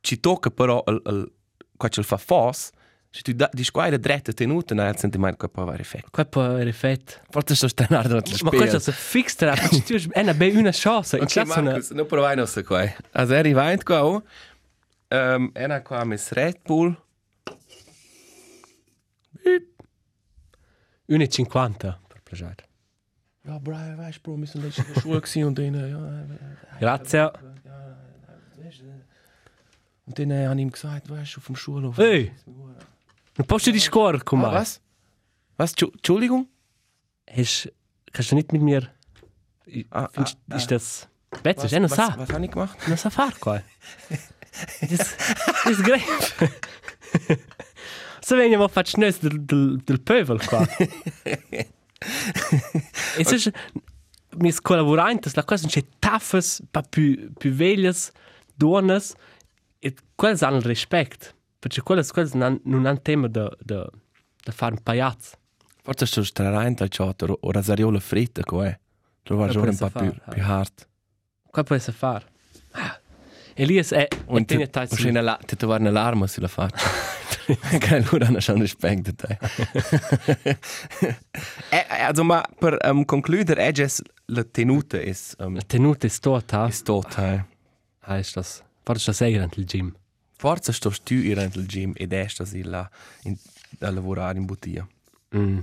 ci 0.00 0.20
tocca 0.20 0.50
però 0.50 0.82
al, 0.84 1.00
al, 1.04 1.32
qua 1.76 1.88
ce 1.88 2.02
fa 2.02 2.16
fos, 2.18 2.70
se 3.16 3.22
tu 3.22 3.32
da, 3.32 3.50
la 3.88 3.96
dritta 3.96 4.32
tenuta, 4.32 4.74
non 4.74 4.84
hai 4.84 4.90
il 4.90 4.98
sentimento 4.98 5.46
che 5.46 5.48
può 5.48 5.62
avere 5.62 5.80
effetto. 5.80 6.08
qua 6.10 6.24
può 6.26 6.42
avere 6.42 6.68
effetto. 6.68 7.14
Forse 7.30 7.54
sto 7.54 7.68
stenando 7.68 8.08
durante 8.08 8.30
le 8.30 8.38
Ma 8.42 8.50
spese. 8.50 8.68
questo 8.68 8.90
è 8.90 8.92
fix 8.92 9.34
tra 9.36 9.54
è 9.54 10.20
una 10.20 10.34
bella 10.34 10.58
una 10.58 10.70
chance. 10.72 11.16
In 11.16 11.22
Ok, 11.22 11.32
classe 11.32 11.58
una 11.58 11.70
Markus, 11.70 11.90
non 11.92 12.06
provai 12.06 12.36
non 12.36 12.46
so 12.46 12.62
qua. 12.62 12.84
Also 13.12 13.32
er 13.32 13.46
weint 13.46 13.84
qua 13.84 14.04
o. 14.04 14.22
Um, 15.08 15.50
ena 15.54 15.80
qua 15.80 16.04
mis 16.04 16.30
Red 16.32 16.58
Bull. 16.64 16.94
1,50 21.08 21.78
per 22.08 22.20
piacere. 22.22 22.56
Ja, 23.46 23.58
Brian, 23.58 23.96
weißt 23.96 24.18
du, 24.18 24.22
Bro, 24.22 24.38
wir 24.40 24.46
sind 24.48 24.64
letztens 24.64 24.88
in 24.88 24.94
der 24.94 25.00
Schule 25.00 25.20
gewesen 25.20 25.44
und 25.44 25.58
dann, 25.58 25.74
ja, 25.74 26.78
Grazie. 26.80 27.30
und 30.04 30.18
dann 30.18 30.32
habe 30.32 30.54
ich 30.54 30.60
ihm 30.60 30.70
gesagt, 30.72 31.08
weißt 31.08 31.36
du, 31.36 31.38
auf 31.38 31.46
dem 31.46 31.56
Schulhof. 31.56 31.96
Hey. 31.96 32.32
Non 33.36 33.46
posso 33.46 33.70
di 33.70 33.78
scuola 33.80 34.22
con 34.22 34.40
Ah, 34.40 34.48
me. 34.48 34.52
was? 34.54 34.80
Was? 35.58 35.72
Tschu- 35.72 35.92
Entschuldigung? 35.92 36.46
Hast, 37.28 37.72
kannst 38.12 38.30
du 38.30 38.34
nicht 38.36 38.52
mit 38.52 38.62
mir... 38.62 38.92
Ah, 39.90 40.08
Findest, 40.12 40.38
ah, 40.50 40.56
ist 40.56 40.70
das 40.70 41.08
besser? 41.42 41.64
was, 41.64 41.72
Ist 41.72 41.82
was, 41.82 41.94
sa. 41.96 42.14
was 42.18 42.32
habe 42.32 42.44
ich 42.44 42.50
gemacht? 42.50 42.76
Non 42.88 42.96
sa 42.96 43.10
far 43.10 43.32
qua. 43.40 43.60
Das 44.80 45.16
ist 45.66 45.84
grave. 45.84 46.02
So 48.22 48.36
wenn 48.36 48.52
ich 48.52 48.70
faccio 48.72 48.96
schnös 48.96 49.18
del, 49.20 49.38
del, 49.46 49.78
del 49.84 49.98
pövel 49.98 50.38
qua. 50.38 50.66
e 53.18 53.24
se 53.24 53.52
mis 54.36 54.60
collaborantes 54.60 55.34
la 55.36 55.44
cosa 55.44 55.66
c'è 55.68 55.82
taffes 55.98 56.62
pa 56.70 56.82
più 56.82 57.32
più 57.38 57.50
veglias 57.52 58.12
e 59.80 59.94
quels 60.16 60.42
hanno 60.42 60.56
il 60.58 60.64
rispetto 60.64 61.34
perché 61.66 61.82
quelles 61.82 62.12
quelles 62.12 62.32
non 62.34 62.60
non 62.64 62.86
hanno 62.86 63.00
tema 63.00 63.26
da 63.26 63.50
da 63.58 63.88
da 64.44 64.52
fare 64.52 64.74
un 64.74 64.82
pagliazzo 64.82 65.36
Forse 65.82 66.06
sto 66.06 66.24
strarante 66.24 66.82
al 66.82 66.88
ciotto, 66.88 67.38
o 67.40 67.50
rasariola 67.52 68.00
fritta 68.00 68.40
eh. 68.40 68.80
Lo 69.28 69.36
va 69.36 69.48
già 69.48 69.60
un 69.60 69.76
po' 69.76 69.90
più, 69.90 70.12
più 70.30 70.42
hard. 70.42 70.86
qua 71.50 71.62
può 71.64 71.74
essere 71.74 71.96
fare 71.96 72.24
Elias 73.54 73.92
è 73.92 74.06
Und 74.26 74.42
e 74.42 74.44
tiene 74.44 74.64
ti 74.66 74.70
tai 74.70 74.86
ti 74.86 75.10
la 75.10 75.38
ti 75.44 75.56
trovare 75.56 75.82
un'alarma 75.82 76.26
sulla 76.26 76.48
faccia. 76.48 76.86
Che 77.46 77.94
allora 77.94 78.28
non 78.28 78.38
c'è 78.38 78.52
un 78.52 78.60
rispetto 78.60 79.14
te. 79.14 79.38
eh, 81.70 81.86
also, 82.02 82.24
ma 82.24 82.44
per 82.58 82.76
um, 82.82 83.04
concludere, 83.04 83.66
è 83.66 83.70
già 83.70 83.86
la 84.26 84.42
tenuta 84.42 84.98
è 84.98 85.12
um, 85.38 85.54
la 85.54 85.62
tenuta 85.64 86.06
è 86.06 86.10
stota 86.10 86.66
è 86.66 86.72
tot, 86.82 87.16
eh. 87.18 87.44
ah 88.00 88.18
ist 88.18 88.34
das 88.34 88.64
forse 88.82 89.06
das 89.06 89.20
eigen 89.20 89.48
il 89.54 89.64
gym 89.64 89.94
Forza 90.46 90.70
sto 90.70 90.92
tu 91.02 91.14
ir 91.14 91.38
nel 91.38 91.66
gym 91.66 91.92
ed 91.96 92.12
è 92.12 92.28
sta 92.28 92.44
si 92.44 92.62
là 92.62 92.88
in, 93.24 93.36
a 93.80 93.90
lavorare 93.90 94.38
in 94.38 94.46
bottiglia. 94.46 94.86
mm. 95.34 95.58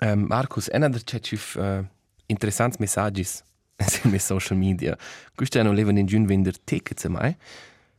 Um, 0.00 0.26
Markus, 0.28 0.68
einer 0.68 0.88
der 0.88 1.02
c'è 1.02 1.20
uh, 1.56 1.84
interessanti 2.26 2.76
messaggi 2.78 3.24
sulle 3.76 4.18
social 4.18 4.56
media. 4.56 4.96
Questo 5.34 5.62
non 5.62 5.74
levano 5.74 5.98
in 5.98 6.06
giù 6.06 6.24
vendere 6.24 6.56
tickets 6.64 7.04
a 7.04 7.10
mai. 7.10 7.36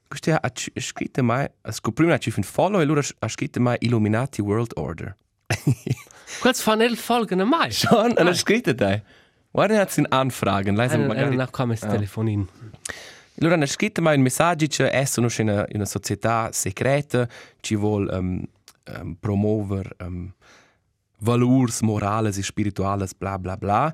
Questo 0.07 0.33
ha 0.33 0.49
c- 0.49 0.71
scritto 0.79 1.21
mai, 1.21 1.45
ha 1.61 1.71
scoprito 1.71 2.17
c'è 2.17 2.31
un 2.35 2.43
follow 2.43 2.79
e 2.79 2.83
allora 2.83 3.01
ha 3.19 3.27
scritto 3.27 3.59
mai 3.59 3.77
Illuminati 3.81 4.41
World 4.41 4.71
Order. 4.75 5.15
Quels 6.39 6.61
fan 6.61 6.81
el 6.81 6.97
folgen 6.97 7.45
mai 7.47 7.71
Schon, 7.71 8.13
ha 8.17 8.33
scritto 8.33 8.73
dai. 8.73 8.99
Guarda, 9.51 9.79
hat 9.79 9.95
in 9.97 10.07
Anfragen, 10.09 10.75
lei 10.75 10.89
Einer 10.89 11.05
magari... 11.05 11.35
nach 11.35 11.51
kam 11.51 11.71
es 11.71 11.81
telefonin 11.81 12.47
Allora 13.39 13.55
hanno 13.55 13.65
scritto 13.65 14.01
mai 14.01 14.17
un 14.17 14.21
messaggio 14.21 14.67
che 14.67 15.05
sono 15.05 15.27
in 15.37 15.47
una, 15.47 15.65
in 15.69 15.75
una 15.75 15.85
società 15.85 16.51
segreta, 16.51 17.27
ci 17.61 17.75
vuole 17.75 18.13
um, 18.13 18.43
um, 18.99 19.15
promuovere 19.17 19.95
um, 20.01 20.33
valori 21.19 21.71
morali 21.81 22.29
e 22.29 22.43
spirituali, 22.43 23.05
bla 23.17 23.39
bla 23.39 23.55
bla. 23.55 23.93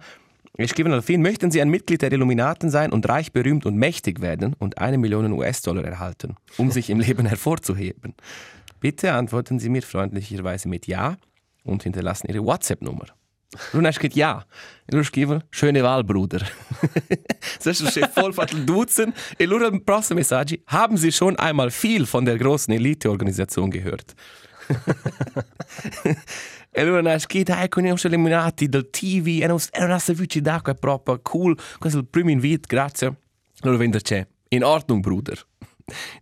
Wir 0.58 0.68
schreiben 0.68 0.94
auf 0.94 1.10
ihn, 1.10 1.22
möchten 1.22 1.52
Sie 1.52 1.62
ein 1.62 1.70
Mitglied 1.70 2.02
der 2.02 2.12
Illuminaten 2.14 2.70
sein 2.70 2.92
und 2.94 3.08
reich, 3.10 3.34
berühmt 3.34 3.66
und 3.66 3.76
mächtig 3.76 4.22
werden 4.22 4.56
und 4.58 4.78
eine 4.78 4.98
Million 4.98 5.32
US-Dollar 5.34 5.84
erhalten, 5.84 6.38
um 6.58 6.72
sich 6.72 6.90
im 6.90 7.00
Leben 7.02 7.26
hervorzuheben? 7.26 8.16
Bitte 8.80 9.12
antworten 9.14 9.60
Sie 9.60 9.70
mir 9.70 9.82
freundlicherweise 9.82 10.70
mit 10.70 10.88
Ja 10.88 11.18
und 11.64 11.84
hinterlassen 11.84 12.30
Ihre 12.30 12.44
WhatsApp-Nummer. 12.46 13.06
Nun 13.74 13.86
hast 13.86 13.98
du 13.98 14.02
gesagt, 14.02 14.16
ja. 14.16 14.46
E 14.88 14.96
lui 14.96 15.04
scrive, 15.04 15.42
schöne 15.52 15.84
Wahl, 15.84 16.04
Bruder. 16.04 16.42
das 17.64 17.82
ist 17.82 17.94
schon 17.94 18.10
voll 18.10 18.34
fattel 18.34 18.66
duzen. 18.66 19.14
E 19.40 19.46
lui 19.46 19.66
im 19.66 19.84
prossimo 19.84 20.20
messaggio, 20.20 20.58
haben 20.68 20.98
Sie 20.98 21.12
schon 21.12 21.36
einmal 21.38 21.72
viel 21.72 22.06
von 22.06 22.26
der 22.26 22.38
großen 22.38 22.74
Elite-Organisation 22.74 23.72
gehört? 23.72 24.16
e 26.72 26.84
lui 26.84 27.08
ha 27.08 27.20
scritto, 27.20 27.54
ah, 27.54 27.68
conosco 27.68 28.08
eliminati 28.08 28.68
del 28.68 28.90
TV, 28.90 29.42
e 29.42 29.48
non, 29.48 29.60
e 29.72 29.86
non 29.86 30.00
saputo 30.00 30.40
d'acqua, 30.40 30.74
è 30.74 30.76
proprio 30.76 31.20
cool. 31.22 31.58
Questo 31.80 32.00
è 32.00 32.02
il 32.02 32.08
primo 32.08 32.30
invito, 32.30 32.68
grazie. 32.68 33.16
Allora 33.62 33.78
wenn 33.78 33.92
c'è, 33.92 34.28
in 34.50 34.64
Ordnung, 34.64 35.02
Bruder. 35.02 35.46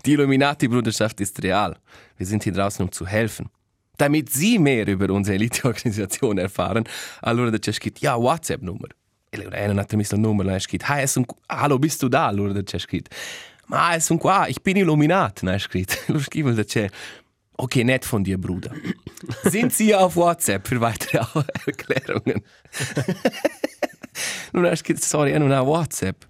Die 0.04 0.14
Illuminati-Bruderschaft 0.14 1.22
ist 1.22 1.42
real. 1.42 1.76
Wir 2.18 2.26
sind 2.26 2.44
hier 2.44 2.54
draußen, 2.54 2.84
um 2.86 2.92
zu 2.92 3.06
helfen. 3.06 3.50
Damit 3.96 4.30
Sie 4.30 4.58
mehr 4.58 4.88
über 4.88 5.10
unsere 5.12 5.36
Elite-Organisation 5.36 6.40
erfahren, 6.40 6.84
allora 7.22 7.50
da 7.50 7.60
c'è 7.60 7.72
scritto, 7.72 8.00
ja, 8.02 8.16
WhatsApp-Nummer. 8.16 8.90
E 9.30 9.38
allora 9.38 9.66
non 9.68 9.80
ha 9.80 9.86
messo 9.96 10.16
il 10.16 10.22
numero, 10.22 10.48
non 10.48 10.58
ha 10.58 10.60
scritto, 10.60 10.86
ah, 10.88 11.06
sono, 11.06 11.26
hallo, 11.48 11.78
bist 11.80 12.02
du 12.02 12.08
da? 12.08 12.28
Allora 12.28 12.54
da 12.54 12.62
c'è 12.64 12.80
scritto, 12.80 13.16
ma 13.68 14.00
sono 14.00 14.20
qua, 14.20 14.48
ich 14.48 14.62
bin 14.62 14.78
illuminat, 14.78 15.42
non 15.44 15.54
ha 15.54 15.60
scritto. 15.60 15.96
Allora 16.08 16.24
scrive 16.30 16.54
da 16.54 16.64
c'è, 16.64 16.90
okay, 17.56 17.84
nett 17.84 18.06
von 18.06 18.24
dir, 18.24 18.38
Bruder. 18.38 18.72
Sind 19.46 19.72
Sie 19.72 19.94
auf 19.94 20.16
WhatsApp 20.16 20.68
für 20.68 20.80
weitere 20.80 21.26
Erklärungen? 21.66 22.44
nun 24.54 24.66
ha 24.66 24.76
scritto, 24.76 25.02
sorry, 25.02 25.32
er 25.32 25.40
non 25.40 25.52
ha 25.52 25.62
WhatsApp. 25.62 26.26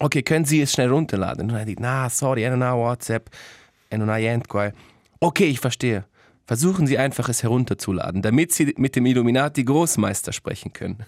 Okay, 0.00 0.22
können 0.22 0.44
Sie 0.44 0.60
es 0.60 0.72
schnell 0.72 0.88
runterladen? 0.88 1.46
Nun 1.46 1.56
ha 1.56 1.64
detto, 1.64 1.82
na, 1.82 2.08
sorry, 2.08 2.42
er 2.42 2.50
non 2.50 2.62
ha 2.62 2.74
WhatsApp. 2.76 3.28
Er 3.88 3.98
non 3.98 4.08
ha 4.08 4.16
niente 4.16 4.46
qua. 4.46 4.72
Okay, 5.20 5.48
ich 5.48 5.58
verstehe. 5.58 6.04
Versuchen 6.48 6.86
Sie 6.86 6.96
einfach, 6.96 7.28
es 7.28 7.42
herunterzuladen, 7.42 8.22
damit 8.22 8.52
Sie 8.52 8.72
mit 8.78 8.96
dem 8.96 9.04
Illuminati 9.04 9.64
Großmeister 9.64 10.32
sprechen 10.32 10.72
können. 10.72 11.04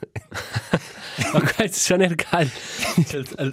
ok, 1.32 1.60
è 1.60 1.70
schon 1.72 2.02
è 2.02 2.14
geil. 2.14 2.50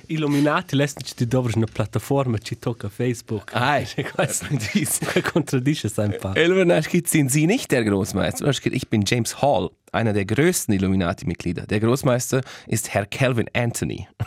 Illuminati 0.08 0.76
lässt 0.76 1.00
ti 1.16 1.26
dovrš 1.26 1.56
na 1.56 1.66
piattaforma 1.66 2.40
ci 2.40 2.60
tocca 2.60 2.90
Facebook. 2.90 3.56
Ai, 3.56 3.88
dies 4.74 5.00
contraddice 5.32 5.88
ein 5.98 6.18
paar. 6.20 6.36
Elvernaschkit 6.36 7.08
sind 7.08 7.32
Sie 7.32 7.48
nicht 7.48 7.72
der 7.72 7.86
Großmeister. 7.86 8.52
Ich 8.66 8.90
bin 8.90 9.06
James 9.08 9.42
Hall, 9.42 9.70
einer 9.94 10.12
der 10.12 10.26
größten 10.26 10.74
Illuminati-Mitglieder. 10.74 11.68
Der 11.68 11.80
Großmeister 11.80 12.42
ist 12.68 12.94
Herr 12.94 13.06
Calvin 13.06 13.48
Anthony. 13.54 14.10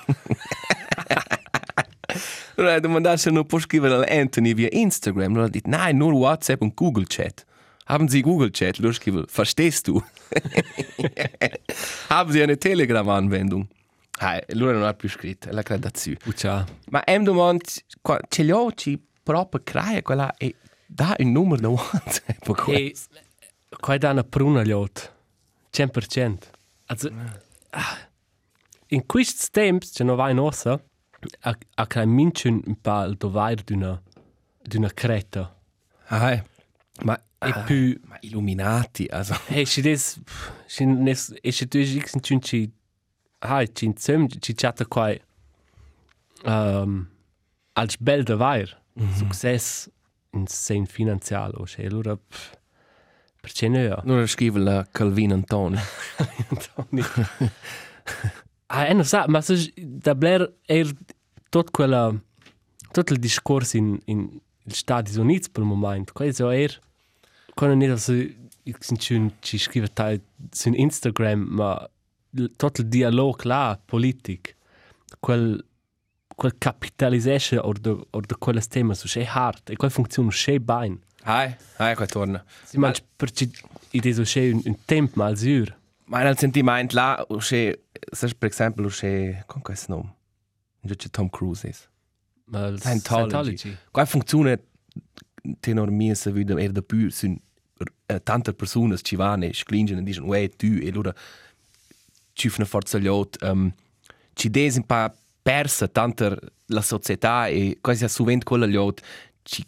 Allora, 2.57 2.81
domandasse 2.81 3.31
non 3.31 3.47
può 3.47 3.59
scrivere 3.59 4.07
Anthony 4.09 4.55
via 4.55 4.69
Instagram. 4.71 5.35
Allora, 5.35 5.49
dit, 5.49 5.67
nein, 5.67 5.99
nur 5.99 6.15
WhatsApp 6.15 6.63
und 6.63 6.75
Google 6.75 7.07
Chat. 7.07 7.47
Haben 7.91 8.09
Sie 8.09 8.23
Google 8.23 8.53
Chat, 8.53 8.79
Luschkivel? 8.79 9.27
Verstehst 9.27 9.89
du? 9.89 10.01
Haben 12.09 12.31
Sie 12.31 12.41
eine 12.41 12.57
Telegram-Anwendung? 12.57 13.67
Hai, 14.21 14.43
lui 14.53 14.73
non 14.73 14.85
ha 14.85 14.95
più 14.95 15.09
scritto, 15.09 15.51
la 15.51 15.63
creda 15.63 15.91
su. 15.93 16.15
Ciao. 16.37 16.67
Ma 16.91 17.03
em 17.05 17.25
domand, 17.25 17.63
ce 18.29 18.43
li 18.45 18.53
ho, 18.53 18.71
ci 18.75 18.97
proprio 19.25 19.63
crea 19.65 20.03
quella 20.03 20.33
e 20.37 20.55
dà 20.87 21.17
il 21.19 21.27
numero 21.29 21.61
da 21.61 21.69
WhatsApp. 21.69 22.69
E 22.69 22.95
qua 23.81 23.99
da 23.99 24.11
una 24.11 24.23
pruna 24.23 24.63
liot. 24.63 25.13
100%. 25.73 26.39
Also, 26.87 27.11
ah, 27.71 27.99
in 28.89 29.05
questi 29.05 29.49
tempi, 29.51 29.87
se 29.87 30.05
non 30.05 30.15
vai 30.15 30.31
in 30.31 30.39
ossa, 30.39 30.81
a, 31.41 31.59
a 31.75 31.87
che 31.89 32.07
minciun 32.07 32.63
un 32.67 32.81
po' 32.81 33.03
il 33.03 33.17
dovere 33.17 33.63
di 33.65 33.73
una, 33.73 34.01
di 34.63 34.77
una 34.77 34.93
creta. 34.93 35.53
Hai, 36.07 36.41
ma 37.03 37.21
E 37.43 37.63
più... 37.65 37.99
Ma 38.05 38.17
illuminati, 38.21 39.07
also. 39.07 39.35
Hey, 39.49 39.65
si 39.65 39.81
des... 39.81 40.21
Si 40.67 40.85
nes... 40.85 41.35
E 41.41 41.53
si 41.53 41.67
tu 41.67 41.79
ix 41.79 42.13
in 42.15 42.21
chun 42.21 42.41
ci... 42.41 42.71
Hai, 43.39 43.69
ci 43.73 43.87
in 43.87 43.97
zem, 43.97 44.29
ci 44.29 44.55
chatta 44.55 44.85
quai... 44.87 45.21
Um, 46.45 47.09
als 47.73 47.97
bel 47.97 48.25
da 48.25 48.37
vair. 48.37 48.83
Mm 48.99 49.07
-hmm. 49.07 49.17
Success 49.17 49.89
in 50.33 50.47
sen 50.47 50.87
finanzial, 50.87 51.53
o 51.57 51.67
se, 51.67 51.87
allora... 51.87 52.17
pff, 52.17 52.59
Perché 53.41 53.69
ne 53.69 53.85
ja? 53.85 54.01
Nur 54.05 54.29
scrive 54.29 54.59
la 54.59 54.87
Calvin 54.91 55.33
Antoni. 55.33 55.79
Tony. 56.75 57.03
ah, 58.67 58.87
e 58.87 58.93
non 58.93 59.05
sa, 59.05 59.25
ma 59.29 59.41
se 59.41 59.73
da 59.77 60.15
Blair 60.15 60.53
er 60.67 60.93
tot 61.49 61.71
quella... 61.71 62.15
Tot 62.93 63.11
il 63.11 63.19
discorso 63.19 63.77
in, 63.77 63.99
in 64.07 64.41
Stati 64.67 65.17
Uniti 65.19 65.49
per 65.51 65.63
il 65.63 65.69
momento, 65.69 66.13
questo 66.13 66.51
er... 66.51 66.79
Quando 67.57 67.75
nicht, 67.77 67.91
also, 67.91 68.13
ich 68.13 68.77
sind 68.81 69.03
schon, 69.03 69.33
ci 69.43 69.59
scrive 69.59 69.89
tai 69.93 70.21
su 70.53 70.71
Instagram, 70.71 71.47
ma 71.51 71.89
l- 72.37 72.51
tot 72.57 72.79
il 72.79 72.89
dialog 72.89 73.45
là, 73.45 73.79
politic, 73.87 74.57
quel, 75.21 75.65
quel 76.37 76.53
capitalisesce 76.59 77.59
or 77.59 77.75
de, 77.79 77.97
or 78.13 78.23
de 78.23 78.35
quelles 78.39 78.69
temas, 78.69 79.01
so 79.01 79.09
schei 79.09 79.27
hart, 79.27 79.71
e 79.71 79.77
quel 79.77 79.91
funziona 79.91 80.31
schei 80.31 80.59
bain. 80.59 80.99
Hai, 81.23 81.55
hai, 81.79 81.95
qua 81.95 82.07
torna. 82.07 82.43
Si 82.65 82.79
manch 82.79 83.03
per 83.17 83.31
ci 83.31 83.51
idee 83.91 84.15
so 84.15 84.25
schei 84.25 84.53
un, 84.53 84.63
un 84.65 84.77
temp 84.87 85.17
mal 85.17 85.37
sur. 85.37 85.77
Ma 86.07 86.23
nel 86.23 86.39
sentimento 86.39 86.97
là, 86.97 87.25
usce, 87.29 87.85
se 88.11 88.35
per 88.35 88.49
esempio, 88.51 88.85
usce, 88.85 89.45
con 89.47 89.61
questo 89.63 89.93
nome? 89.95 90.15
Invece 90.83 91.11
Tom 91.11 91.29
Cruise 91.29 91.69
is. 91.69 91.89
Ma 92.47 92.75
Scientology. 92.77 93.77
Qua 93.93 94.05
funziona 94.07 94.59
tenor 95.61 95.91
mia 95.91 96.15
se 96.15 96.31
vede 96.31 96.55
er 96.63 96.73
da 96.73 96.83
più 96.83 97.11
sun 97.11 97.37
uh, 97.79 98.21
tante 98.23 98.53
persone 98.53 98.97
ci 98.99 99.17
vanno 99.17 99.45
e 99.45 99.53
sclingen 99.53 99.99
e 99.99 100.03
dicono 100.03 100.27
uè 100.27 100.49
tu 100.49 100.79
e 100.81 100.89
allora 100.89 101.15
ci 102.33 102.49
fanno 102.49 102.67
forza 102.67 102.99
gli 102.99 103.07
altri 103.07 103.49
um, 103.49 103.73
ci 104.33 104.51
desi 104.51 104.79
un 104.79 104.87
po' 104.87 105.13
persa 105.43 105.89
tanto 105.89 106.37
la 106.67 106.83
società 106.83 107.47
e 107.47 107.79
quasi 107.81 108.09
sovente 108.09 108.45
quella 108.45 108.67
gli 108.67 108.77
altri 108.77 109.05
ci 109.43 109.65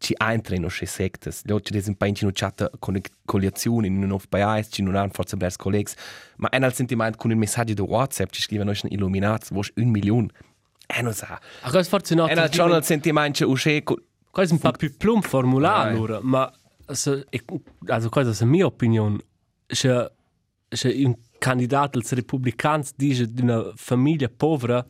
ci 0.00 0.14
entrano 0.16 0.62
in 0.62 0.86
secte 0.86 1.30
gli 1.42 1.50
altri 1.50 1.66
ci 1.66 1.72
desi 1.72 1.88
un 1.88 1.96
po' 1.96 2.04
in 2.06 2.14
una 2.22 2.30
chat 2.32 2.70
con 2.78 3.00
coliazione 3.24 3.88
in 3.88 3.96
un 4.00 4.06
nuovo 4.06 4.24
paese 4.28 4.70
ci 4.70 4.82
non 4.82 4.94
hanno 4.94 5.10
forza 5.12 5.36
per 5.36 5.54
colleghi 5.56 5.92
ma 6.36 6.48
è 6.50 6.58
nel 6.58 6.72
sentimento 6.72 7.18
con 7.18 7.32
il 7.32 7.36
messaggio 7.36 7.74
di 7.74 7.80
whatsapp 7.80 8.30
ci 8.30 8.40
scrivono 8.40 8.70
noi 8.70 8.92
illuminati 8.92 9.48
vuoi 9.50 9.68
un 9.74 9.88
milione 9.88 10.28
e 10.86 11.02
non 11.02 11.12
sa 11.12 11.38
A 11.62 11.70
cosa 11.70 11.82
fortunato. 11.88 12.30
è 12.30 12.66
nel 12.66 12.84
sentimento 12.84 13.48
usce 13.48 13.82
Un 14.38 14.58
po' 14.58 14.70
più 14.72 14.96
plump 14.96 15.24
formulato, 15.26 15.84
Dai. 15.84 15.94
allora, 15.94 16.20
ma 16.22 16.52
se, 16.86 17.26
e- 17.28 17.44
also 17.86 18.08
questa 18.08 18.32
è 18.32 18.36
la 18.38 18.50
mia 18.50 18.66
opinione. 18.66 19.18
Se, 19.66 20.12
se 20.68 20.88
un 21.04 21.16
candidato 21.38 21.98
als 21.98 22.12
Republikaner 22.12 22.86
dice 22.96 23.32
di 23.32 23.42
una 23.42 23.72
famiglia 23.74 24.28
povera 24.28 24.84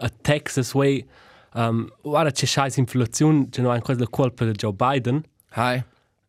a 0.00 0.08
Texas, 0.08 0.72
way, 0.74 1.06
um, 1.54 1.88
guarda 2.02 2.30
c'è 2.30 2.46
scheiß 2.46 2.76
inflazione, 2.76 3.48
c'è 3.50 3.62
non 3.62 3.78
questa 3.80 4.06
colpa 4.08 4.44
di 4.44 4.52
Joe 4.52 4.72
Biden, 4.72 5.22
hai 5.50 5.82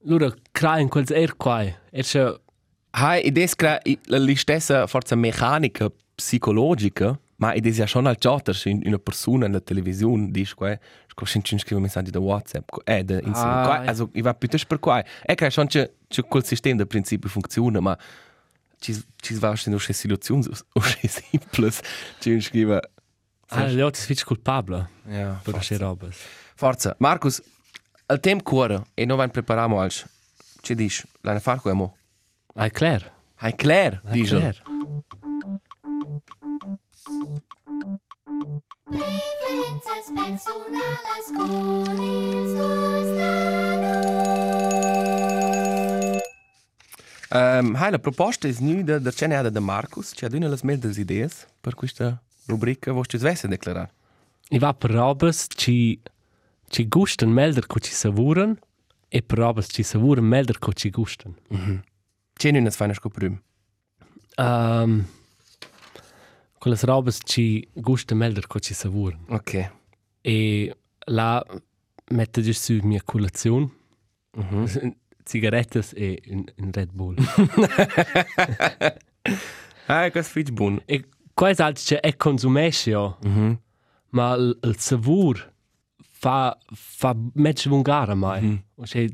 allora 0.05 0.33
crea 0.51 0.79
in 0.79 0.87
quel 0.87 1.05
er 1.09 1.35
qua. 1.35 1.63
E 1.91 2.03
se, 2.03 2.39
Hai, 2.91 3.21
ed 3.21 3.37
es 3.37 3.55
crea 3.55 3.79
la 4.07 4.35
stessa 4.35 4.87
forza 4.87 5.15
meccanica 5.15 5.91
psicologica, 6.15 7.19
ma 7.39 7.54
ed 7.54 7.65
es 7.65 7.78
ja 7.78 7.88
schon 7.88 8.06
al 8.08 8.17
chatter 8.17 8.56
in 8.65 8.82
una 8.86 8.97
persona 8.99 9.47
nella 9.47 9.62
televisione 9.62 10.30
dice 10.32 10.54
qua, 10.56 10.78
sco 11.08 11.25
sin 11.25 11.41
cin 11.43 11.58
scrive 11.60 11.82
messaggi 11.82 12.12
da 12.12 12.19
WhatsApp, 12.19 12.69
eh 12.86 13.04
da 13.04 13.15
Instagram. 13.15 13.58
Ah, 13.58 13.65
Qua, 13.65 13.84
ja. 13.84 13.89
also 13.89 14.10
i 14.13 14.21
va 14.21 14.34
piuttosto 14.34 14.67
per 14.67 14.80
qua. 14.80 15.04
E 15.25 15.36
che 15.36 15.49
schon 15.49 15.67
c'è 15.67 15.89
c'è 16.08 16.23
quel 16.23 16.43
sistema 16.45 16.78
da 16.78 16.86
principio 16.86 17.30
funziona, 17.30 17.80
ma 17.80 17.97
ci 18.80 18.93
ci 19.15 19.34
va 19.36 19.56
schon 19.56 19.73
usche 19.73 19.93
situazioni 19.93 20.45
usche 20.73 21.08
simples. 21.10 21.80
Ci 22.19 22.39
scrive 22.41 22.91
ah, 23.47 23.67
gli 23.67 23.80
altri 23.80 24.02
sono 24.02 24.19
colpabili 24.25 24.86
ja, 25.10 25.39
per 25.43 25.54
queste 25.54 25.78
robe. 25.78 26.10
Forza, 26.56 26.95
Marcus, 26.99 27.41
al 28.08 28.19
tempo 28.19 28.43
cuore 28.43 28.84
e 28.93 29.06
noi 29.06 29.17
van 29.17 29.32
preparamo 29.32 29.80
al 29.80 29.91
ci 30.62 30.75
dici, 30.75 31.08
la 31.21 31.34
ne 31.34 31.39
far 31.39 31.62
quemo. 31.62 31.95
Ah, 32.56 32.65
è 32.65 32.71
chiaro. 32.71 33.06
Hai 33.38 33.56
Claire, 33.56 34.02
È 34.04 34.12
dice. 34.12 34.38
chiaro. 34.38 34.78
Curis 40.29 40.45
nostra 42.53 43.47
Um, 47.31 47.75
hai, 47.75 47.91
la 47.91 47.99
proposta 47.99 48.47
è 48.47 48.55
nu 48.59 48.81
da 48.81 48.97
da 48.97 49.11
cene 49.11 49.51
da 49.51 49.59
Marcus, 49.59 50.13
ci 50.15 50.25
ha 50.25 50.29
dune 50.29 50.47
las 50.47 50.63
meldes 50.63 50.97
ideas 50.97 51.45
per 51.61 51.75
questa 51.75 52.19
rubrica, 52.47 52.91
vostri 52.91 53.19
svesse 53.19 53.47
declarar. 53.47 53.91
I 54.49 54.57
va 54.57 54.73
per 54.73 54.89
robes 54.89 55.45
ci 55.55 55.99
ci 56.69 56.87
gustan 56.87 57.29
melder 57.29 57.67
co 57.67 57.79
ci 57.79 57.93
savuren 57.93 58.59
e 59.07 59.21
per 59.21 59.37
robes 59.37 59.67
ci 59.69 59.83
savuren 59.83 60.25
melder 60.25 60.57
co 60.57 60.73
ci 60.73 60.89
gustan. 60.89 61.35
Ci 62.33 62.51
nu 62.51 62.61
nas 62.61 62.75
feine 62.75 62.93
scoprum. 62.95 63.39
Um, 64.37 65.05
quelle 66.57 66.77
robe 66.81 67.11
ci 67.11 67.67
gusta 67.73 68.15
melder 68.15 68.47
co 68.47 68.59
ci 68.59 68.73
savuren. 68.73 69.19
Ok. 69.27 69.77
E 70.21 70.75
là 71.05 71.43
mette 72.12 72.41
già 72.41 72.53
su 72.53 72.77
mia 72.84 73.01
colazione, 73.03 73.69
Mhm. 74.38 74.65
cigarettas 75.23 75.93
e 75.95 76.21
un, 76.27 76.43
un 76.58 76.71
Red 76.71 76.91
Bull. 76.91 77.15
Ah, 79.88 80.10
questo 80.12 80.39
è 80.39 80.43
buono. 80.43 80.82
e 80.86 81.05
quasi 81.34 81.62
altro 81.62 81.84
c'è 81.84 81.99
è 81.99 82.15
consumescio, 82.15 83.17
Mhm. 83.23 83.60
ma 84.10 84.34
il, 84.36 84.58
il 84.62 84.77
savur 84.77 85.51
fa, 85.99 86.55
fa 86.71 87.15
mezzo 87.34 87.69
lungare 87.69 88.13
mai. 88.13 88.41
Mhm. 88.41 88.63
Cioè, 88.86 89.08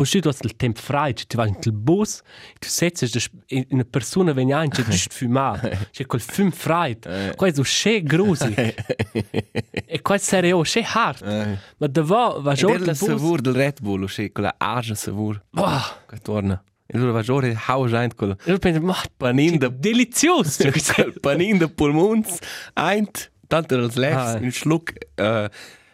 poi 0.00 0.20
tu 0.20 0.28
hai 0.28 0.34
il 0.40 0.56
tempo 0.56 0.80
frei, 0.80 1.12
tu 1.12 1.36
vai 1.36 1.50
nel 1.50 1.72
bus, 1.74 2.22
tu 2.58 2.68
senti 2.68 3.06
che 3.06 3.66
una 3.70 3.84
persona 3.84 4.32
viene 4.32 4.54
anche 4.54 4.80
a 4.80 4.84
fumare, 5.10 5.88
c'è 5.90 6.06
quel 6.06 6.22
fum 6.22 6.50
frei, 6.50 6.96
questo 7.36 7.60
è 7.60 7.64
c'è 7.64 8.02
grusi, 8.02 8.54
e 8.54 10.00
è 10.02 10.18
serio, 10.18 10.62
c'è 10.62 10.82
hard. 10.86 11.22
Eh. 11.22 11.58
Ma 11.76 11.86
davvero 11.86 12.40
va 12.40 12.52
E 12.52 12.54
giù 12.54 12.70
il 12.70 12.84
bus. 12.84 12.96
savur 12.96 13.40
del 13.42 13.52
Red 13.52 13.80
Bull, 13.82 14.02
uscì, 14.02 14.32
quella 14.32 14.54
agia 14.56 14.94
savur. 14.94 15.42
Wow. 15.50 15.80
Che 16.08 16.16
torna. 16.22 16.62
E 16.86 16.96
allora 16.96 17.12
va 17.12 17.22
giù 17.22 17.38
e 17.40 17.54
hau 17.66 17.86
giant 17.86 18.14
quella 18.14 18.36
Io 18.46 18.58
penso, 18.58 18.80
ma 18.80 18.96
panin 19.18 19.58
de 19.58 19.70
delizioso. 19.78 20.64
quel 20.94 21.20
panin 21.20 21.58
de 21.58 21.68
pulmons, 21.68 22.38
eint, 22.74 23.30
tanto 23.46 23.76
lefs, 23.96 24.34
Ah. 24.34 24.38
un 24.40 24.50
schluck 24.50 24.94
uh, 25.16 25.46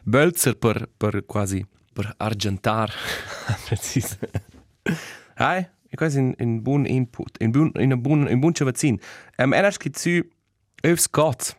Bölzer 0.04 0.56
per, 0.56 0.88
per 0.96 1.24
quasi, 1.26 1.66
per 1.96 2.12
argentar. 2.20 2.92
Precis. 3.68 4.18
Hai, 5.34 5.64
e 5.88 5.96
quasi 5.96 6.18
un, 6.18 6.34
un 6.38 6.60
buon 6.62 6.84
input, 6.86 7.40
un 7.40 7.50
buon, 7.50 7.72
un 7.74 8.00
buon, 8.02 8.26
un 8.28 8.40
buon 8.40 8.52
chavazin. 8.52 9.00
Um, 9.38 9.52
eras 9.52 9.78
che 9.78 9.90
zu 9.90 10.22
öfs 10.82 11.08
got. 11.10 11.56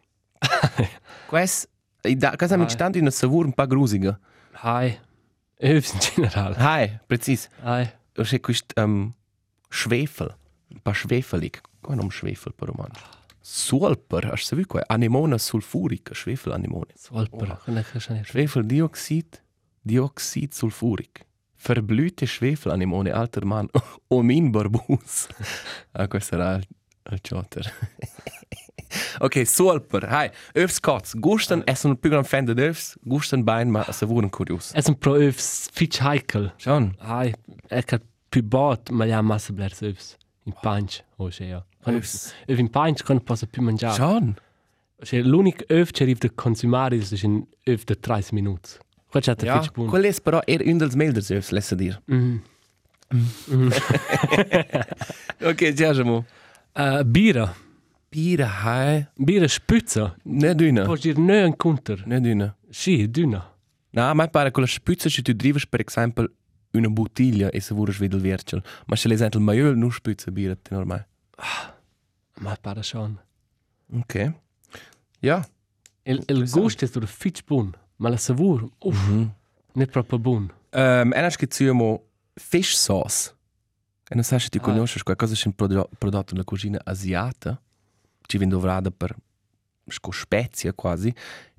Quas, 1.28 1.68
da, 2.02 2.36
quas 2.38 2.52
am 2.52 2.62
Hai. 2.62 2.70
instant 2.70 2.96
una 2.96 3.12
savur 3.12 3.46
un 3.46 3.54
pa 3.54 3.66
grusiga. 3.66 4.20
Hi. 4.64 4.98
Öfs 5.60 5.94
in 5.94 6.00
general. 6.00 6.56
Hai, 6.56 7.00
precis. 7.08 7.50
Hi. 7.64 7.90
Und 8.18 8.26
c'è 8.26 8.40
questo 8.40 8.82
um, 8.82 9.14
Schwefel, 9.70 10.36
un 10.70 10.80
po' 10.82 10.94
schwefelig. 10.94 11.62
Come 11.82 11.98
non 11.98 12.12
Schwefel 12.12 12.54
per 12.54 12.70
romano? 12.70 12.94
Sulper, 13.42 14.32
hast 14.32 14.52
du 14.52 14.66
qua? 14.66 14.84
Anemone 14.88 15.38
sulfurica, 15.38 16.14
Schwefel 16.14 16.54
anemone. 16.54 16.94
Solper. 16.96 17.52
Oh. 17.52 17.72
Schwefel. 17.72 18.26
Schwefeldioxid, 18.26 19.42
Dioxid 19.88 20.54
sulfuric. 20.54 21.26
Verblühte 21.56 22.28
Schwefelanemone, 22.28 23.14
alter 23.14 23.46
Mann. 23.46 23.70
Omin 24.10 24.52
barbus. 24.52 25.28
ah, 25.94 26.08
questo 26.08 26.36
era 26.36 26.56
il, 26.56 26.68
il 27.12 27.22
chotter. 27.22 27.66
ok, 29.20 29.46
sulper. 29.46 30.08
Hai, 30.10 30.30
öfs 30.54 30.80
kots. 30.80 31.16
Gustan, 31.16 31.64
es 31.66 31.82
più 32.00 32.12
gran 32.12 32.26
fan 32.26 32.46
de 32.46 32.54
öfs. 32.70 32.98
Gustan 33.04 33.44
bein, 33.44 33.72
ma 33.72 33.84
se 33.92 34.06
vuren 34.06 34.30
curios. 34.30 34.72
Es 34.76 34.88
un 34.88 34.96
pro 34.96 35.16
öfs 35.16 35.70
fitch 35.74 36.02
heikel. 36.02 36.52
Schon. 36.58 36.94
Hi. 37.02 37.34
Er 37.70 37.84
kan 37.84 38.02
più 38.30 38.44
bot, 38.44 38.92
ma 38.92 39.06
ja 39.06 39.22
massa 39.22 39.54
blers 39.54 39.82
öfs. 39.82 40.18
In 40.46 40.54
punch. 40.62 41.04
Oh, 41.18 41.30
c'è 41.30 41.50
ja. 41.50 41.66
Öfs. 41.86 42.34
Öf 42.48 42.60
in 42.60 42.70
punch 42.70 43.04
kann 43.04 43.24
possa 43.24 43.48
più 43.48 43.62
mangiare. 43.62 43.96
Schon. 43.96 44.36
L'unico 45.24 45.64
öf 45.70 45.92
che 45.92 46.04
arriva 46.04 46.20
da 46.22 46.30
consumare 46.34 46.98
è 46.98 47.16
in 47.22 47.46
öf 47.66 47.84
da 47.84 47.96
30 47.96 48.30
minuti. 48.34 48.70
Qua 49.18 49.34
c'è 49.34 49.46
Ja, 49.46 49.62
fitch 49.62 49.74
buon. 49.74 49.88
quel 49.90 50.06
es 50.06 50.20
però 50.22 50.42
er 50.46 50.62
ündels 50.62 50.96
melders 50.96 51.32
öfs, 51.32 51.52
lässt 51.52 51.74
dir. 51.76 52.02
Mhm. 52.06 52.42
Ok, 55.42 55.74
già 55.74 55.94
Uh, 56.78 57.04
Bira. 57.04 57.56
Pira, 58.10 58.46
hai. 58.64 59.08
Bira 59.16 59.48
spütza. 59.48 60.16
Ne 60.24 60.54
dünne. 60.54 60.84
Puoi 60.84 61.00
dire 61.00 61.20
ne 61.20 61.44
un 61.44 61.56
counter. 61.56 62.04
Ne 62.06 62.20
dünne. 62.22 62.56
Sì, 62.70 63.10
dünna. 63.10 63.52
No, 63.90 64.14
ma 64.14 64.28
pare 64.28 64.52
con 64.52 64.62
la 64.62 64.70
spuzza 64.70 65.10
se 65.10 65.24
tu 65.24 65.34
drives 65.34 65.66
per 65.66 65.82
esempio 65.84 66.32
una 66.74 66.90
bottiglia 66.90 67.50
e 67.50 67.60
se 67.62 67.74
vuoi 67.74 67.92
vedere 67.98 68.16
il 68.18 68.22
vercel. 68.22 68.62
Ma 68.86 68.96
se 68.96 69.08
l'esempio 69.08 69.40
maiol 69.40 69.76
non 69.76 69.92
spuzza 69.92 70.30
birra 70.30 70.56
te 70.56 70.76
normale. 70.76 71.08
Ma 72.42 72.56
para 72.62 72.84
schon. 72.84 73.20
Ok. 73.92 74.34
Ja. 75.20 75.44
Il, 76.04 76.24
il 76.28 76.50
gusto 76.52 76.86
è 76.86 76.88
stato 76.88 77.08
fitch 77.08 77.42
buon, 77.44 77.74
ma 77.98 78.10
la 78.10 78.18
savur, 78.18 78.68
uff, 78.80 79.08
Mhm. 79.08 79.32
nicht 79.74 79.92
proprio 79.92 80.20
buon. 80.20 80.52
Um, 80.72 81.12
che 81.38 81.48
tu 81.48 81.74
mo 81.74 82.04
fish 82.36 82.74
sauce. 82.76 83.34
E 84.10 84.16
non 84.16 84.24
sai 84.24 84.40
se 84.40 84.50
tu 84.50 84.58
Ah. 84.60 84.62
conosci 84.62 85.02
qualcosa 85.04 85.34
che 85.36 85.42
è 85.44 85.48
un 85.48 85.54
prodo- 85.56 85.90
prodotto 85.98 86.34
nella 86.34 86.46
cucina 86.46 86.80
asiata. 86.84 87.60
Ci 88.26 88.38
viene 88.38 88.54
dovrada 88.54 88.92
per 88.92 89.16
spezie 90.12 90.74
quasi. 90.74 91.14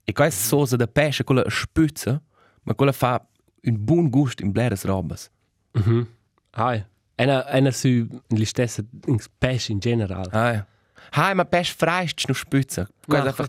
E 0.04 0.12
questa 0.12 0.46
sauce 0.48 0.76
da 0.76 0.86
pesce, 0.86 1.24
quella 1.24 1.44
spuzza, 1.48 2.20
ma 2.62 2.74
quella 2.74 2.92
fa 2.92 3.22
un 3.64 3.84
buon 3.84 4.08
gusto 4.08 4.42
in 4.44 4.50
bleres 4.52 4.84
robas. 4.84 5.30
Mhm. 5.72 6.06
Hai. 6.52 6.84
Einer, 7.16 7.44
einer 7.48 7.72
su 7.74 8.06
li 8.28 8.44
stesse 8.44 8.84
in 9.06 9.18
pesce 9.38 9.72
in 9.72 9.80
general. 9.80 10.28
Ah, 10.30 10.52
ja. 10.52 10.66
Hai, 11.10 11.34
ma 11.34 11.44
pesce 11.44 11.74
freisch 11.76 12.24
non 12.26 12.36
spuzza. 12.36 12.86
Quella 13.06 13.28
einfach 13.30 13.48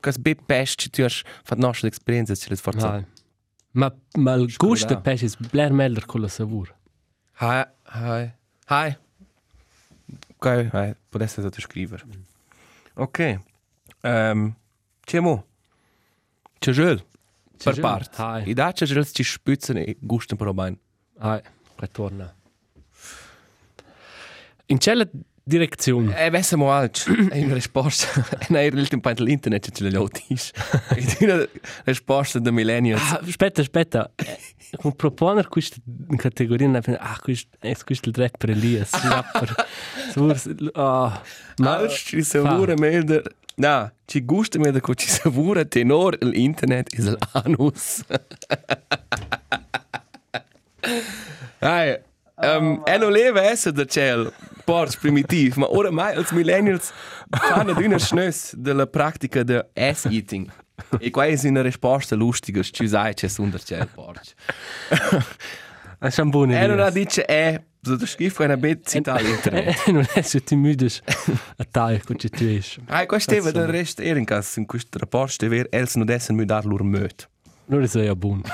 Kas 0.00 0.18
bit 0.18 0.46
pesce 0.46 0.88
tu 0.90 1.02
has 1.02 1.22
fat 1.44 1.58
nostra 1.58 1.88
esperienza 1.88 2.34
ci 2.34 2.48
le 2.48 2.56
forza. 2.56 2.92
Hai. 2.92 3.04
Ma, 3.72 3.94
ma 4.16 4.34
il 4.34 4.54
gusto 4.56 4.94
da. 4.94 5.00
pesce 5.00 5.26
è 5.26 5.30
bler 5.50 5.72
melder 5.72 6.06
con 6.06 6.20
la 6.20 6.28
savur. 6.28 6.74
Hai, 7.34 7.66
hai. 7.82 8.32
Hai. 8.66 8.96
Ok, 10.36 10.68
hai, 10.72 10.94
potesse 11.08 11.40
stato 11.40 11.60
scrivere. 11.60 12.04
Ok. 12.94 13.40
Um, 14.02 14.54
c'è 15.00 15.20
mo. 15.20 15.46
C'è 16.58 16.72
gel. 16.72 17.04
Per 17.62 17.80
part. 17.80 18.18
hai. 18.18 18.48
I 18.48 18.54
da 18.54 18.72
c'è 18.72 18.86
gel 18.86 19.06
ci 19.06 19.22
spuzzano 19.22 19.80
e 19.80 19.96
gustano 20.00 20.38
però 20.38 20.52
bene. 20.52 20.78
Hai. 21.18 21.40
Retorna. 21.76 22.34
In 24.66 24.78
quella 24.78 25.08
direzione. 25.50 26.16
E 26.16 26.30
vesse 26.30 26.56
mo 26.56 26.70
alc. 26.72 27.04
È 27.30 27.42
una 27.42 27.54
risposta. 27.54 28.06
Non 28.48 28.60
è 28.62 28.62
il 28.62 28.88
tempo 28.88 29.12
dell'internet 29.12 29.70
ce 29.70 29.82
le 29.82 29.90
lotis. 29.90 30.50
È 30.88 31.24
una 31.24 31.46
risposta 31.84 32.38
da 32.38 32.50
millennials. 32.50 33.02
Ah, 33.12 33.20
aspetta, 33.26 33.60
aspetta. 33.60 34.10
Con 34.76 34.94
proporre 34.94 35.46
questa 35.48 35.76
categoria, 36.16 36.68
non 36.68 36.80
è 36.84 36.96
ah, 36.98 37.18
questo 37.20 37.56
è 37.58 37.74
questo 37.84 38.08
il 38.08 38.14
rapper 38.14 38.50
Elias. 38.50 38.92
Rapper. 38.92 39.66
Savur, 40.12 40.40
ah, 40.74 41.20
Ma 41.56 41.80
ma 41.80 41.88
ci 41.88 42.22
savura 42.22 42.74
melder. 42.78 43.22
No, 43.56 43.90
ci 44.06 44.20
gusta 44.24 44.58
melder 44.58 44.80
ko 44.80 44.94
ci 44.94 45.08
savura 45.08 45.64
tenor 45.64 46.16
l'internet 46.20 46.94
is 46.94 47.14
l'anus. 47.34 48.04
Ai, 51.60 51.98
um, 52.42 52.82
e 52.84 52.98
non 52.98 53.12
leva 53.12 53.42
essere 53.42 53.74
da 53.74 53.84
ciel, 53.84 54.32
ports 54.64 54.96
primitiv, 54.96 55.56
ma 55.56 55.66
oramai 55.70 56.14
als 56.14 56.30
millennials 56.32 56.92
fanno 57.30 57.76
una 57.76 57.98
schnös 57.98 58.54
della 58.54 58.86
pratica 58.86 59.42
de 59.42 59.68
ass-eating. 59.74 60.50
E 60.98 61.10
qua 61.10 61.26
è 61.26 61.38
una 61.44 61.62
risposta 61.62 62.14
lustica, 62.16 62.62
ci 62.62 62.88
sai 62.88 63.12
c'è 63.14 63.28
under 63.38 63.62
ciel, 63.62 63.86
porc. 63.88 64.32
è 65.98 66.20
un 66.20 66.30
buon 66.30 66.52
E 66.52 66.66
non 66.66 66.80
ha 66.80 66.86
Elias. 66.86 66.92
dice 66.92 67.24
e, 67.26 67.64
so 67.82 67.96
da 67.96 68.06
schifo 68.06 68.42
una 68.42 68.56
bet 68.56 68.88
citare 68.88 69.28
internet. 69.28 69.86
non 69.88 70.06
è 70.14 70.22
se 70.22 70.42
ti 70.42 70.56
mudes 70.56 71.02
a 71.56 71.64
tai 71.70 72.00
con 72.00 72.16
che 72.16 72.30
tu 72.30 72.44
es. 72.44 72.78
Ai, 72.86 73.06
qua 73.06 73.18
steva 73.18 73.50
del 73.50 73.66
rest 73.66 74.00
erinkas 74.00 74.56
in 74.56 74.66
questo 74.66 74.98
rapporto 74.98 75.32
steva 75.32 75.64
els 75.70 75.96
non 75.96 76.06
dessen 76.06 76.36
mi 76.36 76.46
dar 76.46 76.64
lur 76.64 76.82
Non 77.70 77.82
è 77.82 77.88
ja 78.04 78.16
buon. 78.16 78.42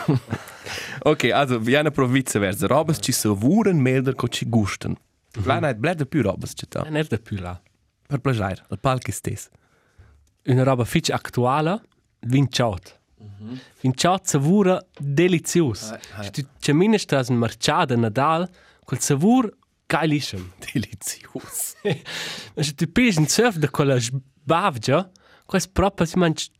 Ok, 1.02 1.30
also 1.32 1.58
viene 1.58 1.90
pro 1.90 2.06
viceversa. 2.06 2.66
Robes 2.66 2.98
ci 3.00 3.12
savuren 3.12 3.78
melder 3.78 4.14
co 4.14 4.28
ci 4.28 4.44
gusten. 4.48 4.96
La 5.44 5.60
night 5.60 5.76
bled 5.76 6.06
più 6.06 6.22
robes 6.22 6.52
ci 6.54 6.66
ta. 6.66 6.82
È 6.82 7.02
da 7.04 7.16
più 7.18 7.36
là. 7.38 7.60
Per 8.06 8.18
plagiare, 8.18 8.64
al 8.68 8.80
palco 8.80 9.12
stes. 9.12 9.48
Una 10.46 10.64
roba 10.64 10.84
fitch 10.84 11.10
attuale, 11.10 11.82
vinciot. 12.20 13.00
Vinciot 13.80 14.26
savura 14.26 14.84
delizios. 14.98 15.94
Tu 16.32 16.46
c'è 16.58 16.72
mine 16.72 16.98
stas 16.98 17.28
in 17.28 17.36
marciada 17.36 17.94
Nadal, 17.96 18.48
col 18.84 19.00
savur 19.00 19.56
geilischem. 19.86 20.52
Delizios. 20.72 21.74
Ma 22.54 22.62
se 22.62 22.74
tu 22.74 22.90
pis 22.90 23.16
in 23.16 23.28
surf 23.28 23.56
da 23.56 23.70
quella 23.70 23.98
sbavgia, 23.98 25.08
quas 25.46 25.68
proprio 25.68 26.06
si 26.06 26.18
mangia 26.18 26.50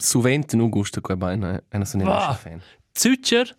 Suvent 0.00 0.52
nu 0.54 0.68
gusta 0.68 1.00
quei 1.00 1.16
beine, 1.16 1.64
e 1.68 1.76
non 1.76 1.86
sono 1.86 2.04
Bah. 2.04 2.18
neanche 2.18 2.36
fan. 2.40 2.60
Zucker 2.92 3.56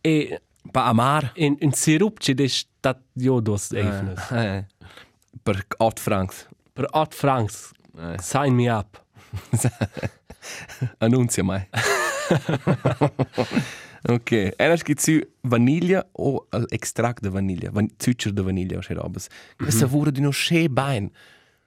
e 0.00 0.40
Pa 0.72 0.86
amar. 0.88 1.32
in 1.36 1.56
in 1.60 1.72
sirup 1.72 2.18
che 2.18 2.34
de 2.34 2.48
stat 2.48 2.98
jodos 3.12 3.70
eifnes. 3.72 4.30
Eh, 4.30 4.64
per 5.42 5.64
8 5.78 6.00
francs. 6.00 6.46
Per 6.72 6.86
8 6.90 7.14
francs. 7.14 7.70
Eh. 7.98 8.16
Sign 8.20 8.54
me 8.54 8.68
up. 8.70 9.02
Annunzia 10.98 11.44
mai. 11.44 11.68
ok, 14.08 14.52
enas 14.56 14.82
che 14.82 14.94
zu 14.96 15.20
vaniglia 15.42 16.04
o 16.12 16.46
l'extract 16.68 17.22
de 17.22 17.30
vaniglia, 17.30 17.70
van 17.70 17.88
zuccher 17.98 18.32
de 18.32 18.42
vaniglia 18.42 18.78
o 18.78 18.82
sche 18.82 18.94
robes. 18.94 19.28
Que 19.56 19.70
savura 19.70 20.10
di 20.10 20.20
no 20.20 20.30
sche 20.30 20.68
bein. 20.68 21.10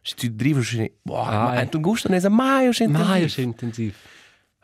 Se 0.02 0.16
tu 0.16 0.28
drivi 0.30 0.62
schon, 0.64 0.88
boah, 1.04 1.28
Ah, 1.28 1.44
ma 1.54 1.62
eh. 1.62 1.70
tu 1.70 1.80
gusto 1.80 2.10
ne 2.10 2.20
sa 2.20 2.30
mai 2.30 2.72
schon. 2.74 2.92
Mai 2.92 3.24
ist 3.24 3.38
intensiv. 3.38 3.96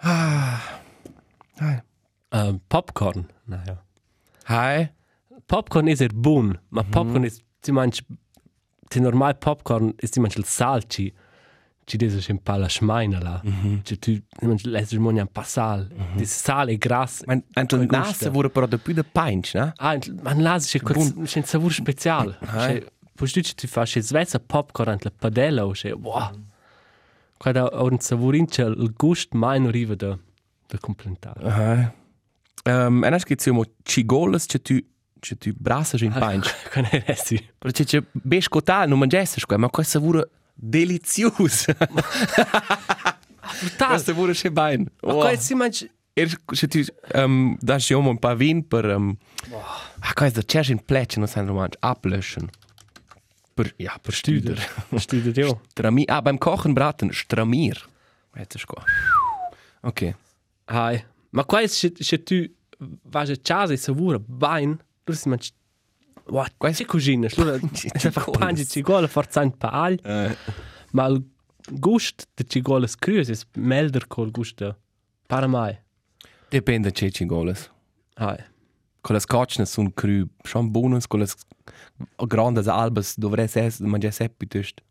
Hai. 0.04 1.82
Ähm, 2.32 2.60
Popcorn. 2.68 3.28
Naja. 3.45 3.82
Hai. 4.45 4.89
Popcorn 5.47 5.88
ist 5.88 5.99
sehr 5.99 6.10
buon, 6.14 6.58
ma 6.70 6.84
Popcorn 6.84 7.24
ist 7.24 7.41
ti 7.62 7.72
manch 7.72 8.04
ti 8.89 8.99
normal 8.99 9.36
Popcorn 9.36 9.93
ist 9.97 10.18
il 10.18 10.45
salci. 10.45 11.14
Ci 11.86 11.97
desu 11.97 12.22
schon 12.22 12.39
pa 12.39 12.58
la 12.58 12.70
schmeina 12.70 13.20
la. 13.20 13.41
Ci 13.84 13.97
tu 13.99 14.22
manch 14.41 14.66
leses 14.66 14.99
mo 14.99 15.10
un 15.10 15.28
passal. 15.28 15.89
Di 16.16 16.26
sal 16.26 16.70
e 16.70 16.78
gras. 16.78 17.24
Man 17.26 17.43
anto 17.54 17.78
nasa 17.78 18.30
wurde 18.30 18.49
però 18.49 18.66
da 18.66 18.78
più 18.78 18.93
da 18.93 19.04
pinch, 19.04 19.54
ne? 19.54 19.74
Ah, 19.78 19.97
man 20.22 20.41
las 20.41 20.68
c'è 20.68 20.82
quel 20.82 21.24
c'è 21.24 21.39
un 21.39 21.45
sapore 21.45 21.74
speciale. 21.74 22.38
Ah. 22.41 22.68
C'è 22.68 22.86
poi 23.16 23.30
tu 23.30 23.41
ti 23.41 23.68
fa 23.68 23.84
c'è 23.84 24.01
svezza 24.01 24.39
popcorn 24.39 24.91
ant 24.91 25.04
la 25.04 25.12
padella 25.12 25.66
o 25.66 25.72
c'è 25.72 25.93
wow. 25.93 26.12
Quando 26.12 26.18
ha 26.18 26.53
un 27.52 28.00
sapore 28.00 28.46
c'è 28.46 28.66
il 28.66 28.94
gusto 28.96 29.38
mai 29.38 29.60
non 29.62 29.68
arriva 29.68 29.96
da 29.96 30.18
da 30.74 30.80
completare. 30.80 31.52
Hai. 31.52 31.91
Um, 32.66 33.04
en 33.04 33.14
ask 33.14 33.48
mo 33.48 33.66
cigolas 33.84 34.46
che 34.46 34.62
tu 34.62 34.80
che 35.20 35.38
tu 35.38 35.52
brassa 35.56 35.98
in 36.04 36.12
pinch. 36.12 36.70
Con 36.72 36.88
è 36.89 37.04
resti. 37.06 37.50
Perché 37.58 37.86
c'è 37.86 38.04
besch 38.12 38.50
cotal 38.50 38.88
non 38.88 39.00
mangiesse 39.00 39.39
squa, 39.39 39.58
ma 39.58 39.70
questo 39.70 40.00
savore 40.00 40.30
delizioso. 40.54 41.74
Brutal. 43.60 43.88
Questo 43.88 44.14
savore 44.14 44.34
che 44.34 44.52
bain. 44.52 44.86
Ma 45.02 45.14
qua 45.14 45.36
si 45.36 45.54
mangia 45.54 45.88
Er 46.16 46.30
se 46.54 46.68
tu 46.68 46.84
um, 47.16 47.58
das 47.60 47.89
jo 47.89 47.98
un 47.98 48.20
paar 48.20 48.36
vin 48.36 48.68
per 48.68 48.86
um, 48.86 49.18
ah, 50.00 50.14
quasi 50.14 50.34
da 50.34 50.44
cercin 50.46 50.78
plecce 50.86 51.20
no 51.20 51.26
san 51.26 51.48
romansch 51.48 51.76
ablöschen. 51.80 52.50
Per 53.54 53.74
ja, 53.78 53.97
per 54.01 54.14
studer. 54.14 54.60
studiert 54.97 55.38
ja. 55.38 55.54
Strami 55.74 56.06
ah 56.10 56.22
beim 56.22 56.39
Kochen 56.39 56.74
braten 56.74 57.14
stramir. 57.14 57.78
Jetzt 58.36 58.56
ist 58.56 58.68
go. 58.68 58.82
Okay. 59.82 60.16
Hai. 60.66 61.04
Ma 61.32 61.43
qua 61.43 61.68
se 61.68 61.91
se 61.99 62.18
tu 62.18 62.47
vas 63.04 63.30
a 63.30 63.36
casa 63.36 63.74
e 63.74 63.78
savore 63.78 64.20
bain, 64.20 64.80
tu 65.04 65.14
si 65.14 65.30
mangia 65.30 65.51
Wow, 66.26 66.45
quasi 66.58 66.86
cugina, 66.86 67.28
allora 67.36 67.60
se 67.74 68.10
fa 68.10 68.24
pangi 68.24 68.66
cigola 68.66 69.08
forza 69.08 69.41
un 69.41 69.58
pa 69.58 69.68
al, 69.68 69.99
ma 70.91 71.06
il 71.08 71.22
gust 71.70 72.28
de 72.36 72.45
cigolas 72.47 72.95
crues 72.95 73.28
is 73.28 73.45
melder 73.56 74.08
col 74.08 74.32
gusto 74.32 74.78
para 75.28 75.47
mai. 75.47 75.78
depende 76.49 76.91
che 76.91 77.12
cigolas. 77.12 77.70
Hai. 78.14 78.38
Con 79.04 79.16
las 79.16 79.26
cocne 79.28 79.66
sun 79.66 79.91
cru, 79.91 80.30
schon 80.45 80.72
bonus 80.72 81.08
con 81.08 81.20
las 81.20 81.36
grandes 82.18 82.68
albas 82.68 83.16
dovres 83.18 83.56
es 83.58 83.80
mangia 83.82 84.12
seppi 84.12 84.47
tust. 84.47 84.82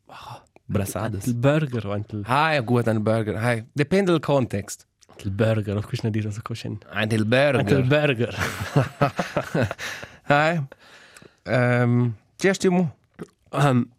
Brassadas. 0.69 1.27
Il 1.27 1.35
burger 1.35 1.87
o 1.87 1.97
il 1.97 2.25
Hai, 2.27 2.61
gut 2.63 2.89
ein 2.89 3.03
Burger. 3.03 3.37
Hai, 3.43 3.65
depende 3.75 4.13
del 4.13 4.21
context. 4.21 4.87
il 5.25 5.31
burger, 5.31 5.77
o 5.77 5.83
quis 5.83 6.03
na 6.03 6.11
dire 6.11 6.31
so 6.31 6.41
coscen. 6.43 6.79
Ein 6.93 7.09
del 7.09 7.27
Anche 7.33 7.75
il 7.75 7.85
Burger. 7.85 8.35
burger. 8.35 9.69
Hai. 10.29 10.61
Ähm, 11.45 12.15
Gesti 12.39 12.69
mo. 12.69 12.93
Um, 13.51 13.91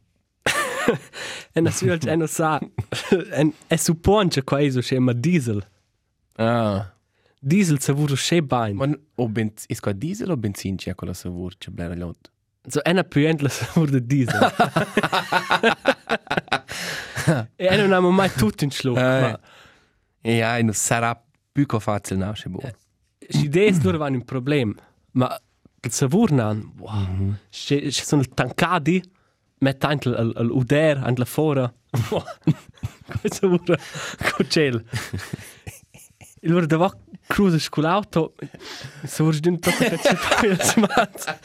e 1.56 1.62
na 1.62 1.72
si 1.72 1.88
e 1.88 2.16
na 2.16 2.28
sa, 2.28 2.60
en 3.32 3.54
e 3.68 3.78
suppon 3.78 4.30
che 4.30 4.44
qua 4.44 4.60
ma 5.00 5.14
diesel. 5.14 5.64
Ah. 6.38 6.93
Diesel 7.46 7.82
savuro 7.82 8.16
che 8.16 8.42
bain. 8.42 8.76
Man, 8.78 8.98
o 9.16 9.28
ben, 9.28 9.52
is 9.68 9.82
qua 9.82 9.92
diesel 9.92 10.32
o 10.32 10.38
benzin 10.38 10.78
c'è 10.78 10.96
con 10.96 11.10
la 11.10 11.14
savur, 11.14 11.58
c'è 11.58 11.72
blera 11.72 11.94
lot. 11.94 12.32
So 12.68 12.82
ena 12.86 13.04
più 13.04 13.28
endla 13.28 13.50
savuro 13.50 13.92
de 13.92 14.06
diesel. 14.06 14.54
e 17.58 17.66
ena 17.66 17.82
non 17.84 17.92
amo 17.92 18.12
mai 18.12 18.32
tutto 18.32 18.64
in 18.64 18.72
schluck. 18.72 18.98
Ma 18.98 19.40
E 20.22 20.38
ja, 20.38 20.62
non 20.62 20.74
sarà 20.74 21.22
più 21.52 21.66
che 21.66 21.80
facile 21.82 22.20
nasce 22.20 22.48
bo. 22.48 22.62
Si 23.28 23.50
des 23.50 23.82
loro 23.84 23.98
vanno 23.98 24.16
un 24.16 24.24
problem, 24.24 24.74
ma 25.12 25.38
il 25.82 25.92
savur 25.92 26.32
nan, 26.32 26.72
wow. 26.78 27.36
Se 27.50 27.92
se 27.92 28.06
sono 28.06 28.24
tancati, 28.24 29.04
mette 29.60 29.86
anche 29.86 30.10
l'uder, 30.10 30.98
anche 31.04 31.20
la 31.20 31.26
fora. 31.26 31.74
Il 33.22 33.34
savur 33.34 33.62
con 33.66 34.46
gel. 34.48 34.82
Il 36.40 36.52
loro 36.52 36.66
dava 36.66 36.94
cruise 37.34 37.70
con 37.70 37.84
l'auto, 37.84 38.36
il 39.02 39.10
savur 39.10 39.40
di 39.40 39.50
un 39.50 39.58
po' 39.58 39.72
che 39.72 39.98
c'è 39.98 40.16
poi 40.16 40.50
il 40.52 40.62
smat. 40.62 41.40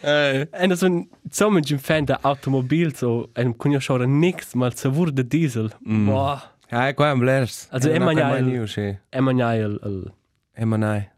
Eh. 0.00 0.48
E 0.50 0.66
non 0.66 0.76
sono, 0.76 1.06
insomma, 1.22 1.60
un 1.62 1.78
fan 1.78 2.04
da 2.04 2.18
automobil, 2.22 2.94
so, 2.96 3.28
e 3.34 3.42
non 3.42 3.56
conosco 3.56 3.96
nix, 3.98 4.54
ma 4.54 4.66
il 4.66 4.74
savur 4.74 5.12
di 5.12 5.26
diesel. 5.26 5.70
Wow. 5.84 6.38
Ja, 6.70 6.94
qua 6.94 7.10
è 7.10 7.14
blers. 7.14 7.68
Also, 7.70 7.90
immer 7.90 8.16
ja, 8.16 8.38
il-. 8.38 9.00
E 9.10 9.20
manai 9.20 9.58
il, 9.58 10.12
Emma 10.52 10.76
nei. 10.76 11.10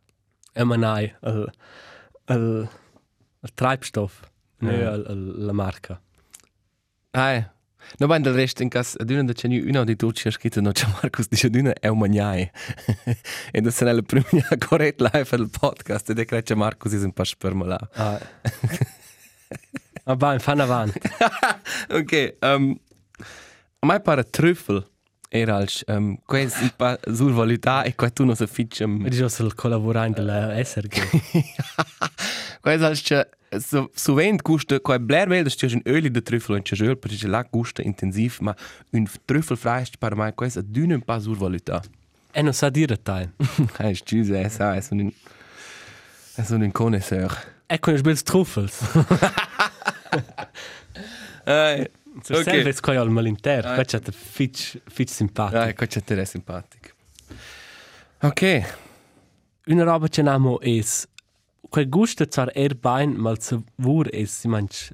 e 0.54 0.64
manai 0.64 1.14
il, 1.22 1.52
il, 2.30 2.68
il 3.42 3.54
Treibstoff, 3.54 4.22
il, 4.60 5.34
la 5.36 5.52
marca. 5.52 6.00
Hai. 7.12 7.44
No, 7.98 8.06
ben 8.06 8.22
del 8.22 8.34
resto 8.34 8.62
in 8.62 8.68
cas, 8.68 8.96
aduna 8.98 9.24
da 9.24 9.32
c'è 9.32 9.48
una 9.48 9.84
di 9.84 9.96
tutti 9.96 10.30
scritto 10.30 10.60
no 10.60 10.72
c'è 10.72 10.86
Marcus 10.86 11.28
dice 11.28 11.46
aduna 11.48 11.72
è 11.72 11.88
un 11.88 11.98
magnai. 11.98 12.50
e 13.52 13.60
da 13.60 13.70
se 13.70 13.84
la 13.84 14.02
prima 14.02 14.26
correct 14.58 15.00
live 15.00 15.36
del 15.36 15.50
podcast 15.50 16.10
e 16.10 16.14
da 16.14 16.24
c'è 16.24 16.54
Marcus 16.54 16.92
is 16.92 17.02
un 17.02 17.12
po' 17.12 17.24
spermola. 17.24 17.78
Ah. 17.94 18.20
Aber 20.04 20.40
fan 20.40 20.60
avanti. 20.60 21.00
Ok, 21.90 22.36
um, 22.40 22.78
a 23.80 23.86
mai 23.86 24.00
pare 24.00 24.24
trüffel 24.24 24.91
era 25.34 25.56
als 25.56 25.82
um, 25.86 26.18
questo 26.26 26.60
un 26.60 26.72
po' 26.76 26.98
survaluta 27.10 27.84
e 27.84 27.94
qua 27.94 28.10
tu 28.10 28.24
non 28.24 28.36
so 28.36 28.46
fitch 28.46 28.82
um, 28.84 29.02
Vedi 29.02 29.16
già 29.16 29.24
il 29.42 29.54
collaborante 29.54 30.20
della 30.20 30.62
SRG. 30.62 30.92
questo 32.60 32.84
als 32.84 33.00
c'è 33.00 33.26
so, 33.58 33.90
sovent 33.94 34.42
gusta 34.42 34.78
qua 34.80 34.98
blair 34.98 35.28
vel 35.28 35.42
das 35.42 35.54
c'è 35.54 35.72
un 35.72 35.80
öli 35.84 36.10
de 36.10 36.20
trüffel 36.20 36.56
und 36.56 36.64
c'è 36.64 36.76
öl 36.84 36.98
perché 36.98 37.16
c'è 37.16 37.28
la 37.28 37.46
gusta 37.50 37.80
intensiv 37.80 38.40
ma 38.40 38.54
un 38.90 39.08
trüffel 39.24 39.56
fleisch 39.56 39.96
per 39.98 40.14
mai 40.14 40.34
questo 40.34 40.58
è 40.58 40.62
dünn 40.62 40.92
un 40.92 41.00
po' 41.02 41.18
survaluta. 41.18 41.80
e 42.32 42.42
non 42.42 42.52
sa 42.52 42.68
dire 42.68 43.00
te. 43.00 43.30
Hai 43.78 43.94
scusa, 43.94 44.38
è 44.38 44.48
sa, 44.48 44.74
è 44.74 44.82
un 44.90 45.10
è 46.34 46.50
un 46.50 46.72
connoisseur. 46.72 47.30
Ecco, 47.66 47.90
ich 47.90 48.04
will 48.04 48.20
Truffels. 48.20 48.80
Eh, 51.44 51.90
Ok. 52.14 52.30
okay. 52.30 52.72
sempre 52.72 52.96
al 52.96 53.10
malinter. 53.10 53.66
Ah. 53.66 53.74
Questo 53.74 53.96
è 53.96 54.12
fitch 54.12 54.80
fitch 54.86 55.10
simpatico. 55.10 55.62
ja, 55.62 55.74
qua 55.74 55.86
c'è 55.86 56.02
te 56.02 56.24
simpatico. 56.24 56.88
Ok. 58.20 58.74
Una 59.66 59.84
roba 59.84 60.08
che 60.08 60.22
namo 60.22 60.60
es 60.60 61.08
quel 61.70 61.88
gusto 61.88 62.26
zwar 62.28 62.50
er 62.54 62.74
bain, 62.74 63.16
mal 63.16 63.38
zu 63.38 63.64
wur 63.76 64.08
es 64.12 64.40
si 64.40 64.48
manch 64.48 64.92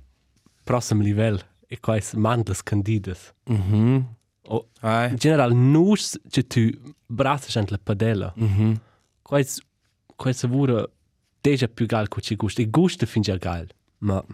prossim 0.65 1.01
livel 1.01 1.43
e 1.69 1.77
quais 1.77 2.15
mandas 2.15 2.63
candidas. 2.63 3.33
Mhm. 3.47 4.07
O 4.51 4.69
Hai. 4.81 5.11
in 5.11 5.17
general 5.17 5.53
nus 5.53 6.19
che 6.31 6.47
tu 6.47 6.71
brassas 7.07 7.57
ant 7.57 7.71
la 7.71 7.79
padella. 7.79 8.33
Mhm. 8.37 8.81
Quais 9.23 9.61
quais 10.17 10.39
savura 10.39 10.89
deja 11.43 11.69
più 11.69 11.87
gal 11.87 12.09
co 12.09 12.21
ci 12.21 12.37
gusta. 12.37 12.63
E 12.63 12.67
gusta 12.71 13.07
fin 13.07 13.23
già 13.23 13.37
gal, 13.37 13.67
ma 13.99 14.25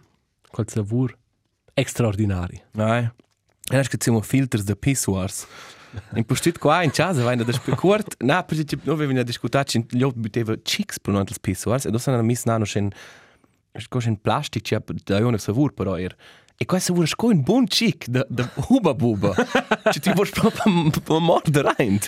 quel 0.51 0.69
savur 0.69 1.17
extraordinari. 1.75 2.63
Hai. 2.77 3.03
E 3.03 3.75
adesso 3.75 3.89
che 3.91 3.97
siamo 4.01 4.21
filters 4.21 4.65
de 4.65 4.77
pissoirs. 4.77 5.47
In 6.15 6.25
postit 6.25 6.59
qua 6.59 6.83
in 6.83 6.91
casa 6.91 7.23
vai 7.23 7.37
da 7.37 7.45
più 7.45 7.75
kort. 7.75 8.17
Na, 8.23 8.43
perché 8.43 8.65
ci 8.65 8.79
noi 8.83 8.95
avevamo 8.95 9.23
discutato 9.23 9.77
in 9.77 9.87
gli 9.89 10.05
buteva 10.05 10.57
chicks 10.57 10.99
per 10.99 11.13
noi 11.13 11.25
pissoirs 11.41 11.85
e 11.87 11.91
dopo 11.91 12.11
hanno 12.11 12.23
messo 12.23 12.43
nano 12.47 12.65
scen 12.65 12.91
scoscen 13.79 14.21
plastic 14.21 14.63
c'è 14.63 14.83
da 15.05 15.19
io 15.19 15.31
ne 15.31 15.39
savur 15.39 15.73
però 15.73 15.97
er. 15.97 16.15
E 16.57 16.67
questo 16.67 16.93
vuole 16.93 17.09
sco 17.09 17.27
un 17.27 17.43
buon 17.43 17.67
chic 17.67 18.07
da 18.09 18.25
da 18.29 18.49
huba 18.69 18.95
buba. 18.95 19.35
Ci 19.91 20.01
ti 20.01 20.13
vuoi 20.13 20.29
proprio 20.31 21.21
mordere 21.21 21.75
rein. 21.77 21.99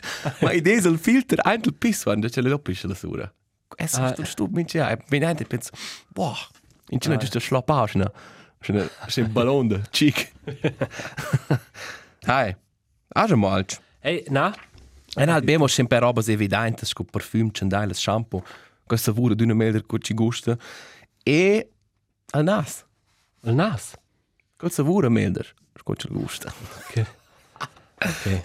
Ma 0.40 0.52
i 0.52 0.60
diesel 0.60 0.98
filter 0.98 1.40
ein 1.44 1.60
del 1.60 1.74
pissoir, 1.74 2.18
da 2.18 2.28
c'è 2.28 2.42
le 2.42 2.50
dopisce 2.50 2.86
la 2.86 2.94
sura. 2.94 3.32
Es 3.76 3.94
Ah. 3.94 4.14
ist 4.16 4.24
stu 4.30 4.46
mit 4.50 4.72
ja, 4.72 4.96
wenn 5.10 5.22
ich 5.22 5.48
penso, 5.48 5.70
boah, 6.14 6.36
in 6.90 7.00
China 7.00 7.20
ist 7.20 7.34
der 7.34 7.40
Schlappage, 7.40 7.98
ne? 7.98 8.12
Schon 8.66 8.88
ein 9.24 9.32
Ballon 9.32 9.68
da, 9.68 9.82
chic. 9.92 10.32
Hai. 12.26 12.56
Also 13.14 13.36
mal. 13.36 13.64
Hey, 14.00 14.24
na, 14.28 14.52
E 15.18 15.24
noi 15.24 15.34
abbiamo 15.34 15.66
sempre 15.66 15.98
robe 15.98 16.20
evidenti, 16.26 16.84
con 16.92 17.06
parfum, 17.06 17.50
cendai, 17.50 17.94
shampoo, 17.94 18.44
questo 18.84 19.14
vuole 19.14 19.34
di 19.34 19.44
una 19.44 19.54
meglio 19.54 19.80
che 19.80 19.98
ci 20.00 20.12
gusta. 20.12 20.58
E 21.22 21.70
al 22.32 22.44
nas. 22.44 22.84
il 23.44 23.54
nas. 23.54 23.94
Meglio 24.58 25.44
che 25.84 25.94
ci 25.96 26.08
gusta. 26.10 26.52
Okay. 26.88 27.06
Okay. 27.96 28.42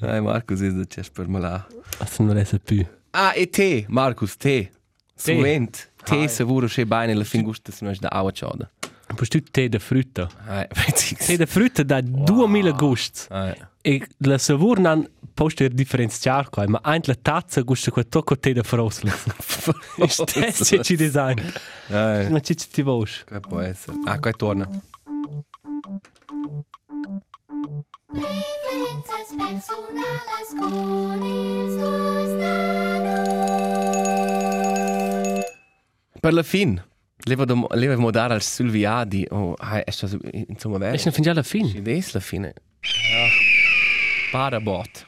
Hai 0.00 0.20
Marcus, 0.20 0.60
ist 0.60 0.76
das 0.76 0.96
jetzt 0.96 1.12
per 1.12 1.28
mal. 1.28 1.64
Also 2.00 2.24
non 2.24 2.34
resa 2.34 2.58
più. 2.58 2.84
Ah, 3.12 3.32
e 3.36 3.46
te, 3.46 3.84
Marcus, 3.88 4.36
te. 4.36 4.70
Te. 4.70 4.72
Suvent. 5.14 5.70
Te 5.70 5.93
Hai. 6.08 6.28
se 6.28 6.44
vuole 6.44 6.68
che 6.68 6.86
bene 6.86 7.14
la 7.14 7.24
fin 7.24 7.42
gusta 7.42 7.72
se 7.72 7.84
non 7.84 7.94
è 7.94 7.96
da 7.98 8.10
poi 9.14 9.26
stu 9.26 9.40
tè 9.40 9.68
de 9.68 9.78
frutta. 9.78 10.28
Ai, 10.46 10.66
precis. 10.66 11.26
Tè 11.26 11.36
de 11.36 11.46
frutta 11.46 11.82
da 11.82 12.00
2000 12.00 12.72
gusts. 12.72 13.26
Ai. 13.30 13.54
E 13.82 14.06
la 14.24 14.38
savur 14.38 14.78
nan 14.78 15.06
poster 15.34 15.68
differenziar 15.70 16.48
qua, 16.48 16.66
ma 16.66 16.80
ein 16.84 17.02
la 17.04 17.14
tazza 17.14 17.60
gusta 17.62 17.90
quel 17.90 18.08
tocco 18.08 18.36
tè 18.36 18.52
de 18.52 18.62
frosle. 18.62 19.12
Stesse 20.08 20.82
ci 20.82 20.96
design. 20.96 21.40
Ai. 21.88 22.30
Ma 22.30 22.40
ci 22.40 22.54
ti 22.54 22.82
vosch. 22.82 23.24
Che 23.24 23.40
può 23.40 23.60
essere? 23.60 23.98
Ah, 24.04 24.18
qua 24.18 24.32
torna. 24.32 24.68
Preferenzas 28.14 29.28
personalas 29.36 30.48
con 30.58 31.43
Per 36.24 36.32
la 36.32 36.42
fin. 36.42 36.82
Leva, 37.26 37.44
dom- 37.44 37.66
leva 37.74 37.96
modare 37.96 38.32
al 38.32 38.40
Silviadi. 38.40 39.26
Oh, 39.28 39.52
ai, 39.58 39.82
è 39.84 39.90
stato, 39.90 40.18
insomma, 40.48 40.78
vero. 40.78 40.94
Es 40.94 41.04
na 41.04 41.10
fin 41.10 41.22
già 41.22 41.34
la 41.34 41.42
fin. 41.42 41.68
Ci 41.68 41.82
des 41.82 42.12
la 42.14 42.20
fine. 42.20 42.54
Ja. 42.80 43.26
Parabot. 44.32 45.06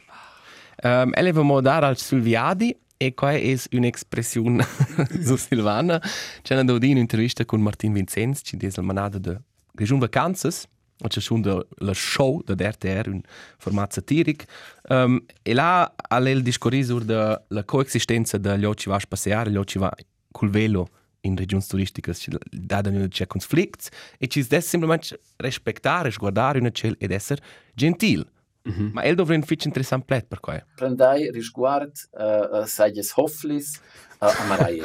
Um, 0.83 1.13
eleva 1.15 1.41
modare 1.41 1.87
al 1.87 1.97
Silviadi 1.97 2.79
e 2.99 3.15
qua 3.15 3.33
è 3.33 3.57
un'espressione 3.71 4.63
su 5.25 5.37
Silvana. 5.37 5.99
C'è 6.43 6.53
una 6.53 6.65
dodi 6.65 6.91
un'intervista 6.91 7.47
con 7.47 7.63
Martin 7.63 7.95
Vincenz, 7.95 8.43
ci 8.45 8.59
des 8.59 8.77
manada 8.77 9.17
de 9.17 9.41
Grigiun 9.73 9.99
Vacanzas, 9.99 10.67
o 11.01 11.09
c'è 11.09 11.21
schon 11.21 11.41
de 11.41 11.67
la 11.79 11.95
show 11.95 12.43
de 12.45 12.53
RTR, 12.53 13.09
un 13.09 13.23
format 13.57 13.91
satiric. 13.91 14.45
Um, 14.91 15.25
e 15.43 15.55
là 15.55 15.91
il 16.11 16.43
discorso 16.43 16.99
de 16.99 17.43
la 17.49 17.65
coexistenza 17.65 18.37
de 18.37 18.59
gli 18.59 18.71
ci 18.75 18.91
va 18.91 18.97
a 18.97 19.03
passeare, 19.09 19.51
gli 19.51 19.65
ci 19.65 19.79
va 19.79 19.91
col 20.31 20.51
velo 20.51 20.91
in 21.27 21.37
regioni 21.37 21.63
turistiche 21.67 22.15
ci 22.15 22.31
danno 22.51 23.09
c'è 23.09 23.27
conflitti 23.27 23.89
e 24.19 24.27
ci 24.29 24.43
deve 24.43 24.61
semplicemente 24.61 25.21
rispettare, 25.37 26.11
guardare 26.17 26.59
una 26.59 26.71
cel 26.71 26.97
ed 26.99 27.11
essere 27.11 27.43
gentil. 27.75 28.27
Mm 28.69 28.73
-hmm. 28.73 28.93
Ma 28.93 29.03
el 29.03 29.15
dovrebbe 29.15 29.43
un 29.43 29.47
fitch 29.47 29.65
interessant 29.65 30.05
plet 30.05 30.27
per 30.27 30.41
qua. 30.41 30.65
Prendai 30.75 31.31
risguard, 31.31 32.09
uh, 32.13 32.59
uh, 32.59 32.65
seies 32.65 33.13
Hofflis, 33.15 33.81
uh, 34.21 34.27
a 34.27 34.47
Marai. 34.49 34.83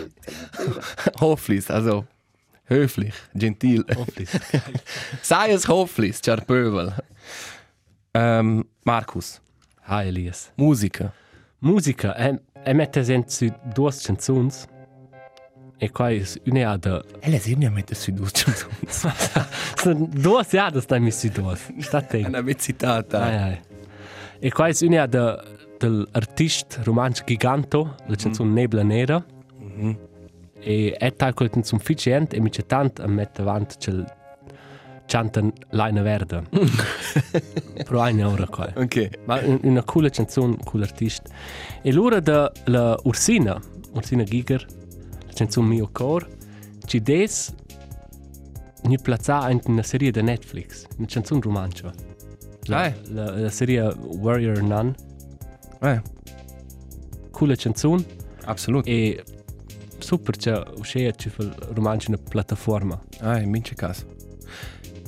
Hoflis, 1.21 1.69
also 1.69 2.05
höflich, 2.69 3.15
gentil. 3.33 3.83
Sei 5.21 5.51
es 5.51 5.65
Hoflis, 5.71 6.19
char 6.21 6.45
pöbel. 6.45 6.93
Um, 8.13 8.63
Markus, 8.83 9.41
Hi 9.87 10.07
Elias. 10.07 10.51
Musica. 10.55 11.13
Musica, 11.59 12.15
e, 12.15 12.39
e 12.63 12.73
mette 12.73 13.03
sen 13.03 13.23
su 13.27 13.51
due 13.73 13.91
canzons. 13.91 14.67
E 15.83 15.89
qua 15.89 16.11
è 16.11 16.21
una 16.45 16.77
da... 16.77 17.03
Ella 17.21 17.39
si 17.39 17.55
ne 17.55 17.67
mette 17.69 17.95
su 17.95 18.11
due. 18.11 18.29
Sono 18.87 20.07
due 20.11 20.45
jadas 20.47 20.85
da 20.85 20.99
mi 20.99 21.09
su 21.09 21.29
due. 21.29 21.57
Sta 21.79 22.03
te. 22.03 22.17
Una. 22.19 22.43
Ai, 23.23 23.35
ai. 23.35 23.59
E 24.37 24.51
qua 24.51 24.67
è 24.67 24.75
una 24.81 25.07
da 25.07 25.43
dell'artist 25.79 26.81
romanzo 26.83 27.23
Giganto, 27.25 27.95
la 28.05 28.15
canzone 28.15 28.51
mm. 28.51 28.53
Nebla 28.53 28.83
Nera. 28.83 29.25
Mm 29.59 29.79
-hmm. 29.79 29.97
E 30.59 30.95
è 30.99 31.15
tal 31.15 31.33
quel 31.33 31.49
canzone 31.49 31.81
efficient 31.81 32.31
e 32.35 32.39
mi 32.39 32.51
c'è 32.51 32.67
tanto 32.67 33.01
a 33.01 33.07
mettere 33.07 33.49
avanti 33.49 33.77
c'è 33.79 33.91
chantan 35.07 35.51
Leine 35.71 36.03
Verde. 36.03 36.43
Però 37.83 38.03
è 38.03 38.23
ora 38.23 38.45
qua. 38.45 38.71
Ok. 38.75 39.09
Ma 39.25 39.39
un- 39.43 39.61
una 39.63 39.81
coole 39.81 40.11
canzone, 40.11 40.57
cool 40.63 40.83
artist. 40.83 41.27
E 41.81 41.91
l'ora 41.91 42.19
da 42.19 42.51
la 42.65 42.95
Ursina, 43.01 43.59
Ursina 43.93 44.21
Giger, 44.21 44.79
la 45.31 45.37
canzone 45.37 45.67
Mio 45.67 45.89
Cor, 45.91 46.27
ci 46.85 46.99
des 47.01 47.53
ni 48.83 48.99
plazza 48.99 49.49
in 49.49 49.59
una 49.65 49.83
serie 49.83 50.11
di 50.11 50.21
Netflix, 50.21 50.85
una 50.97 51.07
canzone 51.07 51.41
romancia. 51.41 51.91
La, 52.65 52.83
Ah. 52.83 52.93
la, 53.09 53.31
la 53.39 53.49
serie 53.49 53.81
Warrior 53.97 54.61
Nun, 54.61 54.93
Eh, 55.83 55.99
coole 57.31 57.55
canzone 57.55 58.03
absolut. 58.45 58.87
E... 58.87 59.23
super 59.97 60.35
c'è 60.37 60.61
uscire 60.77 61.13
ci 61.15 61.29
fa 61.29 61.43
romancia 61.73 62.09
una 62.09 62.17
piattaforma. 62.17 62.99
Ah, 63.21 63.39
in 63.39 63.49
mince 63.49 63.73
caso. 63.75 64.05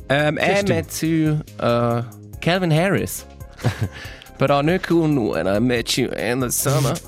Um, 0.09 0.37
e 0.37 0.41
Certo. 0.41 0.73
met 0.73 0.89
su 0.91 1.05
uh, 1.05 2.03
Calvin 2.39 2.71
Harris. 2.71 3.25
Però 4.37 4.61
non 4.61 4.79
con 4.85 5.15
When 5.17 5.45
I 5.47 5.59
Met 5.59 5.95
You 5.97 6.09
in 6.17 6.39
the 6.39 6.49
Summer. 6.49 6.99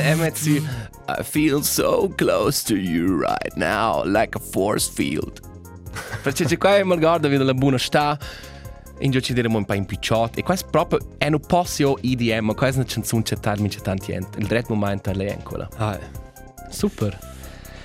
e 0.00 0.14
met 0.16 0.36
su 0.36 0.60
I 1.08 1.22
feel 1.22 1.62
so 1.62 2.12
close 2.16 2.64
to 2.64 2.74
you 2.74 3.20
right 3.20 3.54
now, 3.54 4.02
like 4.04 4.36
a 4.36 4.40
force 4.40 4.90
field. 4.90 5.40
Perché 6.22 6.44
c'è 6.44 6.58
qua 6.58 6.84
mi 6.84 6.98
guarda 6.98 7.28
vedo 7.28 7.44
la 7.44 7.54
buona 7.54 7.78
sta. 7.78 8.18
In 8.98 9.10
giù 9.10 9.20
ci 9.20 9.32
diremo 9.32 9.58
un 9.58 9.64
po' 9.64 9.74
impicciot. 9.74 10.38
E 10.38 10.42
questo 10.42 10.66
proprio 10.70 10.98
è 11.18 11.28
un 11.28 11.38
po' 11.38 11.64
EDM, 12.00 12.46
ma 12.46 12.54
questa 12.54 12.80
è 12.80 12.84
una 12.84 12.92
canzone 12.92 13.22
che 13.22 13.36
tarmi 13.36 13.68
c'è 13.68 13.80
tanti. 13.80 14.12
Il 14.12 14.46
dretto 14.46 14.74
momento 14.74 15.10
è 15.10 15.30
ancora. 15.30 15.68
Ah, 15.76 15.98
super. 16.70 17.16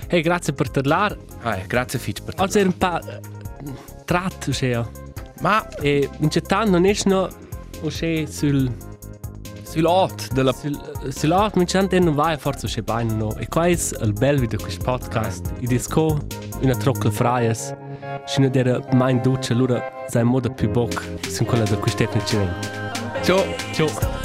Hey, 0.08 0.20
grazie 0.20 0.52
per 0.52 0.70
parlare. 0.70 1.16
Ah, 1.42 1.56
grazie 1.66 1.98
Fitch 1.98 2.22
per 2.22 2.34
Oggi 2.38 2.58
è 2.58 2.62
un 2.62 2.76
po' 2.76 2.98
tratto, 4.04 4.50
uscire. 4.50 4.90
Ma 5.40 5.66
E 5.76 6.08
in 6.18 6.30
città 6.30 6.64
non 6.64 6.84
è 6.84 6.94
no 7.04 7.28
uscire 7.82 8.26
sul 8.26 8.90
sull'ot 9.72 10.32
della 10.34 10.54
sull'art 11.08 11.56
mi 11.56 11.64
c'è 11.64 11.98
non 11.98 12.14
vai 12.14 12.36
forse 12.36 12.66
uscire 12.66 12.82
bene 12.82 13.14
no. 13.14 13.34
E 13.36 13.48
qua 13.48 13.66
è 13.66 13.70
il 13.70 14.12
bello 14.12 14.44
di 14.44 14.56
questo 14.56 14.84
podcast. 14.84 15.54
I 15.60 15.66
disco 15.66 16.18
una 16.60 16.76
trocca 16.76 17.10
freies. 17.10 17.74
Scina 18.26 18.48
der 18.48 18.86
mein 18.92 19.20
duce 19.22 19.52
allora 19.54 19.82
sei 20.08 20.24
moda 20.24 20.50
più 20.50 20.70
boc 20.70 21.02
sin 21.26 21.46
quella 21.46 21.64
da 21.64 21.76
questa 21.76 22.02
etnica. 22.02 22.60
Ciao. 23.22 23.42
Ciao. 23.72 24.21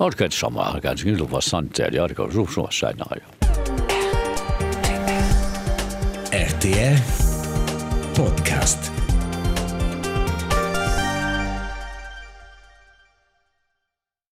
Orkad 0.00 0.32
sama, 0.32 0.80
ganz 0.82 1.04
gildu 1.04 1.24
was 1.24 1.44
sant, 1.44 1.78
ja, 1.78 2.06
det 2.08 2.14
går 2.14 2.30
så 2.30 2.46
så 2.46 2.68
så 2.70 2.86
nej. 2.86 3.20
RTR 6.32 6.96
Podcast. 8.16 8.89